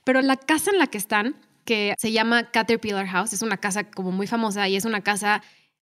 Pero 0.03 0.21
la 0.21 0.35
casa 0.37 0.71
en 0.71 0.79
la 0.79 0.87
que 0.87 0.97
están, 0.97 1.35
que 1.65 1.95
se 1.97 2.11
llama 2.11 2.51
Caterpillar 2.51 3.07
House, 3.07 3.33
es 3.33 3.41
una 3.41 3.57
casa 3.57 3.83
como 3.83 4.11
muy 4.11 4.27
famosa 4.27 4.67
y 4.67 4.75
es 4.75 4.85
una 4.85 5.01
casa 5.01 5.43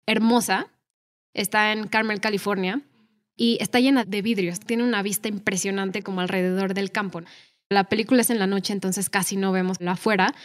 hermosa. 0.05 0.67
Está 1.33 1.71
en 1.71 1.87
Carmel, 1.87 2.19
California. 2.19 2.81
Y 3.37 3.57
está 3.59 3.79
llena 3.79 4.03
de 4.03 4.21
vidrios. 4.21 4.59
Tiene 4.59 4.83
una 4.83 5.01
vista 5.01 5.27
impresionante 5.27 6.03
como 6.03 6.21
alrededor 6.21 6.73
del 6.73 6.91
campo. 6.91 7.21
La 7.69 7.85
película 7.85 8.21
es 8.21 8.29
en 8.29 8.37
la 8.37 8.47
noche, 8.47 8.73
entonces 8.73 9.09
casi 9.09 9.37
no 9.37 9.51
vemos 9.51 9.79
la 9.79 9.93
afuera, 9.93 10.35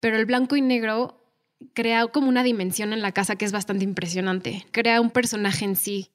pero 0.00 0.16
el 0.16 0.26
blanco 0.26 0.54
y 0.54 0.60
negro 0.60 1.18
crea 1.74 2.06
como 2.06 2.28
una 2.28 2.44
dimensión 2.44 2.92
en 2.92 3.02
la 3.02 3.12
casa 3.12 3.36
que 3.36 3.44
es 3.44 3.52
bastante 3.52 3.84
impresionante. 3.84 4.64
Crea 4.70 5.00
un 5.00 5.10
personaje 5.10 5.64
en 5.64 5.76
sí. 5.76 6.10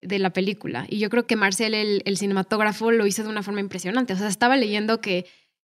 de 0.00 0.18
la 0.18 0.30
película. 0.30 0.86
Y 0.88 0.98
yo 0.98 1.08
creo 1.08 1.28
que 1.28 1.36
Marcel, 1.36 1.74
el, 1.74 2.02
el 2.04 2.18
cinematógrafo, 2.18 2.90
lo 2.90 3.06
hizo 3.06 3.22
de 3.22 3.28
una 3.28 3.44
forma 3.44 3.60
impresionante. 3.60 4.12
O 4.12 4.16
sea, 4.16 4.26
estaba 4.26 4.56
leyendo 4.56 5.00
que 5.00 5.26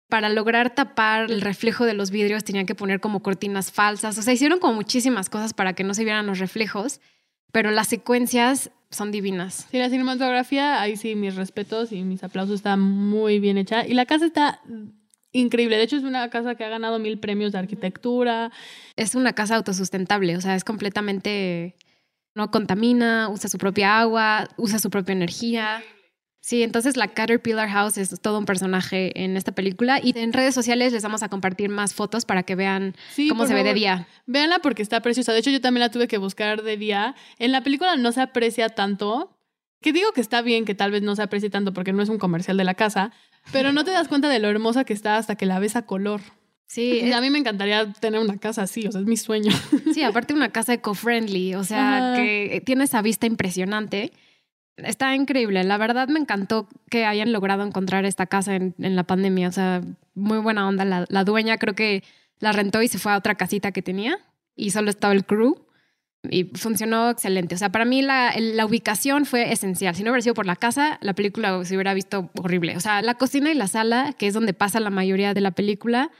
para 0.10 0.30
lograr 0.30 0.76
tapar 0.76 1.32
el 1.32 1.42
reflejo 1.42 1.86
de 1.86 1.94
los 1.94 2.12
vidrios 2.12 2.44
tenían 2.44 2.66
que 2.66 2.76
poner 2.76 3.00
como 3.00 3.22
cortinas 3.22 3.72
falsas. 3.72 4.18
O 4.18 4.22
sea, 4.22 4.34
hicieron 4.34 4.60
como 4.60 4.74
muchísimas 4.74 5.30
cosas 5.30 5.54
para 5.54 5.74
que 5.74 5.84
no 5.84 5.94
se 5.94 6.04
vieran 6.04 6.28
los 6.28 6.40
reflejos, 6.40 7.02
pero 7.52 7.72
las 7.72 7.88
secuencias 7.88 8.72
son 8.92 9.12
divinas. 9.12 9.68
Sí, 9.72 9.78
la 9.80 9.90
cinematografía, 9.90 10.82
ahí 10.82 10.96
sí, 10.96 11.16
mis 11.16 11.36
respetos 11.36 11.92
y 11.92 12.04
mis 12.04 12.24
aplausos, 12.24 12.56
está 12.56 12.78
muy 12.78 13.40
bien 13.40 13.58
hecha. 13.58 13.86
Y 13.86 13.94
la 13.94 14.06
casa 14.06 14.26
está 14.26 14.62
increíble. 15.32 15.78
De 15.78 15.84
hecho, 15.84 15.98
es 15.98 16.04
una 16.04 16.30
casa 16.30 16.56
que 16.56 16.64
ha 16.64 16.70
ganado 16.70 17.00
mil 17.00 17.20
premios 17.20 17.52
de 17.52 17.60
arquitectura. 17.60 18.52
Es 18.96 19.16
una 19.16 19.34
casa 19.34 19.56
autosustentable, 19.56 20.38
o 20.38 20.42
sea, 20.42 20.56
es 20.56 20.64
completamente... 20.64 21.76
No 22.38 22.52
contamina, 22.52 23.30
usa 23.30 23.50
su 23.50 23.58
propia 23.58 23.98
agua, 24.02 24.50
usa 24.58 24.78
su 24.78 24.90
propia 24.90 25.14
energía. 25.14 25.82
Sí, 26.46 26.62
entonces 26.62 26.96
la 26.96 27.08
Caterpillar 27.08 27.68
House 27.70 27.98
es 27.98 28.22
todo 28.22 28.38
un 28.38 28.46
personaje 28.46 29.24
en 29.24 29.36
esta 29.36 29.54
película 29.54 30.00
y 30.00 30.16
en 30.16 30.32
redes 30.32 30.54
sociales 30.54 30.94
les 30.94 31.02
vamos 31.02 31.24
a 31.24 31.30
compartir 31.30 31.70
más 31.70 31.96
fotos 31.96 32.24
para 32.24 32.44
que 32.44 32.54
vean 32.54 32.94
cómo 33.30 33.48
se 33.48 33.56
ve 33.56 33.64
de 33.64 33.74
día. 33.74 34.08
Véanla 34.28 34.60
porque 34.60 34.84
está 34.84 35.02
preciosa. 35.02 35.34
De 35.34 35.40
hecho, 35.40 35.50
yo 35.50 35.60
también 35.60 35.80
la 35.80 35.90
tuve 35.90 36.08
que 36.08 36.20
buscar 36.20 36.62
de 36.62 36.78
día. 36.78 37.16
En 37.40 37.52
la 37.52 37.64
película 37.64 37.96
no 37.96 38.12
se 38.12 38.22
aprecia 38.22 38.70
tanto, 38.70 39.36
que 39.82 39.92
digo 39.92 40.12
que 40.12 40.22
está 40.22 40.44
bien 40.44 40.66
que 40.66 40.76
tal 40.76 40.92
vez 40.92 41.02
no 41.02 41.16
se 41.16 41.24
aprecie 41.24 41.50
tanto 41.50 41.74
porque 41.74 41.94
no 41.94 42.04
es 42.04 42.10
un 42.10 42.20
comercial 42.20 42.58
de 42.58 42.64
la 42.64 42.76
casa, 42.76 43.12
pero 43.52 43.74
no 43.74 43.84
te 43.84 43.90
das 43.90 44.08
cuenta 44.08 44.30
de 44.30 44.38
lo 44.38 44.48
hermosa 44.48 44.84
que 44.84 44.94
está 44.94 45.18
hasta 45.18 45.34
que 45.34 45.48
la 45.48 45.58
ves 45.58 45.76
a 45.76 45.88
color. 45.88 46.22
Sí, 46.68 47.12
a 47.12 47.22
mí 47.22 47.32
me 47.32 47.40
encantaría 47.40 47.92
tener 47.94 48.22
una 48.22 48.38
casa 48.38 48.62
así, 48.62 48.86
o 48.86 48.92
sea, 48.92 49.02
es 49.02 49.08
mi 49.08 49.18
sueño. 49.18 49.52
Sí, 49.96 50.04
aparte 50.04 50.36
una 50.36 50.50
casa 50.50 50.76
eco-friendly, 50.76 51.56
o 51.56 51.64
sea, 51.64 52.14
que 52.16 52.62
tiene 52.64 52.84
esa 52.84 53.02
vista 53.02 53.26
impresionante. 53.26 54.12
Está 54.78 55.16
increíble, 55.16 55.64
la 55.64 55.78
verdad 55.78 56.10
me 56.10 56.20
encantó 56.20 56.68
que 56.90 57.06
hayan 57.06 57.32
logrado 57.32 57.64
encontrar 57.64 58.04
esta 58.04 58.26
casa 58.26 58.56
en, 58.56 58.74
la 58.78 59.04
pandemia, 59.04 59.48
o 59.48 59.52
sea, 59.52 59.82
muy 60.16 60.40
buena 60.40 60.68
onda. 60.68 61.06
La, 61.08 61.24
dueña 61.24 61.58
creo 61.58 61.76
que 61.76 62.04
la 62.40 62.52
rentó 62.52 62.82
y 62.82 62.90
se 62.90 63.00
fue 63.00 63.14
a 63.14 63.18
otra 63.18 63.36
casita 63.36 63.72
que 63.72 63.82
tenía 63.82 64.20
y 64.54 64.72
solo 64.72 64.90
estaba 64.90 65.14
el 65.14 65.26
crew 65.26 65.66
y 66.30 66.46
funcionó 66.56 67.10
excelente. 67.10 67.56
O 67.56 67.58
sea, 67.58 67.70
para 67.70 67.86
mí 67.86 68.02
la, 68.02 68.34
la, 68.38 68.66
ubicación 68.66 69.26
fue 69.26 69.54
esencial. 69.54 69.96
Si 69.96 70.04
no 70.04 70.12
hubiera 70.12 70.24
sido 70.24 70.34
por 70.34 70.46
la 70.46 70.58
casa, 70.58 70.98
la 71.02 71.14
película 71.14 71.64
se 71.64 71.76
hubiera 71.76 71.94
visto 71.94 72.30
horrible. 72.38 72.76
O 72.76 72.82
sea, 72.82 73.02
la 73.02 73.16
cocina 73.16 73.52
y 73.52 73.56
la 73.56 73.68
sala, 73.68 74.14
que 74.18 74.28
es 74.28 74.34
donde 74.34 74.54
pasa 74.54 74.82
la 74.82 74.90
mayoría 74.90 75.34
de 75.34 75.42
la 75.42 75.52
película, 75.52 76.12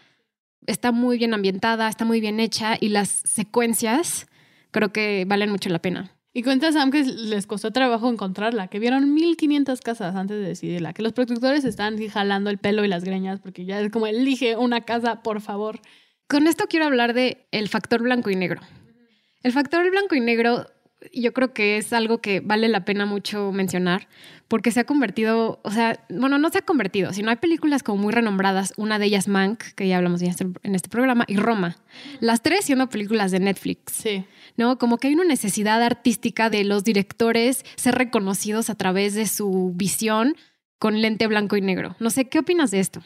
está 0.66 0.94
muy 0.94 1.18
bien 1.18 1.34
ambientada, 1.34 1.90
está 1.90 2.06
muy 2.06 2.22
bien 2.22 2.40
hecha 2.40 2.78
y 2.80 2.90
las 2.90 3.10
secuencias 3.10 4.28
creo 4.72 4.94
que 4.94 5.26
valen 5.28 5.52
mucho 5.52 5.70
la 5.70 5.80
pena. 5.80 6.15
Y 6.38 6.44
cuenta 6.44 6.70
Sam 6.74 6.92
que 6.92 7.02
les 7.02 7.48
costó 7.48 7.72
trabajo 7.72 8.12
encontrarla, 8.12 8.68
que 8.68 8.78
vieron 8.78 9.14
1500 9.14 9.80
casas 9.80 10.18
antes 10.18 10.36
de 10.36 10.44
decidirla, 10.46 10.92
que 10.92 11.02
los 11.02 11.14
productores 11.14 11.64
están 11.64 11.98
jalando 12.10 12.50
el 12.50 12.58
pelo 12.58 12.84
y 12.84 12.90
las 12.90 13.06
greñas 13.06 13.40
porque 13.40 13.64
ya 13.64 13.80
es 13.80 13.90
como 13.90 14.06
elige 14.06 14.58
una 14.58 14.82
casa, 14.82 15.24
por 15.24 15.40
favor. 15.40 15.80
Con 16.28 16.48
esto 16.48 16.66
quiero 16.68 16.88
hablar 16.88 17.14
de 17.14 17.48
el 17.52 17.70
factor 17.70 18.02
blanco 18.02 18.32
y 18.32 18.36
negro. 18.36 18.60
El 19.44 19.54
factor 19.54 19.90
blanco 19.90 20.14
y 20.16 20.20
negro 20.20 20.66
yo 21.14 21.32
creo 21.32 21.54
que 21.54 21.78
es 21.78 21.94
algo 21.94 22.20
que 22.20 22.42
vale 22.42 22.68
la 22.68 22.84
pena 22.84 23.06
mucho 23.06 23.54
mencionar 23.54 24.10
porque 24.48 24.72
se 24.72 24.82
ha 24.82 24.84
convertido, 24.84 25.60
o 25.64 25.72
sea, 25.72 26.06
bueno, 26.10 26.38
no 26.38 26.50
se 26.50 26.60
ha 26.60 26.62
convertido, 26.62 27.14
sino 27.14 27.30
hay 27.30 27.38
películas 27.38 27.82
como 27.82 28.04
muy 28.04 28.14
renombradas, 28.14 28.74
una 28.78 29.00
de 29.00 29.06
ellas 29.06 29.28
Mank, 29.28 29.64
que 29.76 29.88
ya 29.88 29.98
hablamos 29.98 30.22
este, 30.22 30.48
en 30.64 30.76
este 30.76 30.90
programa, 30.90 31.26
y 31.28 31.38
Roma. 31.38 31.78
Las 32.20 32.42
tres 32.42 32.66
siendo 32.66 32.88
películas 32.90 33.32
de 33.32 33.40
Netflix. 33.40 33.94
Sí. 33.94 34.26
¿No? 34.58 34.78
Como 34.78 34.98
que 34.98 35.08
hay 35.08 35.14
una 35.14 35.26
necesidad 35.26 35.84
artística 35.84 36.50
de 36.50 36.64
los 36.64 36.84
directores 36.84 37.66
ser 37.76 37.96
reconocidos 37.96 38.70
a 38.70 38.76
través 38.76 39.14
de 39.14 39.28
su 39.28 39.74
visión 39.76 40.36
con 40.80 41.02
lente 41.02 41.28
blanco 41.28 41.58
y 41.58 41.62
negro. 41.62 41.96
No 42.00 42.10
sé, 42.10 42.30
¿qué 42.30 42.40
opinas 42.40 42.72
de 42.72 42.80
esto? 42.80 43.02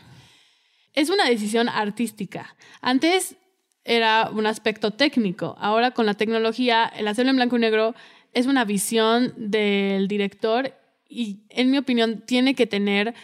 Es 0.94 1.10
una 1.10 1.26
decisión 1.26 1.70
artística. 1.70 2.56
Antes 2.82 3.36
era 3.84 4.30
un 4.32 4.46
aspecto 4.46 4.92
técnico. 4.92 5.56
Ahora 5.60 5.92
con 5.92 6.06
la 6.06 6.14
tecnología, 6.14 6.86
el 6.86 7.08
hacerlo 7.08 7.32
en 7.32 7.38
blanco 7.38 7.58
y 7.58 7.62
negro 7.62 7.96
es 8.34 8.46
una 8.46 8.66
visión 8.66 9.34
del 9.38 10.08
director 10.08 10.74
y, 11.08 11.46
en 11.50 11.72
mi 11.72 11.78
opinión, 11.78 12.24
tiene 12.26 12.54
que 12.54 12.68
tener 12.68 13.16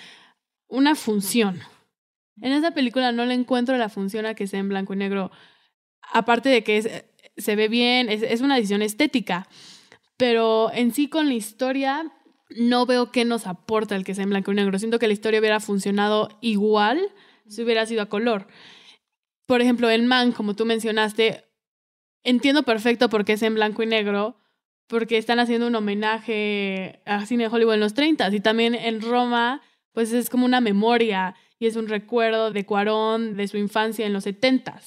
una 0.67 0.95
función. 0.95 1.59
En 2.41 2.51
esta 2.51 2.71
película 2.71 3.11
no 3.11 3.25
le 3.25 3.33
encuentro 3.33 3.77
la 3.77 3.89
función 3.89 4.25
a 4.25 4.33
que 4.33 4.47
sea 4.47 4.59
en 4.59 4.69
blanco 4.69 4.93
y 4.93 4.97
negro, 4.97 5.31
aparte 6.11 6.49
de 6.49 6.63
que 6.63 7.05
se 7.37 7.55
ve 7.55 7.67
bien, 7.67 8.09
es, 8.09 8.21
es 8.21 8.41
una 8.41 8.55
decisión 8.55 8.81
estética, 8.81 9.47
pero 10.17 10.71
en 10.73 10.93
sí 10.93 11.09
con 11.09 11.27
la 11.27 11.33
historia 11.33 12.11
no 12.49 12.85
veo 12.85 13.11
qué 13.11 13.25
nos 13.25 13.47
aporta 13.47 13.95
el 13.95 14.03
que 14.03 14.15
sea 14.15 14.23
en 14.23 14.29
blanco 14.29 14.51
y 14.51 14.55
negro. 14.55 14.77
Siento 14.79 14.99
que 14.99 15.07
la 15.07 15.13
historia 15.13 15.39
hubiera 15.39 15.59
funcionado 15.59 16.29
igual 16.41 17.11
si 17.47 17.63
hubiera 17.63 17.85
sido 17.85 18.01
a 18.01 18.05
color 18.07 18.47
por 19.45 19.61
ejemplo, 19.61 19.89
en 19.89 20.07
Man, 20.07 20.31
como 20.31 20.55
tú 20.55 20.65
mencionaste, 20.65 21.45
entiendo 22.23 22.63
perfecto 22.63 23.09
por 23.09 23.25
qué 23.25 23.33
es 23.33 23.43
en 23.43 23.55
blanco 23.55 23.83
y 23.83 23.85
negro, 23.85 24.37
porque 24.87 25.17
están 25.17 25.39
haciendo 25.39 25.67
un 25.67 25.75
homenaje 25.75 27.01
a 27.05 27.25
cine 27.25 27.43
de 27.43 27.49
Hollywood 27.49 27.75
en 27.75 27.79
los 27.79 27.93
30 27.93 28.33
y 28.33 28.39
también 28.39 28.75
en 28.75 29.01
Roma, 29.01 29.61
pues 29.93 30.13
es 30.13 30.29
como 30.29 30.45
una 30.45 30.61
memoria 30.61 31.35
y 31.59 31.67
es 31.67 31.75
un 31.75 31.87
recuerdo 31.87 32.51
de 32.51 32.65
Cuarón, 32.65 33.35
de 33.35 33.47
su 33.47 33.57
infancia 33.57 34.05
en 34.05 34.13
los 34.13 34.23
70 34.25 34.81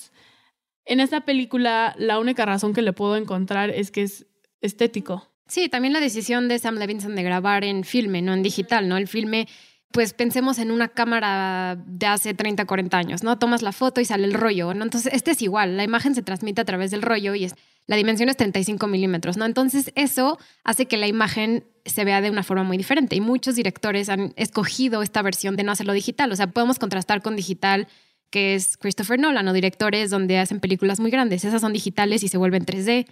En 0.89 1.01
esta 1.01 1.21
película, 1.21 1.95
la 1.99 2.19
única 2.19 2.47
razón 2.47 2.73
que 2.73 2.81
le 2.81 2.95
puedo 2.95 3.17
encontrar 3.17 3.69
es 3.69 3.91
que 3.91 4.03
es 4.03 4.27
estético. 4.63 5.29
Sí, 5.47 5.69
también 5.69 5.93
la 5.93 6.01
decisión 6.01 6.49
de 6.49 6.59
Sam 6.59 6.77
Levinson 6.77 7.15
de 7.15 7.23
grabar 7.23 7.63
en 7.63 7.85
filme, 7.85 8.23
no 8.23 8.33
en 8.33 8.43
digital, 8.43 8.89
¿no? 8.89 8.97
El 8.97 9.07
filme 9.07 9.47
pues 9.91 10.13
pensemos 10.13 10.59
en 10.59 10.71
una 10.71 10.89
cámara 10.89 11.77
de 11.87 12.07
hace 12.07 12.35
30, 12.35 12.67
40 12.67 12.97
años, 12.99 13.23
¿no? 13.23 13.39
Tomas 13.39 13.63
la 13.63 13.73
foto 13.73 14.01
y 14.01 14.05
sale 14.05 14.27
el 14.27 14.35
rollo, 14.35 14.75
¿no? 14.75 14.85
Entonces, 14.85 15.13
este 15.15 15.31
es 15.31 15.41
igual, 15.41 15.77
la 15.77 15.85
imagen 15.85 16.15
se 16.15 16.23
transmite 16.23 16.61
a 16.61 16.65
través 16.65 16.91
del 16.91 17.01
rollo 17.01 17.35
y 17.35 17.45
es, 17.45 17.55
la 17.87 17.97
dimensión 17.97 18.29
es 18.29 18.37
35 18.37 18.87
milímetros, 18.87 19.39
¿no? 19.39 19.47
Entonces, 19.47 19.93
eso 19.95 20.39
hace 20.63 20.87
que 20.87 20.99
la 20.99 21.07
imagen 21.07 21.65
se 21.87 22.05
vea 22.05 22.21
de 22.21 22.31
una 22.31 22.43
forma 22.43 22.65
muy 22.65 22.77
diferente 22.77 23.17
y 23.17 23.23
muchos 23.23 23.55
directores 23.57 24.11
han 24.11 24.35
escogido 24.37 25.03
esta 25.03 25.23
versión 25.23 25.57
de 25.57 25.63
no 25.63 25.73
hacerlo 25.73 25.95
digital, 25.95 26.31
o 26.33 26.37
sea, 26.37 26.49
podemos 26.49 26.79
contrastar 26.79 27.23
con 27.23 27.35
digital 27.35 27.89
que 28.31 28.55
es 28.55 28.77
Christopher 28.77 29.19
Nolan 29.19 29.49
o 29.49 29.53
directores 29.53 30.11
donde 30.11 30.39
hacen 30.39 30.61
películas 30.61 31.01
muy 31.01 31.11
grandes, 31.11 31.45
esas 31.45 31.61
son 31.61 31.73
digitales 31.73 32.23
y 32.23 32.29
se 32.29 32.39
vuelven 32.39 32.65
3D, 32.65 33.07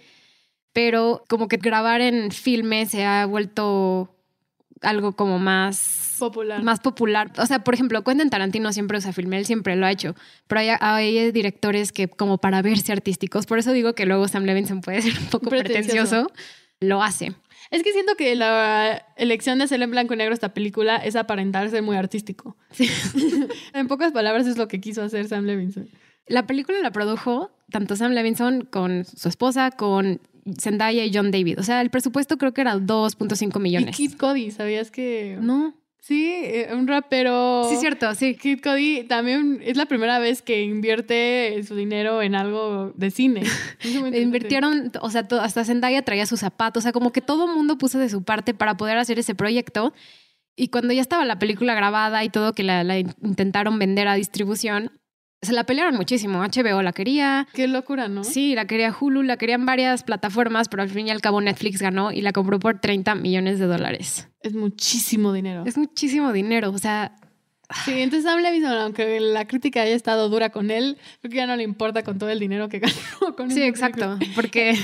pero 0.73 1.23
como 1.27 1.47
que 1.47 1.57
grabar 1.57 2.01
en 2.01 2.31
filme 2.31 2.85
se 2.85 3.05
ha 3.05 3.25
vuelto 3.25 4.15
algo 4.81 5.15
como 5.15 5.39
más 5.39 6.15
popular. 6.19 6.63
Más 6.63 6.79
popular. 6.79 7.31
O 7.37 7.45
sea, 7.45 7.63
por 7.63 7.73
ejemplo, 7.73 8.03
Quentin 8.03 8.29
Tarantino 8.29 8.71
siempre 8.73 8.97
usa 8.97 9.13
filme, 9.13 9.37
él 9.37 9.45
siempre 9.45 9.75
lo 9.75 9.85
ha 9.85 9.91
hecho, 9.91 10.15
pero 10.47 10.61
hay, 10.79 11.31
directores 11.31 11.91
que 11.91 12.07
como 12.07 12.37
para 12.37 12.61
verse 12.61 12.91
artísticos, 12.91 13.45
por 13.45 13.59
eso 13.59 13.71
digo 13.71 13.93
que 13.93 14.05
luego 14.05 14.27
Sam 14.27 14.43
Levinson 14.43 14.81
puede 14.81 15.01
ser 15.01 15.17
un 15.19 15.27
poco 15.27 15.49
pretencioso, 15.49 16.31
lo 16.79 17.01
hace. 17.01 17.33
Es 17.71 17.83
que 17.83 17.91
siento 17.91 18.15
que 18.15 18.35
la 18.35 19.05
elección 19.15 19.57
de 19.57 19.65
hacer 19.65 19.81
en 19.81 19.91
blanco 19.91 20.13
y 20.13 20.17
negro 20.17 20.33
esta 20.33 20.53
película 20.53 20.97
es 20.97 21.15
aparentar 21.15 21.69
ser 21.69 21.83
muy 21.83 21.95
artístico. 21.95 22.55
en 23.73 23.87
pocas 23.87 24.11
palabras 24.11 24.47
es 24.47 24.57
lo 24.57 24.67
que 24.67 24.79
quiso 24.79 25.03
hacer 25.03 25.27
Sam 25.27 25.45
Levinson. 25.45 25.89
La 26.27 26.45
película 26.45 26.79
la 26.81 26.91
produjo 26.91 27.51
tanto 27.71 27.95
Sam 27.95 28.11
Levinson 28.11 28.65
con 28.65 29.05
su 29.05 29.29
esposa, 29.29 29.71
con 29.71 30.21
Zendaya 30.59 31.05
y 31.05 31.13
John 31.13 31.31
David. 31.31 31.59
O 31.59 31.63
sea, 31.63 31.81
el 31.81 31.89
presupuesto 31.89 32.37
creo 32.37 32.53
que 32.53 32.61
era 32.61 32.75
2.5 32.75 33.59
millones. 33.59 33.99
Y 33.99 34.07
Kid 34.07 34.17
Cody, 34.17 34.51
¿sabías 34.51 34.91
que...? 34.91 35.37
No. 35.41 35.73
Sí, 36.07 36.31
eh, 36.41 36.69
un 36.73 36.87
rapero. 36.87 37.67
Sí, 37.69 37.75
cierto, 37.75 38.15
sí. 38.15 38.35
Kid 38.35 38.61
Cody 38.63 39.03
también 39.03 39.59
es 39.61 39.75
la 39.75 39.87
primera 39.87 40.19
vez 40.19 40.41
que 40.41 40.61
invierte 40.61 41.61
su 41.67 41.75
dinero 41.75 42.21
en 42.21 42.33
algo 42.33 42.93
de 42.95 43.11
cine. 43.11 43.43
Invirtieron, 44.13 44.93
o 45.01 45.09
sea, 45.09 45.27
hasta 45.41 45.65
Zendaya 45.65 46.03
traía 46.03 46.25
sus 46.25 46.39
zapatos, 46.39 46.79
o 46.79 46.83
sea, 46.85 46.93
como 46.93 47.11
que 47.11 47.19
todo 47.19 47.47
el 47.47 47.53
mundo 47.53 47.77
puso 47.77 47.99
de 47.99 48.07
su 48.07 48.23
parte 48.23 48.53
para 48.53 48.77
poder 48.77 48.97
hacer 48.97 49.19
ese 49.19 49.35
proyecto. 49.35 49.93
Y 50.55 50.69
cuando 50.69 50.93
ya 50.93 51.01
estaba 51.01 51.25
la 51.25 51.39
película 51.39 51.75
grabada 51.75 52.23
y 52.23 52.29
todo, 52.29 52.53
que 52.53 52.63
la 52.63 52.97
intentaron 52.97 53.77
vender 53.77 54.07
a 54.07 54.13
distribución, 54.13 54.93
se 55.47 55.53
la 55.53 55.63
pelearon 55.63 55.95
muchísimo. 55.95 56.41
HBO 56.41 56.81
la 56.81 56.93
quería. 56.93 57.47
Qué 57.53 57.67
locura, 57.67 58.07
¿no? 58.07 58.23
Sí, 58.23 58.53
la 58.53 58.67
quería 58.67 58.95
Hulu, 58.97 59.23
la 59.23 59.37
querían 59.37 59.65
varias 59.65 60.03
plataformas, 60.03 60.69
pero 60.69 60.83
al 60.83 60.89
fin 60.89 61.07
y 61.07 61.11
al 61.11 61.21
cabo 61.21 61.41
Netflix 61.41 61.81
ganó 61.81 62.11
y 62.11 62.21
la 62.21 62.33
compró 62.33 62.59
por 62.59 62.79
30 62.79 63.15
millones 63.15 63.57
de 63.57 63.65
dólares. 63.65 64.29
Es 64.41 64.53
muchísimo 64.53 65.33
dinero. 65.33 65.63
Es 65.65 65.77
muchísimo 65.77 66.31
dinero, 66.33 66.71
o 66.71 66.77
sea... 66.77 67.15
Sí, 67.83 67.99
entonces 67.99 68.23
Sam 68.23 68.39
Levinson, 68.39 68.77
aunque 68.77 69.19
la 69.19 69.45
crítica 69.45 69.81
haya 69.81 69.95
estado 69.95 70.29
dura 70.29 70.51
con 70.51 70.71
él, 70.71 70.97
creo 71.19 71.31
que 71.31 71.37
ya 71.37 71.47
no 71.47 71.55
le 71.55 71.63
importa 71.63 72.03
con 72.03 72.17
todo 72.17 72.29
el 72.29 72.39
dinero 72.39 72.69
que 72.69 72.79
ganó 73.19 73.35
con 73.35 73.51
Sí, 73.51 73.61
exacto, 73.63 74.17
porque... 74.35 74.77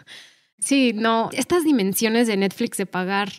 sí, 0.58 0.92
no, 0.94 1.28
estas 1.32 1.64
dimensiones 1.64 2.26
de 2.26 2.36
Netflix 2.36 2.76
de 2.76 2.86
pagar 2.86 3.30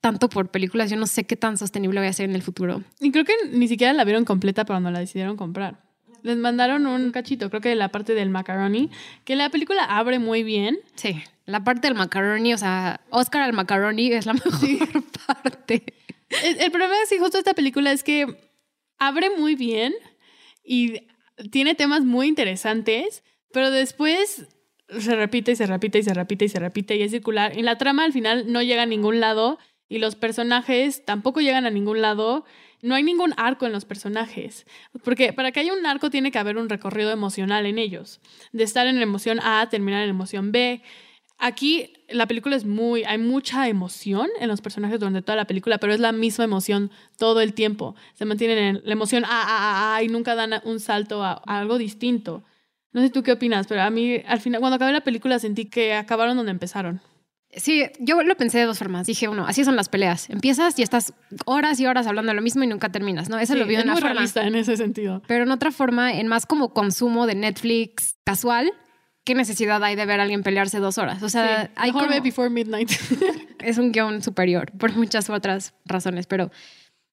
tanto 0.00 0.28
por 0.28 0.50
películas, 0.50 0.90
yo 0.90 0.96
no 0.96 1.06
sé 1.06 1.24
qué 1.24 1.36
tan 1.36 1.56
sostenible 1.56 2.00
voy 2.00 2.08
a 2.08 2.12
ser 2.12 2.28
en 2.28 2.36
el 2.36 2.42
futuro. 2.42 2.82
Y 3.00 3.10
creo 3.10 3.24
que 3.24 3.34
ni 3.50 3.68
siquiera 3.68 3.92
la 3.92 4.04
vieron 4.04 4.24
completa 4.24 4.64
para 4.64 4.76
cuando 4.76 4.90
la 4.90 5.00
decidieron 5.00 5.36
comprar. 5.36 5.85
Les 6.26 6.36
mandaron 6.36 6.86
un 6.86 7.12
cachito, 7.12 7.50
creo 7.50 7.60
que 7.60 7.68
de 7.68 7.76
la 7.76 7.90
parte 7.90 8.12
del 8.12 8.30
macaroni, 8.30 8.90
que 9.24 9.36
la 9.36 9.48
película 9.48 9.84
abre 9.84 10.18
muy 10.18 10.42
bien. 10.42 10.80
Sí. 10.96 11.22
La 11.44 11.62
parte 11.62 11.86
del 11.86 11.96
macaroni, 11.96 12.52
o 12.52 12.58
sea, 12.58 13.00
Oscar 13.10 13.42
al 13.42 13.52
macaroni 13.52 14.12
es 14.12 14.26
la 14.26 14.32
mejor 14.44 15.04
parte. 15.24 15.84
El, 16.42 16.60
el 16.60 16.70
problema 16.72 16.94
es 17.04 17.10
que 17.10 17.20
justo 17.20 17.38
esta 17.38 17.54
película 17.54 17.92
es 17.92 18.02
que 18.02 18.26
abre 18.98 19.30
muy 19.38 19.54
bien 19.54 19.94
y 20.64 21.02
tiene 21.52 21.76
temas 21.76 22.04
muy 22.04 22.26
interesantes, 22.26 23.22
pero 23.52 23.70
después 23.70 24.48
se 24.88 25.14
repite 25.14 25.52
y 25.52 25.56
se 25.56 25.66
repite 25.66 26.00
y 26.00 26.02
se 26.02 26.12
repite 26.12 26.44
y 26.44 26.48
se 26.48 26.58
repite 26.58 26.96
y 26.96 27.02
es 27.02 27.12
circular. 27.12 27.56
Y 27.56 27.62
la 27.62 27.78
trama 27.78 28.02
al 28.02 28.12
final 28.12 28.50
no 28.52 28.62
llega 28.62 28.82
a 28.82 28.86
ningún 28.86 29.20
lado 29.20 29.60
y 29.88 29.98
los 29.98 30.16
personajes 30.16 31.04
tampoco 31.04 31.40
llegan 31.40 31.66
a 31.66 31.70
ningún 31.70 32.02
lado. 32.02 32.44
No 32.86 32.94
hay 32.94 33.02
ningún 33.02 33.34
arco 33.36 33.66
en 33.66 33.72
los 33.72 33.84
personajes, 33.84 34.64
porque 35.02 35.32
para 35.32 35.50
que 35.50 35.58
haya 35.58 35.72
un 35.72 35.84
arco 35.86 36.08
tiene 36.08 36.30
que 36.30 36.38
haber 36.38 36.56
un 36.56 36.68
recorrido 36.68 37.10
emocional 37.10 37.66
en 37.66 37.78
ellos, 37.78 38.20
de 38.52 38.62
estar 38.62 38.86
en 38.86 38.94
la 38.94 39.02
emoción 39.02 39.40
A 39.42 39.68
terminar 39.68 40.02
en 40.02 40.06
la 40.06 40.14
emoción 40.14 40.52
B. 40.52 40.82
Aquí 41.36 41.92
la 42.08 42.26
película 42.28 42.54
es 42.54 42.64
muy, 42.64 43.02
hay 43.02 43.18
mucha 43.18 43.66
emoción 43.66 44.28
en 44.38 44.46
los 44.46 44.60
personajes 44.60 45.00
durante 45.00 45.20
toda 45.20 45.34
la 45.34 45.48
película, 45.48 45.78
pero 45.78 45.94
es 45.94 45.98
la 45.98 46.12
misma 46.12 46.44
emoción 46.44 46.92
todo 47.18 47.40
el 47.40 47.54
tiempo. 47.54 47.96
Se 48.14 48.24
mantienen 48.24 48.58
en 48.58 48.82
la 48.84 48.92
emoción 48.92 49.24
A, 49.24 49.30
A, 49.30 49.96
A, 49.96 50.02
y 50.04 50.06
nunca 50.06 50.36
dan 50.36 50.60
un 50.62 50.78
salto 50.78 51.24
a, 51.24 51.42
a 51.44 51.58
algo 51.58 51.78
distinto. 51.78 52.44
No 52.92 53.02
sé 53.02 53.10
tú 53.10 53.24
qué 53.24 53.32
opinas, 53.32 53.66
pero 53.66 53.82
a 53.82 53.90
mí 53.90 54.22
al 54.28 54.40
final, 54.40 54.60
cuando 54.60 54.76
acabé 54.76 54.92
la 54.92 55.00
película 55.02 55.40
sentí 55.40 55.64
que 55.64 55.92
acabaron 55.94 56.36
donde 56.36 56.52
empezaron. 56.52 57.00
Sí, 57.56 57.84
yo 57.98 58.22
lo 58.22 58.36
pensé 58.36 58.58
de 58.58 58.64
dos 58.66 58.78
formas. 58.78 59.06
Dije, 59.06 59.28
uno, 59.28 59.46
así 59.46 59.64
son 59.64 59.76
las 59.76 59.88
peleas. 59.88 60.28
Empiezas 60.30 60.78
y 60.78 60.82
estás 60.82 61.14
horas 61.46 61.80
y 61.80 61.86
horas 61.86 62.06
hablando 62.06 62.30
de 62.30 62.36
lo 62.36 62.42
mismo 62.42 62.62
y 62.62 62.66
nunca 62.66 62.90
terminas, 62.90 63.28
¿no? 63.28 63.38
Eso 63.38 63.54
Sí, 63.54 63.58
lo 63.58 63.66
vi 63.66 63.72
de 63.74 63.78
es 63.80 63.84
una 63.84 63.94
muy 63.94 64.00
forma. 64.02 64.14
realista 64.14 64.46
en 64.46 64.54
ese 64.54 64.76
sentido. 64.76 65.22
Pero 65.26 65.44
en 65.44 65.50
otra 65.50 65.70
forma, 65.72 66.12
en 66.12 66.28
más 66.28 66.44
como 66.46 66.72
consumo 66.74 67.26
de 67.26 67.34
Netflix 67.34 68.16
casual, 68.24 68.70
¿qué 69.24 69.34
necesidad 69.34 69.82
hay 69.82 69.96
de 69.96 70.04
ver 70.06 70.20
a 70.20 70.24
alguien 70.24 70.42
pelearse 70.42 70.78
dos 70.78 70.98
horas? 70.98 71.22
O 71.22 71.28
sea, 71.28 71.64
Sí, 71.66 71.70
hay 71.76 71.92
como- 71.92 72.06
Before 72.22 72.50
Midnight. 72.50 72.90
es 73.60 73.78
un 73.78 73.90
guion 73.90 74.22
superior 74.22 74.70
por 74.78 74.94
muchas 74.94 75.30
otras 75.30 75.74
razones, 75.86 76.26
pero, 76.26 76.50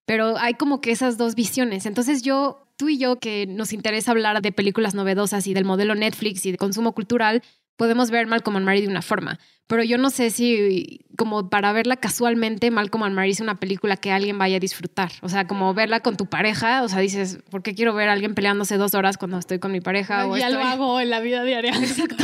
pero 0.05 0.37
hay 0.37 0.55
como 0.55 0.81
que 0.81 0.91
esas 0.91 1.17
dos 1.17 1.35
visiones. 1.35 1.85
Entonces 1.85 2.21
yo, 2.21 2.67
tú 2.77 2.89
y 2.89 2.97
yo, 2.97 3.17
que 3.19 3.45
nos 3.47 3.71
interesa 3.71 4.11
hablar 4.11 4.41
de 4.41 4.51
películas 4.51 4.93
novedosas 4.93 5.47
y 5.47 5.53
del 5.53 5.63
modelo 5.63 5.95
Netflix 5.95 6.45
y 6.45 6.51
de 6.51 6.57
consumo 6.57 6.91
cultural, 6.93 7.41
podemos 7.75 8.11
ver 8.11 8.27
Malcolm 8.27 8.57
and 8.57 8.65
Mary 8.65 8.81
de 8.81 8.87
una 8.87 9.01
forma. 9.01 9.39
Pero 9.67 9.83
yo 9.83 9.97
no 9.97 10.09
sé 10.09 10.29
si, 10.29 11.05
como 11.17 11.49
para 11.49 11.71
verla 11.71 11.95
casualmente, 11.95 12.69
Malcolm 12.69 13.03
and 13.03 13.15
Mary 13.15 13.31
es 13.31 13.39
una 13.39 13.55
película 13.55 13.95
que 13.95 14.11
alguien 14.11 14.37
vaya 14.37 14.57
a 14.57 14.59
disfrutar. 14.59 15.11
O 15.21 15.29
sea, 15.29 15.47
como 15.47 15.73
verla 15.73 16.01
con 16.01 16.17
tu 16.17 16.25
pareja, 16.25 16.83
o 16.83 16.89
sea, 16.89 16.99
dices, 16.99 17.39
¿por 17.49 17.63
qué 17.63 17.73
quiero 17.73 17.93
ver 17.93 18.09
a 18.09 18.13
alguien 18.13 18.35
peleándose 18.35 18.77
dos 18.77 18.93
horas 18.93 19.17
cuando 19.17 19.37
estoy 19.37 19.59
con 19.59 19.71
mi 19.71 19.79
pareja? 19.79 20.27
o 20.27 20.37
ya 20.37 20.49
lo 20.49 20.59
hago 20.59 20.99
en 20.99 21.09
la 21.09 21.21
vida 21.21 21.43
diaria. 21.43 21.71
Exacto. 21.77 22.23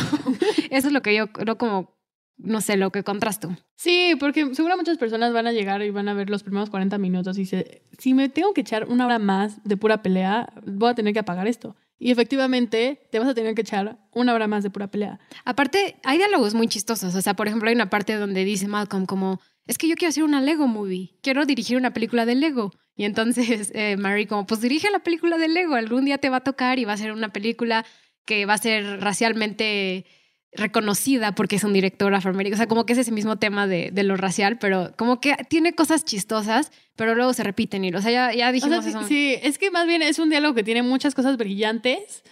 Eso 0.69 0.87
es 0.87 0.93
lo 0.93 1.01
que 1.01 1.15
yo 1.15 1.31
creo 1.31 1.57
como, 1.57 1.97
no 2.37 2.59
sé, 2.59 2.75
lo 2.75 2.91
que 2.91 3.03
contrasto. 3.03 3.55
Sí, 3.75 4.15
porque 4.19 4.53
seguro 4.53 4.75
muchas 4.75 4.97
personas 4.97 5.31
van 5.31 5.47
a 5.47 5.53
llegar 5.53 5.81
y 5.81 5.89
van 5.91 6.09
a 6.09 6.13
ver 6.13 6.29
los 6.29 6.43
primeros 6.43 6.69
40 6.69 6.97
minutos 6.97 7.37
y 7.37 7.45
se, 7.45 7.83
si 7.97 8.13
me 8.13 8.27
tengo 8.27 8.53
que 8.53 8.61
echar 8.61 8.85
una 8.89 9.05
hora 9.05 9.17
más 9.17 9.63
de 9.63 9.77
pura 9.77 10.01
pelea, 10.01 10.51
voy 10.65 10.89
a 10.89 10.95
tener 10.95 11.13
que 11.13 11.19
apagar 11.19 11.47
esto. 11.47 11.75
Y 11.99 12.11
efectivamente, 12.11 13.07
te 13.11 13.19
vas 13.19 13.27
a 13.27 13.33
tener 13.33 13.53
que 13.55 13.61
echar 13.61 13.99
una 14.13 14.33
hora 14.33 14.47
más 14.47 14.63
de 14.63 14.69
pura 14.69 14.87
pelea. 14.87 15.19
Aparte, 15.43 15.97
hay 16.03 16.17
diálogos 16.17 16.53
muy 16.53 16.67
chistosos. 16.67 17.13
O 17.13 17.21
sea, 17.21 17.35
por 17.35 17.47
ejemplo, 17.47 17.67
hay 17.67 17.75
una 17.75 17.89
parte 17.89 18.15
donde 18.15 18.45
dice 18.45 18.69
Malcolm 18.69 19.05
como, 19.05 19.41
es 19.67 19.77
que 19.77 19.87
yo 19.89 19.95
quiero 19.95 20.09
hacer 20.09 20.23
una 20.23 20.41
Lego 20.41 20.67
movie, 20.67 21.17
quiero 21.21 21.45
dirigir 21.45 21.77
una 21.77 21.93
película 21.93 22.25
de 22.25 22.35
Lego. 22.35 22.71
Y 22.95 23.03
entonces 23.03 23.71
eh, 23.75 23.97
Mary 23.97 24.25
como, 24.25 24.45
pues 24.45 24.61
dirige 24.61 24.89
la 24.89 24.99
película 24.99 25.37
de 25.37 25.49
Lego, 25.49 25.75
algún 25.75 26.05
día 26.05 26.17
te 26.17 26.29
va 26.29 26.37
a 26.37 26.43
tocar 26.43 26.79
y 26.79 26.85
va 26.85 26.93
a 26.93 26.97
ser 26.97 27.11
una 27.11 27.33
película 27.33 27.85
que 28.25 28.45
va 28.45 28.53
a 28.53 28.57
ser 28.57 29.01
racialmente 29.01 30.05
reconocida 30.53 31.33
porque 31.35 31.57
es 31.57 31.63
un 31.63 31.73
director 31.73 32.13
afroamericano. 32.13 32.55
O 32.55 32.57
sea, 32.57 32.67
como 32.67 32.85
que 32.85 32.93
es 32.93 32.99
ese 32.99 33.11
mismo 33.11 33.37
tema 33.37 33.67
de, 33.67 33.91
de 33.91 34.03
lo 34.03 34.17
racial, 34.17 34.57
pero 34.57 34.91
como 34.97 35.21
que 35.21 35.35
tiene 35.49 35.73
cosas 35.73 36.05
chistosas, 36.05 36.71
pero 36.95 37.15
luego 37.15 37.33
se 37.33 37.43
repiten. 37.43 37.85
Y, 37.85 37.93
o 37.93 38.01
sea, 38.01 38.11
ya, 38.11 38.33
ya 38.33 38.49
O 38.49 38.51
dijimos 38.51 38.83
sea, 38.83 38.99
eso. 38.99 39.07
sí, 39.07 39.35
es 39.41 39.57
que 39.57 39.71
más 39.71 39.85
bien 39.85 40.01
es 40.01 40.19
un 40.19 40.29
diálogo 40.29 40.55
que 40.55 40.63
tiene 40.63 40.81
muchas 40.81 41.13
cosas 41.13 41.37
brillantes, 41.37 42.23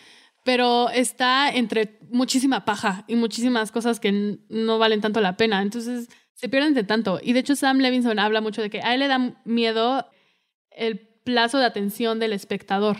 pero 0.44 0.90
está 0.90 1.50
entre 1.50 2.00
muchísima 2.10 2.66
paja 2.66 3.04
y 3.08 3.16
muchísimas 3.16 3.72
cosas 3.72 4.00
que 4.00 4.40
no 4.50 4.80
valen 4.80 5.02
tanto 5.02 5.22
la 5.22 5.38
pena. 5.38 5.62
Entonces 5.62 6.10
se 6.34 6.50
pierden 6.50 6.74
de 6.74 6.84
tanto. 6.84 7.20
Y 7.22 7.34
de 7.34 7.40
hecho 7.40 7.56
Sam 7.56 7.80
Levinson 7.80 8.18
habla 8.20 8.42
mucho 8.42 8.62
de 8.62 8.70
que 8.70 8.82
a 8.82 8.94
él 8.94 9.02
le 9.02 9.08
da 9.08 9.36
miedo 9.46 10.08
el 10.72 11.00
plazo 11.24 11.58
de 11.60 11.66
atención 11.66 12.20
del 12.20 12.34
espectador. 12.34 12.98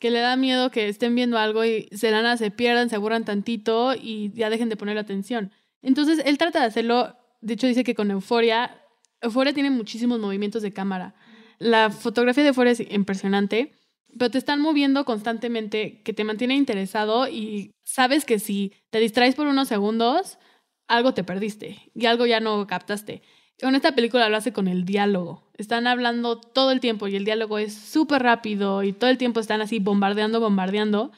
Que 0.00 0.10
le 0.10 0.20
da 0.20 0.36
miedo 0.36 0.70
que 0.70 0.88
estén 0.88 1.14
viendo 1.14 1.38
algo 1.38 1.64
y 1.64 1.88
se 1.92 2.10
la 2.10 2.22
nada 2.22 2.36
se 2.36 2.50
pierdan, 2.50 2.88
se 2.88 2.96
aburran 2.96 3.24
tantito 3.24 3.94
y 3.94 4.30
ya 4.32 4.50
dejen 4.50 4.68
de 4.68 4.76
poner 4.76 4.98
atención. 4.98 5.52
Entonces 5.82 6.22
él 6.24 6.38
trata 6.38 6.60
de 6.60 6.66
hacerlo. 6.66 7.16
De 7.40 7.54
hecho, 7.54 7.66
dice 7.66 7.84
que 7.84 7.94
con 7.94 8.10
Euforia, 8.10 8.80
Euforia 9.20 9.52
tiene 9.52 9.70
muchísimos 9.70 10.18
movimientos 10.18 10.62
de 10.62 10.72
cámara. 10.72 11.14
La 11.58 11.90
fotografía 11.90 12.42
de 12.42 12.50
Euforia 12.50 12.72
es 12.72 12.80
impresionante, 12.80 13.72
pero 14.16 14.30
te 14.30 14.38
están 14.38 14.60
moviendo 14.60 15.04
constantemente, 15.04 16.02
que 16.02 16.12
te 16.12 16.24
mantiene 16.24 16.54
interesado 16.54 17.28
y 17.28 17.72
sabes 17.84 18.24
que 18.24 18.38
si 18.38 18.72
te 18.90 19.00
distraes 19.00 19.34
por 19.34 19.46
unos 19.46 19.68
segundos, 19.68 20.38
algo 20.86 21.14
te 21.14 21.24
perdiste 21.24 21.90
y 21.94 22.06
algo 22.06 22.26
ya 22.26 22.40
no 22.40 22.66
captaste. 22.66 23.22
Con 23.60 23.74
esta 23.74 23.92
película 23.92 24.28
lo 24.28 24.36
hace 24.36 24.52
con 24.52 24.68
el 24.68 24.84
diálogo. 24.84 25.47
Están 25.58 25.86
hablando 25.86 26.38
todo 26.40 26.70
el 26.70 26.80
tiempo 26.80 27.08
y 27.08 27.16
el 27.16 27.24
diálogo 27.24 27.58
es 27.58 27.74
súper 27.74 28.22
rápido 28.22 28.82
y 28.84 28.92
todo 28.92 29.10
el 29.10 29.18
tiempo 29.18 29.40
están 29.40 29.60
así 29.60 29.80
bombardeando, 29.80 30.40
bombardeando, 30.40 31.10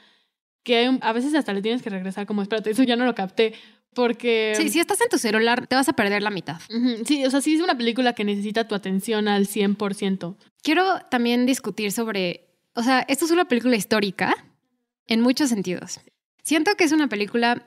que 0.64 0.76
hay 0.78 0.88
un- 0.88 0.99
a 1.03 1.12
veces 1.12 1.34
hasta 1.34 1.53
le 1.53 1.62
tienes 1.62 1.82
que 1.82 1.91
regresar 1.91 2.26
como, 2.26 2.41
espérate, 2.43 2.70
eso 2.70 2.82
ya 2.82 2.97
no 2.97 3.05
lo 3.05 3.14
capté, 3.14 3.53
porque... 3.95 4.55
Sí, 4.57 4.68
si 4.70 4.80
estás 4.80 5.01
en 5.03 5.09
tu 5.11 5.18
celular, 5.18 5.66
te 5.66 5.76
vas 5.76 5.88
a 5.88 5.93
perder 5.93 6.22
la 6.22 6.30
mitad. 6.30 6.61
Ujú, 6.74 7.05
Sí, 7.05 7.24
o 7.26 7.30
sea, 7.30 7.41
sí 7.41 7.55
es 7.55 7.61
una 7.62 7.76
película 7.76 8.14
que 8.14 8.24
necesita 8.24 8.66
tu 8.66 8.74
atención 8.74 9.28
al 9.28 9.47
100%. 9.47 10.36
Quiero 10.62 10.84
también 11.11 11.45
discutir 11.47 11.93
sobre, 11.93 12.49
o 12.74 12.82
sea, 12.82 13.01
esto 13.09 13.26
es 13.26 13.30
una 13.30 13.47
película 13.47 13.76
histórica 13.76 14.34
en 15.07 15.20
muchos 15.20 15.51
sentidos. 15.51 16.01
Siento 16.43 16.74
que 16.76 16.84
es 16.84 16.93
una 16.93 17.09
película 17.09 17.66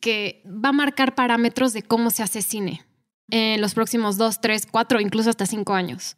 que 0.00 0.42
va 0.46 0.68
a 0.68 0.72
marcar 0.72 1.14
parámetros 1.14 1.72
de 1.72 1.82
cómo 1.82 2.10
se 2.10 2.22
hace 2.22 2.42
cine 2.42 2.82
en 3.30 3.60
los 3.60 3.74
próximos 3.74 4.16
dos, 4.16 4.40
tres, 4.40 4.66
cuatro, 4.70 5.00
incluso 5.00 5.30
hasta 5.30 5.46
cinco 5.46 5.74
años. 5.74 6.16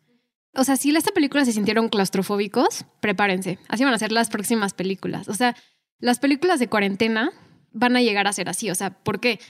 O 0.54 0.64
sea, 0.64 0.76
si 0.76 0.94
esta 0.94 1.12
película 1.12 1.44
se 1.44 1.52
sintieron 1.52 1.88
claustrofóbicos, 1.88 2.84
prepárense. 3.00 3.58
Así 3.68 3.84
van 3.84 3.94
a 3.94 3.98
ser 3.98 4.12
las 4.12 4.28
próximas 4.28 4.74
películas. 4.74 5.28
O 5.28 5.34
sea, 5.34 5.56
las 5.98 6.18
películas 6.18 6.58
de 6.58 6.68
cuarentena 6.68 7.32
van 7.72 7.96
a 7.96 8.02
llegar 8.02 8.26
a 8.26 8.32
ser 8.32 8.48
así. 8.48 8.70
O 8.70 8.74
sea, 8.74 8.90
¿por 8.90 9.20
qué? 9.20 9.40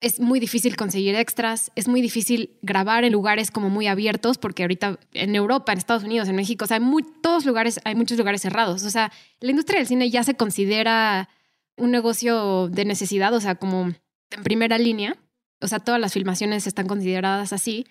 Es 0.00 0.20
muy 0.20 0.38
difícil 0.38 0.76
conseguir 0.76 1.16
extras, 1.16 1.72
es 1.74 1.88
muy 1.88 2.00
difícil 2.00 2.56
grabar 2.62 3.02
en 3.04 3.12
lugares 3.12 3.50
como 3.50 3.68
muy 3.68 3.88
abiertos, 3.88 4.38
porque 4.38 4.62
ahorita 4.62 5.00
en 5.12 5.34
Europa, 5.34 5.72
en 5.72 5.78
Estados 5.78 6.04
Unidos, 6.04 6.28
en 6.28 6.36
México, 6.36 6.64
o 6.64 6.68
sea, 6.68 6.78
muy, 6.78 7.04
todos 7.20 7.44
lugares, 7.44 7.80
hay 7.84 7.96
muchos 7.96 8.16
lugares 8.16 8.40
cerrados. 8.40 8.84
O 8.84 8.90
sea, 8.90 9.12
la 9.40 9.50
industria 9.50 9.80
del 9.80 9.88
cine 9.88 10.08
ya 10.08 10.22
se 10.22 10.34
considera 10.34 11.28
un 11.76 11.90
negocio 11.90 12.68
de 12.68 12.84
necesidad, 12.84 13.34
o 13.34 13.40
sea, 13.40 13.56
como 13.56 13.92
en 14.30 14.42
primera 14.44 14.78
línea. 14.78 15.16
O 15.60 15.68
sea, 15.68 15.78
todas 15.78 16.00
las 16.00 16.12
filmaciones 16.12 16.66
están 16.66 16.86
consideradas 16.86 17.52
así. 17.52 17.86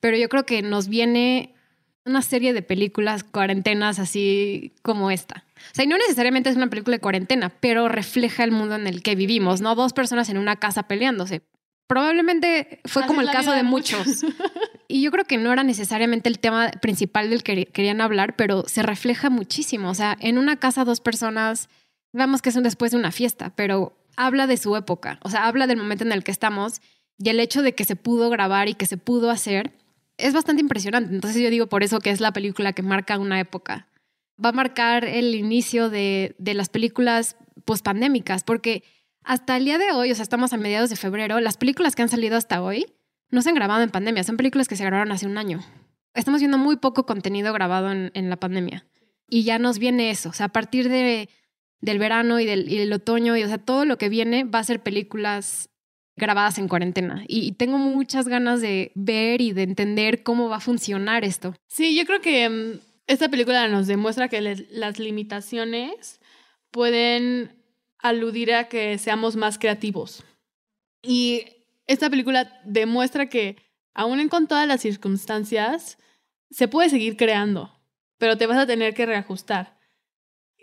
Pero 0.00 0.16
yo 0.16 0.28
creo 0.28 0.44
que 0.44 0.62
nos 0.62 0.88
viene 0.88 1.54
una 2.04 2.22
serie 2.22 2.52
de 2.52 2.62
películas 2.62 3.24
cuarentenas 3.24 3.98
así 3.98 4.74
como 4.82 5.10
esta. 5.10 5.44
O 5.72 5.74
sea, 5.74 5.84
y 5.84 5.88
no 5.88 5.96
necesariamente 5.96 6.50
es 6.50 6.56
una 6.56 6.68
película 6.68 6.96
de 6.96 7.00
cuarentena, 7.00 7.48
pero 7.60 7.88
refleja 7.88 8.44
el 8.44 8.50
mundo 8.50 8.74
en 8.74 8.86
el 8.86 9.02
que 9.02 9.14
vivimos, 9.14 9.60
¿no? 9.60 9.74
Dos 9.74 9.92
personas 9.92 10.28
en 10.28 10.38
una 10.38 10.56
casa 10.56 10.84
peleándose. 10.84 11.42
Probablemente 11.86 12.80
fue 12.84 13.06
como 13.06 13.20
el 13.20 13.30
caso 13.30 13.52
de 13.52 13.62
muchos. 13.62 14.24
Y 14.86 15.02
yo 15.02 15.10
creo 15.10 15.24
que 15.24 15.38
no 15.38 15.52
era 15.52 15.64
necesariamente 15.64 16.28
el 16.28 16.38
tema 16.38 16.70
principal 16.82 17.30
del 17.30 17.42
que 17.42 17.66
querían 17.66 18.00
hablar, 18.00 18.36
pero 18.36 18.64
se 18.68 18.82
refleja 18.82 19.30
muchísimo. 19.30 19.88
O 19.88 19.94
sea, 19.94 20.16
en 20.20 20.38
una 20.38 20.56
casa 20.56 20.84
dos 20.84 21.00
personas, 21.00 21.68
vemos 22.12 22.42
que 22.42 22.50
es 22.50 22.62
después 22.62 22.92
de 22.92 22.98
una 22.98 23.10
fiesta, 23.10 23.52
pero 23.56 23.96
habla 24.16 24.46
de 24.46 24.56
su 24.56 24.76
época. 24.76 25.18
O 25.22 25.30
sea, 25.30 25.46
habla 25.46 25.66
del 25.66 25.78
momento 25.78 26.04
en 26.04 26.12
el 26.12 26.24
que 26.24 26.30
estamos 26.30 26.80
y 27.18 27.28
el 27.28 27.40
hecho 27.40 27.62
de 27.62 27.74
que 27.74 27.84
se 27.84 27.96
pudo 27.96 28.30
grabar 28.30 28.68
y 28.68 28.74
que 28.74 28.86
se 28.86 28.96
pudo 28.96 29.30
hacer 29.30 29.72
es 30.16 30.34
bastante 30.34 30.62
impresionante. 30.62 31.14
Entonces 31.14 31.42
yo 31.42 31.50
digo 31.50 31.68
por 31.68 31.82
eso 31.82 32.00
que 32.00 32.10
es 32.10 32.20
la 32.20 32.32
película 32.32 32.72
que 32.72 32.82
marca 32.82 33.18
una 33.18 33.40
época. 33.40 33.88
Va 34.42 34.50
a 34.50 34.52
marcar 34.52 35.04
el 35.04 35.34
inicio 35.34 35.90
de, 35.90 36.34
las 36.38 36.68
películas 36.68 37.36
pospandémicas, 37.64 38.42
porque 38.42 38.82
hasta 39.22 39.56
el 39.56 39.64
día 39.64 39.78
de 39.78 39.92
hoy, 39.92 40.10
o 40.10 40.14
sea, 40.14 40.22
estamos 40.22 40.52
a 40.52 40.56
mediados 40.56 40.90
de 40.90 40.96
febrero, 40.96 41.40
las 41.40 41.56
películas 41.56 41.94
que 41.94 42.02
han 42.02 42.08
salido 42.08 42.36
hasta 42.36 42.62
hoy 42.62 42.86
no 43.30 43.42
se 43.42 43.48
han 43.48 43.54
grabado 43.54 43.82
en 43.82 43.90
pandemia, 43.90 44.24
son 44.24 44.36
películas 44.36 44.68
que 44.68 44.76
se 44.76 44.84
grabaron 44.84 45.12
hace 45.12 45.26
un 45.26 45.38
año. 45.38 45.60
Estamos 46.14 46.40
viendo 46.40 46.58
muy 46.58 46.76
poco 46.76 47.06
contenido 47.06 47.52
grabado 47.52 47.90
en, 47.90 48.10
en 48.14 48.28
la 48.28 48.36
pandemia. 48.36 48.86
Y 49.28 49.44
ya 49.44 49.58
nos 49.58 49.78
viene 49.78 50.10
eso, 50.10 50.28
o 50.28 50.32
sea, 50.32 50.46
a 50.46 50.52
partir 50.52 50.88
de, 50.88 51.28
del 51.84 51.98
verano 51.98 52.40
y 52.40 52.46
del, 52.46 52.92
otoño, 52.92 53.36
y 53.36 53.42
o 53.42 53.48
sea, 53.48 53.58
todo 53.58 53.84
lo 53.84 53.98
que 53.98 54.08
viene 54.08 54.44
va 54.44 54.60
a 54.60 54.64
ser 54.64 54.82
películas 54.82 55.68
grabadas 56.16 56.58
en 56.58 56.68
cuarentena. 56.68 57.24
Y, 57.28 57.52
tengo 57.52 57.76
muchas 57.76 58.26
ganas 58.26 58.62
de 58.62 58.90
ver 58.94 59.42
y 59.42 59.52
de 59.52 59.64
entender 59.64 60.22
cómo 60.22 60.48
va 60.48 60.56
a 60.56 60.60
funcionar 60.60 61.24
esto. 61.24 61.54
Sí, 61.68 61.94
yo 61.94 62.06
creo 62.06 62.22
que 62.22 62.48
mm, 62.48 62.80
esta 63.06 63.28
película 63.28 63.68
nos 63.68 63.86
demuestra 63.86 64.28
que 64.28 64.40
las 64.70 64.98
limitaciones 64.98 66.20
pueden 66.70 67.52
aludir 67.98 68.54
a 68.54 68.68
que 68.68 68.96
seamos 68.96 69.36
más 69.36 69.58
creativos. 69.58 70.24
Y 71.02 71.44
esta 71.86 72.08
película 72.08 72.60
demuestra 72.64 73.28
que, 73.28 73.56
aún 73.92 74.26
con 74.28 74.48
todas 74.48 74.66
las 74.66 74.80
circunstancias, 74.80 75.98
se 76.50 76.66
puede 76.66 76.88
seguir 76.88 77.18
creando, 77.18 77.78
pero 78.16 78.38
te 78.38 78.46
vas 78.46 78.56
a 78.56 78.66
tener 78.66 78.94
que 78.94 79.04
reajustar. 79.04 79.76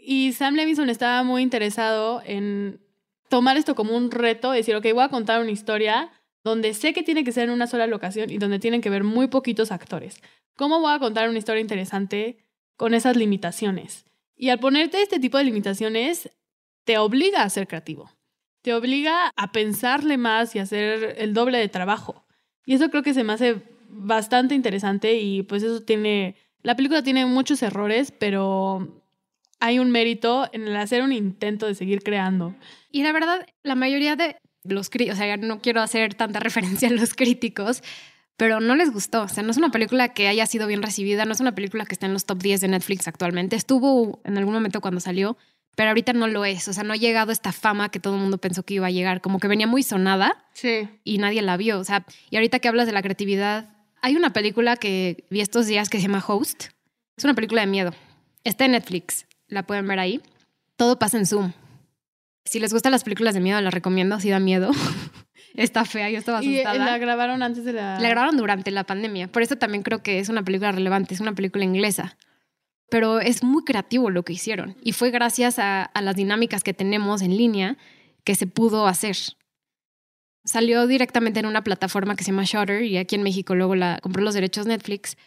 Y 0.03 0.33
Sam 0.33 0.55
Levinson 0.55 0.89
estaba 0.89 1.21
muy 1.23 1.43
interesado 1.43 2.23
en 2.25 2.81
tomar 3.29 3.55
esto 3.55 3.75
como 3.75 3.95
un 3.95 4.09
reto, 4.09 4.51
decir, 4.51 4.75
ok, 4.75 4.85
voy 4.93 5.03
a 5.03 5.09
contar 5.09 5.41
una 5.41 5.51
historia 5.51 6.11
donde 6.43 6.73
sé 6.73 6.91
que 6.93 7.03
tiene 7.03 7.23
que 7.23 7.31
ser 7.31 7.45
en 7.45 7.51
una 7.51 7.67
sola 7.67 7.85
locación 7.85 8.31
y 8.31 8.39
donde 8.39 8.57
tienen 8.57 8.81
que 8.81 8.89
ver 8.89 9.03
muy 9.03 9.27
poquitos 9.27 9.71
actores. 9.71 10.19
¿Cómo 10.57 10.79
voy 10.79 10.91
a 10.91 10.99
contar 10.99 11.29
una 11.29 11.37
historia 11.37 11.61
interesante 11.61 12.39
con 12.77 12.95
esas 12.95 13.15
limitaciones? 13.15 14.05
Y 14.35 14.49
al 14.49 14.59
ponerte 14.59 15.03
este 15.03 15.19
tipo 15.19 15.37
de 15.37 15.43
limitaciones, 15.43 16.31
te 16.83 16.97
obliga 16.97 17.43
a 17.43 17.49
ser 17.49 17.67
creativo. 17.67 18.11
Te 18.63 18.73
obliga 18.73 19.31
a 19.35 19.51
pensarle 19.51 20.17
más 20.17 20.55
y 20.55 20.59
hacer 20.59 21.15
el 21.19 21.35
doble 21.35 21.59
de 21.59 21.69
trabajo. 21.69 22.25
Y 22.65 22.73
eso 22.73 22.89
creo 22.89 23.03
que 23.03 23.13
se 23.13 23.23
me 23.23 23.33
hace 23.33 23.61
bastante 23.87 24.55
interesante 24.55 25.19
y 25.19 25.43
pues 25.43 25.61
eso 25.61 25.83
tiene... 25.83 26.35
La 26.63 26.75
película 26.75 27.03
tiene 27.03 27.25
muchos 27.25 27.61
errores, 27.63 28.11
pero 28.11 29.00
hay 29.61 29.79
un 29.79 29.91
mérito 29.91 30.49
en 30.51 30.67
el 30.67 30.75
hacer 30.75 31.03
un 31.03 31.13
intento 31.13 31.67
de 31.67 31.75
seguir 31.75 32.01
creando. 32.01 32.53
Y 32.91 33.03
la 33.03 33.13
verdad, 33.13 33.45
la 33.63 33.75
mayoría 33.75 34.15
de 34.15 34.35
los 34.63 34.89
críticos, 34.89 35.17
o 35.17 35.21
sea, 35.21 35.37
no 35.37 35.61
quiero 35.61 35.81
hacer 35.81 36.15
tanta 36.15 36.39
referencia 36.41 36.89
a 36.89 36.91
los 36.91 37.13
críticos, 37.13 37.83
pero 38.37 38.59
no 38.59 38.75
les 38.75 38.91
gustó. 38.91 39.21
O 39.21 39.27
sea, 39.27 39.43
no 39.43 39.51
es 39.51 39.57
una 39.57 39.69
película 39.69 40.09
que 40.09 40.27
haya 40.27 40.47
sido 40.47 40.65
bien 40.65 40.81
recibida, 40.81 41.25
no 41.25 41.31
es 41.31 41.39
una 41.39 41.53
película 41.53 41.85
que 41.85 41.93
está 41.93 42.07
en 42.07 42.13
los 42.13 42.25
top 42.25 42.39
10 42.39 42.61
de 42.61 42.67
Netflix 42.69 43.07
actualmente. 43.07 43.55
Estuvo 43.55 44.19
en 44.25 44.37
algún 44.37 44.55
momento 44.55 44.81
cuando 44.81 44.99
salió, 44.99 45.37
pero 45.75 45.89
ahorita 45.89 46.13
no 46.13 46.27
lo 46.27 46.43
es. 46.43 46.67
O 46.67 46.73
sea, 46.73 46.83
no 46.83 46.93
ha 46.93 46.97
llegado 46.97 47.31
esta 47.31 47.51
fama 47.51 47.89
que 47.89 47.99
todo 47.99 48.15
el 48.15 48.21
mundo 48.21 48.39
pensó 48.39 48.63
que 48.63 48.73
iba 48.73 48.87
a 48.87 48.91
llegar. 48.91 49.21
Como 49.21 49.39
que 49.39 49.47
venía 49.47 49.67
muy 49.67 49.83
sonada 49.83 50.43
sí. 50.53 50.89
y 51.03 51.19
nadie 51.19 51.43
la 51.43 51.55
vio. 51.55 51.79
O 51.79 51.83
sea, 51.83 52.03
y 52.31 52.37
ahorita 52.37 52.57
que 52.57 52.67
hablas 52.67 52.87
de 52.87 52.93
la 52.93 53.03
creatividad, 53.03 53.69
hay 54.01 54.15
una 54.15 54.33
película 54.33 54.75
que 54.75 55.23
vi 55.29 55.41
estos 55.41 55.67
días 55.67 55.87
que 55.89 55.99
se 55.99 56.07
llama 56.07 56.23
Host. 56.27 56.69
Es 57.15 57.23
una 57.23 57.35
película 57.35 57.61
de 57.61 57.67
miedo. 57.67 57.93
Está 58.43 58.65
en 58.65 58.71
Netflix. 58.71 59.27
La 59.51 59.63
pueden 59.63 59.85
ver 59.85 59.99
ahí. 59.99 60.21
Todo 60.77 60.97
pasa 60.97 61.17
en 61.17 61.25
Zoom. 61.25 61.51
Si 62.45 62.59
les 62.59 62.73
gustan 62.73 62.93
las 62.93 63.03
películas 63.03 63.33
de 63.35 63.41
miedo, 63.41 63.59
las 63.61 63.73
recomiendo. 63.73 64.19
Si 64.19 64.29
da 64.29 64.39
miedo. 64.39 64.71
Está 65.55 65.83
fea, 65.83 66.09
yo 66.09 66.17
estaba 66.17 66.39
asustada. 66.39 66.75
Y 66.75 66.79
la 66.79 66.97
grabaron 66.97 67.43
antes 67.43 67.65
de 67.65 67.73
la... 67.73 67.99
La 67.99 68.09
grabaron 68.09 68.37
durante 68.37 68.71
la 68.71 68.85
pandemia. 68.85 69.27
Por 69.27 69.41
eso 69.41 69.57
también 69.57 69.83
creo 69.83 70.01
que 70.01 70.19
es 70.19 70.29
una 70.29 70.43
película 70.43 70.71
relevante. 70.71 71.13
Es 71.13 71.19
una 71.19 71.33
película 71.33 71.65
inglesa. 71.65 72.17
Pero 72.89 73.19
es 73.19 73.43
muy 73.43 73.65
creativo 73.65 74.09
lo 74.09 74.23
que 74.23 74.31
hicieron. 74.31 74.77
Y 74.81 74.93
fue 74.93 75.11
gracias 75.11 75.59
a, 75.59 75.83
a 75.83 76.01
las 76.01 76.15
dinámicas 76.15 76.63
que 76.63 76.73
tenemos 76.73 77.21
en 77.21 77.35
línea 77.35 77.77
que 78.23 78.35
se 78.35 78.47
pudo 78.47 78.87
hacer. 78.87 79.17
Salió 80.45 80.87
directamente 80.87 81.41
en 81.41 81.45
una 81.45 81.65
plataforma 81.65 82.15
que 82.15 82.23
se 82.23 82.31
llama 82.31 82.45
Shutter 82.45 82.83
y 82.83 82.97
aquí 82.97 83.15
en 83.15 83.23
México 83.23 83.53
luego 83.53 83.75
la 83.75 83.99
compró 84.01 84.23
los 84.23 84.33
derechos 84.33 84.65
Netflix. 84.65 85.17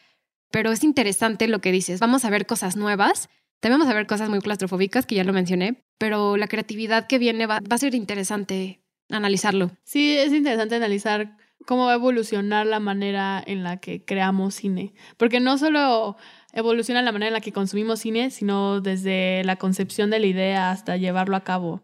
Pero 0.50 0.72
es 0.72 0.82
interesante 0.82 1.46
lo 1.48 1.60
que 1.60 1.70
dices. 1.70 2.00
Vamos 2.00 2.24
a 2.24 2.30
ver 2.30 2.46
cosas 2.46 2.76
nuevas 2.76 3.28
también 3.64 3.80
vamos 3.80 3.90
a 3.90 3.96
ver 3.96 4.06
cosas 4.06 4.28
muy 4.28 4.40
claustrofóbicas, 4.40 5.06
que 5.06 5.14
ya 5.14 5.24
lo 5.24 5.32
mencioné, 5.32 5.86
pero 5.96 6.36
la 6.36 6.48
creatividad 6.48 7.06
que 7.06 7.18
viene 7.18 7.46
va, 7.46 7.62
a 7.66 7.78
ser 7.78 7.94
interesante 7.94 8.84
analizarlo. 9.08 9.70
Sí, 9.84 10.18
es 10.18 10.34
interesante 10.34 10.74
analizar 10.74 11.38
cómo 11.64 11.86
va 11.86 11.92
a 11.92 11.94
evolucionar 11.94 12.66
la 12.66 12.78
manera 12.78 13.42
en 13.46 13.64
la 13.64 13.78
que 13.78 14.04
creamos 14.04 14.56
cine. 14.56 14.92
Porque 15.16 15.40
no 15.40 15.56
solo 15.56 16.18
evoluciona 16.52 17.00
la 17.00 17.10
manera 17.10 17.28
en 17.28 17.32
la 17.32 17.40
que 17.40 17.52
consumimos 17.52 18.00
cine, 18.00 18.30
sino 18.30 18.82
desde 18.82 19.42
la 19.44 19.56
concepción 19.56 20.10
de 20.10 20.18
la 20.18 20.26
idea 20.26 20.70
hasta 20.70 20.98
llevarlo 20.98 21.34
a 21.34 21.42
cabo. 21.42 21.80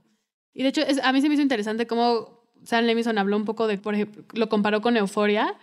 Y 0.52 0.64
de 0.64 0.68
hecho, 0.68 0.82
a 1.02 1.12
mí 1.14 1.22
se 1.22 1.28
me 1.28 1.34
hizo 1.36 1.42
interesante 1.42 1.86
cómo 1.86 2.44
Sam 2.62 2.84
Levinson 2.84 3.16
habló 3.16 3.38
un 3.38 3.46
poco 3.46 3.66
de, 3.66 3.78
por 3.78 3.94
ejemplo, 3.94 4.22
lo 4.34 4.50
comparó 4.50 4.82
con 4.82 4.98
Euforia. 4.98 5.56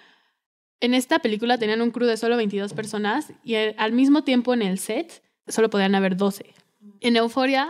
En 0.79 0.95
esta 0.95 1.19
película 1.19 1.59
tenían 1.59 1.83
un 1.83 1.91
crew 1.91 2.07
de 2.07 2.17
solo 2.17 2.37
22 2.37 2.73
personas 2.73 3.33
y 3.43 3.53
al 3.53 3.91
mismo 3.91 4.23
tiempo 4.23 4.55
en 4.55 4.63
el 4.63 4.79
set 4.79 5.26
solo 5.47 5.69
podían 5.69 5.95
haber 5.95 6.17
12. 6.17 6.53
En 7.01 7.15
Euforia 7.15 7.69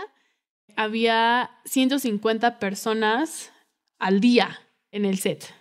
había 0.76 1.52
150 1.66 2.60
personas 2.60 3.52
al 4.00 4.20
día 4.20 4.60
en 4.92 5.06
el 5.06 5.18
set. 5.18 5.54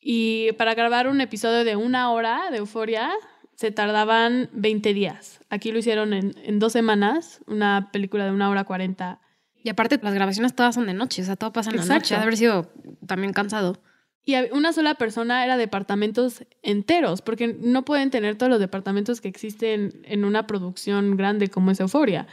Y 0.00 0.52
para 0.52 0.74
grabar 0.74 1.08
un 1.08 1.20
episodio 1.20 1.64
de 1.64 1.76
una 1.76 2.10
hora 2.10 2.50
de 2.50 2.58
Euforia 2.58 3.12
se 3.54 3.70
tardaban 3.70 4.48
20 4.52 4.94
días. 4.94 5.40
Aquí 5.50 5.70
lo 5.70 5.78
hicieron 5.78 6.14
en, 6.14 6.34
en 6.42 6.58
dos 6.58 6.72
semanas, 6.72 7.40
una 7.46 7.90
película 7.92 8.24
de 8.24 8.30
una 8.30 8.48
hora 8.48 8.64
40. 8.64 9.20
Y 9.62 9.68
aparte, 9.68 10.00
las 10.02 10.14
grabaciones 10.14 10.54
todas 10.54 10.74
son 10.74 10.86
de 10.86 10.94
noche, 10.94 11.20
o 11.20 11.24
sea, 11.24 11.36
todo 11.36 11.52
pasa 11.52 11.70
en 11.70 11.76
la 11.76 11.84
noche. 11.84 12.14
Ha 12.14 12.18
de 12.18 12.22
haber 12.22 12.38
sido 12.38 12.72
también 13.06 13.34
cansado. 13.34 13.82
Y 14.24 14.34
una 14.52 14.72
sola 14.72 14.94
persona 14.94 15.44
era 15.44 15.56
departamentos 15.56 16.44
enteros, 16.62 17.22
porque 17.22 17.56
no 17.58 17.84
pueden 17.84 18.10
tener 18.10 18.36
todos 18.36 18.50
los 18.50 18.60
departamentos 18.60 19.20
que 19.20 19.28
existen 19.28 20.02
en 20.04 20.24
una 20.24 20.46
producción 20.46 21.16
grande 21.16 21.48
como 21.48 21.70
es 21.70 21.80
Euphoria. 21.80 22.26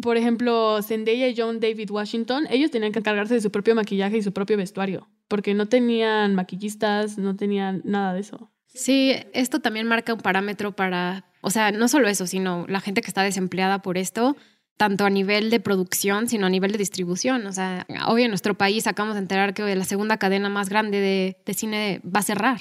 Por 0.00 0.16
ejemplo, 0.16 0.80
Zendaya 0.82 1.28
y 1.28 1.34
John 1.36 1.58
David 1.58 1.90
Washington, 1.90 2.46
ellos 2.50 2.70
tenían 2.70 2.92
que 2.92 3.00
encargarse 3.00 3.34
de 3.34 3.40
su 3.40 3.50
propio 3.50 3.74
maquillaje 3.74 4.18
y 4.18 4.22
su 4.22 4.32
propio 4.32 4.56
vestuario, 4.56 5.08
porque 5.26 5.54
no 5.54 5.66
tenían 5.66 6.36
maquillistas, 6.36 7.18
no 7.18 7.34
tenían 7.34 7.82
nada 7.84 8.14
de 8.14 8.20
eso. 8.20 8.52
Sí, 8.68 9.16
esto 9.32 9.58
también 9.58 9.88
marca 9.88 10.14
un 10.14 10.20
parámetro 10.20 10.76
para, 10.76 11.24
o 11.40 11.50
sea, 11.50 11.72
no 11.72 11.88
solo 11.88 12.06
eso, 12.06 12.28
sino 12.28 12.64
la 12.68 12.80
gente 12.80 13.00
que 13.02 13.08
está 13.08 13.22
desempleada 13.22 13.82
por 13.82 13.98
esto 13.98 14.36
tanto 14.78 15.04
a 15.04 15.10
nivel 15.10 15.50
de 15.50 15.58
producción, 15.58 16.28
sino 16.28 16.46
a 16.46 16.50
nivel 16.50 16.70
de 16.70 16.78
distribución. 16.78 17.46
O 17.46 17.52
sea, 17.52 17.84
hoy 18.06 18.22
en 18.22 18.30
nuestro 18.30 18.54
país 18.54 18.86
acabamos 18.86 19.16
de 19.16 19.22
enterar 19.22 19.52
que 19.52 19.74
la 19.74 19.84
segunda 19.84 20.16
cadena 20.18 20.48
más 20.48 20.68
grande 20.68 21.00
de, 21.44 21.54
cine 21.54 22.00
va 22.04 22.20
a 22.20 22.22
cerrar. 22.22 22.60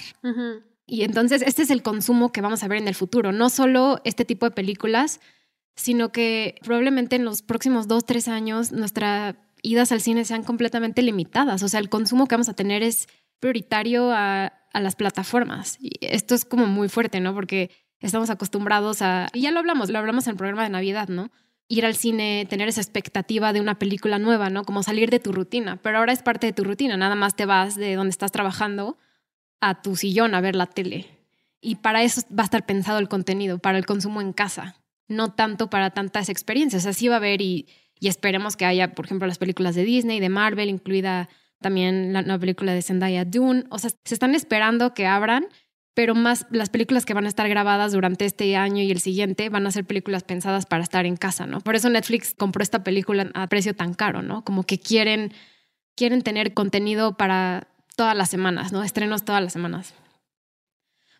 Y 0.87 1.03
entonces 1.03 1.43
este 1.45 1.61
es 1.61 1.69
el 1.69 1.83
consumo 1.83 2.31
que 2.31 2.41
vamos 2.41 2.63
a 2.63 2.67
ver 2.67 2.79
en 2.79 2.87
el 2.87 2.95
futuro. 2.95 3.31
No 3.31 3.49
solo 3.49 4.01
este 4.03 4.25
tipo 4.25 4.47
de 4.47 4.51
películas, 4.51 5.21
sino 5.75 6.11
que 6.11 6.55
probablemente 6.63 7.15
en 7.17 7.23
los 7.23 7.43
próximos 7.43 7.87
dos, 7.87 8.03
tres 8.05 8.27
años 8.27 8.71
nuestras 8.71 9.35
idas 9.61 9.91
al 9.91 10.01
cine 10.01 10.25
sean 10.25 10.43
completamente 10.43 11.03
limitadas. 11.03 11.61
O 11.61 11.69
sea, 11.69 11.79
el 11.79 11.89
consumo 11.89 12.25
que 12.27 12.33
vamos 12.33 12.49
a 12.49 12.55
tener 12.55 12.81
es 12.81 13.07
prioritario 13.39 14.11
a, 14.11 14.53
a 14.73 14.79
las 14.79 14.95
plataformas. 14.95 15.77
Y 15.79 15.91
esto 16.01 16.33
es 16.33 16.45
como 16.45 16.65
muy 16.65 16.89
fuerte, 16.89 17.19
¿no? 17.19 17.35
Porque 17.35 17.69
estamos 17.99 18.31
acostumbrados 18.31 19.03
a... 19.03 19.27
Y 19.33 19.41
ya 19.41 19.51
lo 19.51 19.59
hablamos, 19.59 19.91
lo 19.91 19.99
hablamos 19.99 20.25
en 20.25 20.31
el 20.31 20.37
programa 20.37 20.63
de 20.63 20.69
Navidad, 20.69 21.09
¿no? 21.09 21.29
Ir 21.67 21.85
al 21.85 21.95
cine, 21.95 22.45
tener 22.49 22.69
esa 22.69 22.81
expectativa 22.81 23.53
de 23.53 23.61
una 23.61 23.77
película 23.77 24.19
nueva, 24.19 24.49
¿no? 24.49 24.63
Como 24.63 24.83
salir 24.83 25.09
de 25.09 25.19
tu 25.19 25.31
rutina, 25.31 25.77
pero 25.81 25.97
ahora 25.97 26.13
es 26.13 26.23
parte 26.23 26.47
de 26.47 26.53
tu 26.53 26.63
rutina, 26.63 26.95
nada 26.97 27.15
más 27.15 27.35
te 27.35 27.45
vas 27.45 27.75
de 27.75 27.95
donde 27.95 28.11
estás 28.11 28.31
trabajando 28.31 28.97
a 29.59 29.81
tu 29.81 29.95
sillón 29.95 30.33
a 30.33 30.41
ver 30.41 30.55
la 30.55 30.67
tele. 30.67 31.07
Y 31.59 31.75
para 31.75 32.03
eso 32.03 32.21
va 32.29 32.43
a 32.43 32.45
estar 32.45 32.65
pensado 32.65 32.99
el 32.99 33.09
contenido, 33.09 33.59
para 33.59 33.77
el 33.77 33.85
consumo 33.85 34.21
en 34.21 34.31
casa, 34.31 34.75
no 35.07 35.33
tanto 35.33 35.69
para 35.69 35.89
tantas 35.89 36.29
experiencias. 36.29 36.85
Así 36.85 37.07
va 37.07 37.15
a 37.15 37.17
haber 37.17 37.41
y, 37.41 37.67
y 37.99 38.07
esperemos 38.07 38.55
que 38.55 38.65
haya, 38.65 38.93
por 38.93 39.05
ejemplo, 39.05 39.27
las 39.27 39.39
películas 39.39 39.75
de 39.75 39.83
Disney, 39.83 40.19
de 40.19 40.29
Marvel, 40.29 40.69
incluida 40.69 41.27
también 41.59 42.13
la 42.13 42.21
nueva 42.21 42.39
película 42.39 42.73
de 42.73 42.81
Zendaya 42.81 43.25
Dune. 43.25 43.65
O 43.69 43.79
sea, 43.79 43.89
se 44.05 44.13
están 44.13 44.35
esperando 44.35 44.93
que 44.93 45.07
abran 45.07 45.47
pero 45.97 46.13
más 46.13 46.45
las 46.51 46.69
películas 46.69 47.05
que 47.05 47.15
van 47.15 47.25
a 47.25 47.27
estar 47.27 47.49
grabadas 47.49 47.91
durante 47.91 48.25
este 48.25 48.55
año 48.55 48.83
y 48.83 48.91
el 48.91 48.99
siguiente 48.99 49.49
van 49.49 49.65
a 49.65 49.71
ser 49.71 49.83
películas 49.83 50.21
pensadas 50.21 50.67
para 50.67 50.83
estar 50.83 51.07
en 51.07 51.17
casa, 51.17 51.47
¿no? 51.47 51.59
Por 51.59 51.75
eso 51.75 51.89
Netflix 51.89 52.35
compró 52.37 52.61
esta 52.61 52.83
película 52.83 53.31
a 53.33 53.47
precio 53.47 53.75
tan 53.75 53.95
caro, 53.95 54.21
¿no? 54.21 54.43
Como 54.43 54.61
que 54.61 54.77
quieren, 54.77 55.33
quieren 55.95 56.21
tener 56.21 56.53
contenido 56.53 57.17
para 57.17 57.67
todas 57.95 58.15
las 58.15 58.29
semanas, 58.29 58.71
¿no? 58.71 58.83
Estrenos 58.83 59.25
todas 59.25 59.41
las 59.41 59.53
semanas. 59.53 59.95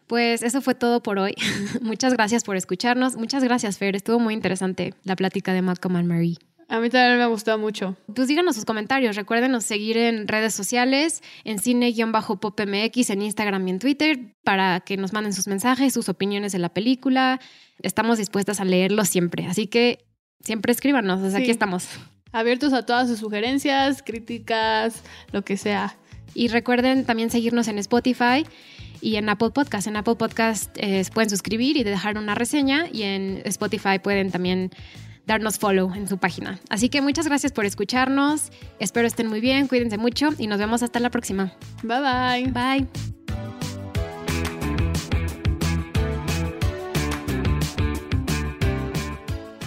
Pues 0.06 0.44
eso 0.44 0.62
fue 0.62 0.76
todo 0.76 1.02
por 1.02 1.18
hoy. 1.18 1.34
Muchas 1.82 2.14
gracias 2.14 2.44
por 2.44 2.56
escucharnos. 2.56 3.16
Muchas 3.16 3.44
gracias, 3.44 3.80
Fer. 3.80 3.96
Estuvo 3.96 4.20
muy 4.20 4.36
interesante 4.36 4.94
la 5.04 5.16
plática 5.16 5.54
de 5.54 5.64
Malcolm 5.64 5.96
and 5.96 6.08
Marie. 6.08 6.38
A 6.70 6.80
mí 6.80 6.90
también 6.90 7.18
me 7.18 7.24
ha 7.24 7.28
gustado 7.28 7.58
mucho. 7.58 7.96
Pues 8.14 8.28
díganos 8.28 8.56
sus 8.56 8.66
comentarios. 8.66 9.16
Recuérdenos 9.16 9.64
seguir 9.64 9.98
en 9.98 10.28
redes 10.28 10.54
sociales, 10.54 11.24
en 11.46 11.60
cine-popmx, 11.60 13.10
en 13.10 13.22
Instagram 13.22 13.68
y 13.68 13.72
en 13.72 13.80
Twitter, 13.80 14.36
para 14.44 14.82
que 14.82 14.98
nos 14.98 15.14
manden 15.14 15.32
sus 15.32 15.48
mensajes, 15.48 15.94
sus 15.94 16.10
opiniones 16.10 16.52
de 16.52 16.60
la 16.60 16.70
película. 16.70 17.40
Estamos 17.82 18.18
dispuestas 18.18 18.60
a 18.60 18.66
leerlos 18.66 19.08
siempre. 19.08 19.46
Así 19.46 19.68
que 19.68 20.06
siempre 20.42 20.74
escríbanos. 20.74 21.22
Desde 21.22 21.38
aquí 21.38 21.52
estamos. 21.52 21.88
Abiertos 22.34 22.74
a 22.74 22.86
todas 22.86 23.08
sus 23.08 23.20
sugerencias, 23.20 24.04
críticas, 24.04 25.04
lo 25.32 25.44
que 25.44 25.56
sea. 25.56 25.96
Y 26.34 26.50
recuerden 26.50 27.06
también 27.06 27.30
seguirnos 27.30 27.70
en 27.70 27.78
Spotify 27.78 28.46
y 29.00 29.16
en 29.16 29.30
Apple 29.30 29.52
Podcast. 29.52 29.88
En 29.88 29.96
Apple 29.96 30.16
Podcast 30.16 30.76
eh, 30.78 31.06
pueden 31.14 31.30
suscribir 31.30 31.78
y 31.78 31.84
dejar 31.84 32.18
una 32.18 32.36
reseña 32.36 32.88
y 32.92 33.04
en 33.04 33.42
Spotify 33.46 34.00
pueden 34.04 34.32
también 34.32 34.72
darnos 35.28 35.60
follow 35.60 35.94
en 35.94 36.08
su 36.08 36.18
página. 36.18 36.60
Así 36.70 36.90
que 36.90 37.02
muchas 37.02 37.28
gracias 37.28 37.52
por 37.52 37.66
escucharnos. 37.66 38.52
Espero 38.80 39.06
estén 39.06 39.28
muy 39.28 39.42
bien, 39.42 39.68
cuídense 39.68 39.98
mucho 39.98 40.30
y 40.38 40.48
nos 40.48 40.58
vemos 40.58 40.82
hasta 40.82 41.00
la 41.00 41.12
próxima. 41.12 41.54
Bye 41.84 42.00
bye. 42.00 42.52
Bye. 42.52 42.88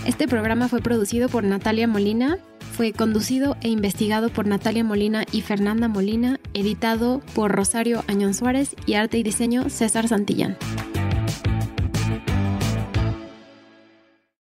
Este 0.06 0.26
programa 0.26 0.68
fue 0.68 0.80
producido 0.80 1.28
por 1.28 1.44
Natalia 1.44 1.86
Molina 1.86 2.38
fue 2.80 2.94
conducido 2.94 3.58
e 3.60 3.68
investigado 3.68 4.30
por 4.30 4.46
Natalia 4.46 4.82
Molina 4.82 5.26
y 5.32 5.42
Fernanda 5.42 5.86
Molina, 5.86 6.40
editado 6.54 7.20
por 7.34 7.52
Rosario 7.52 8.02
Añón 8.06 8.32
Suárez 8.32 8.74
y 8.86 8.94
arte 8.94 9.18
y 9.18 9.22
diseño 9.22 9.68
César 9.68 10.08
Santillán. 10.08 10.56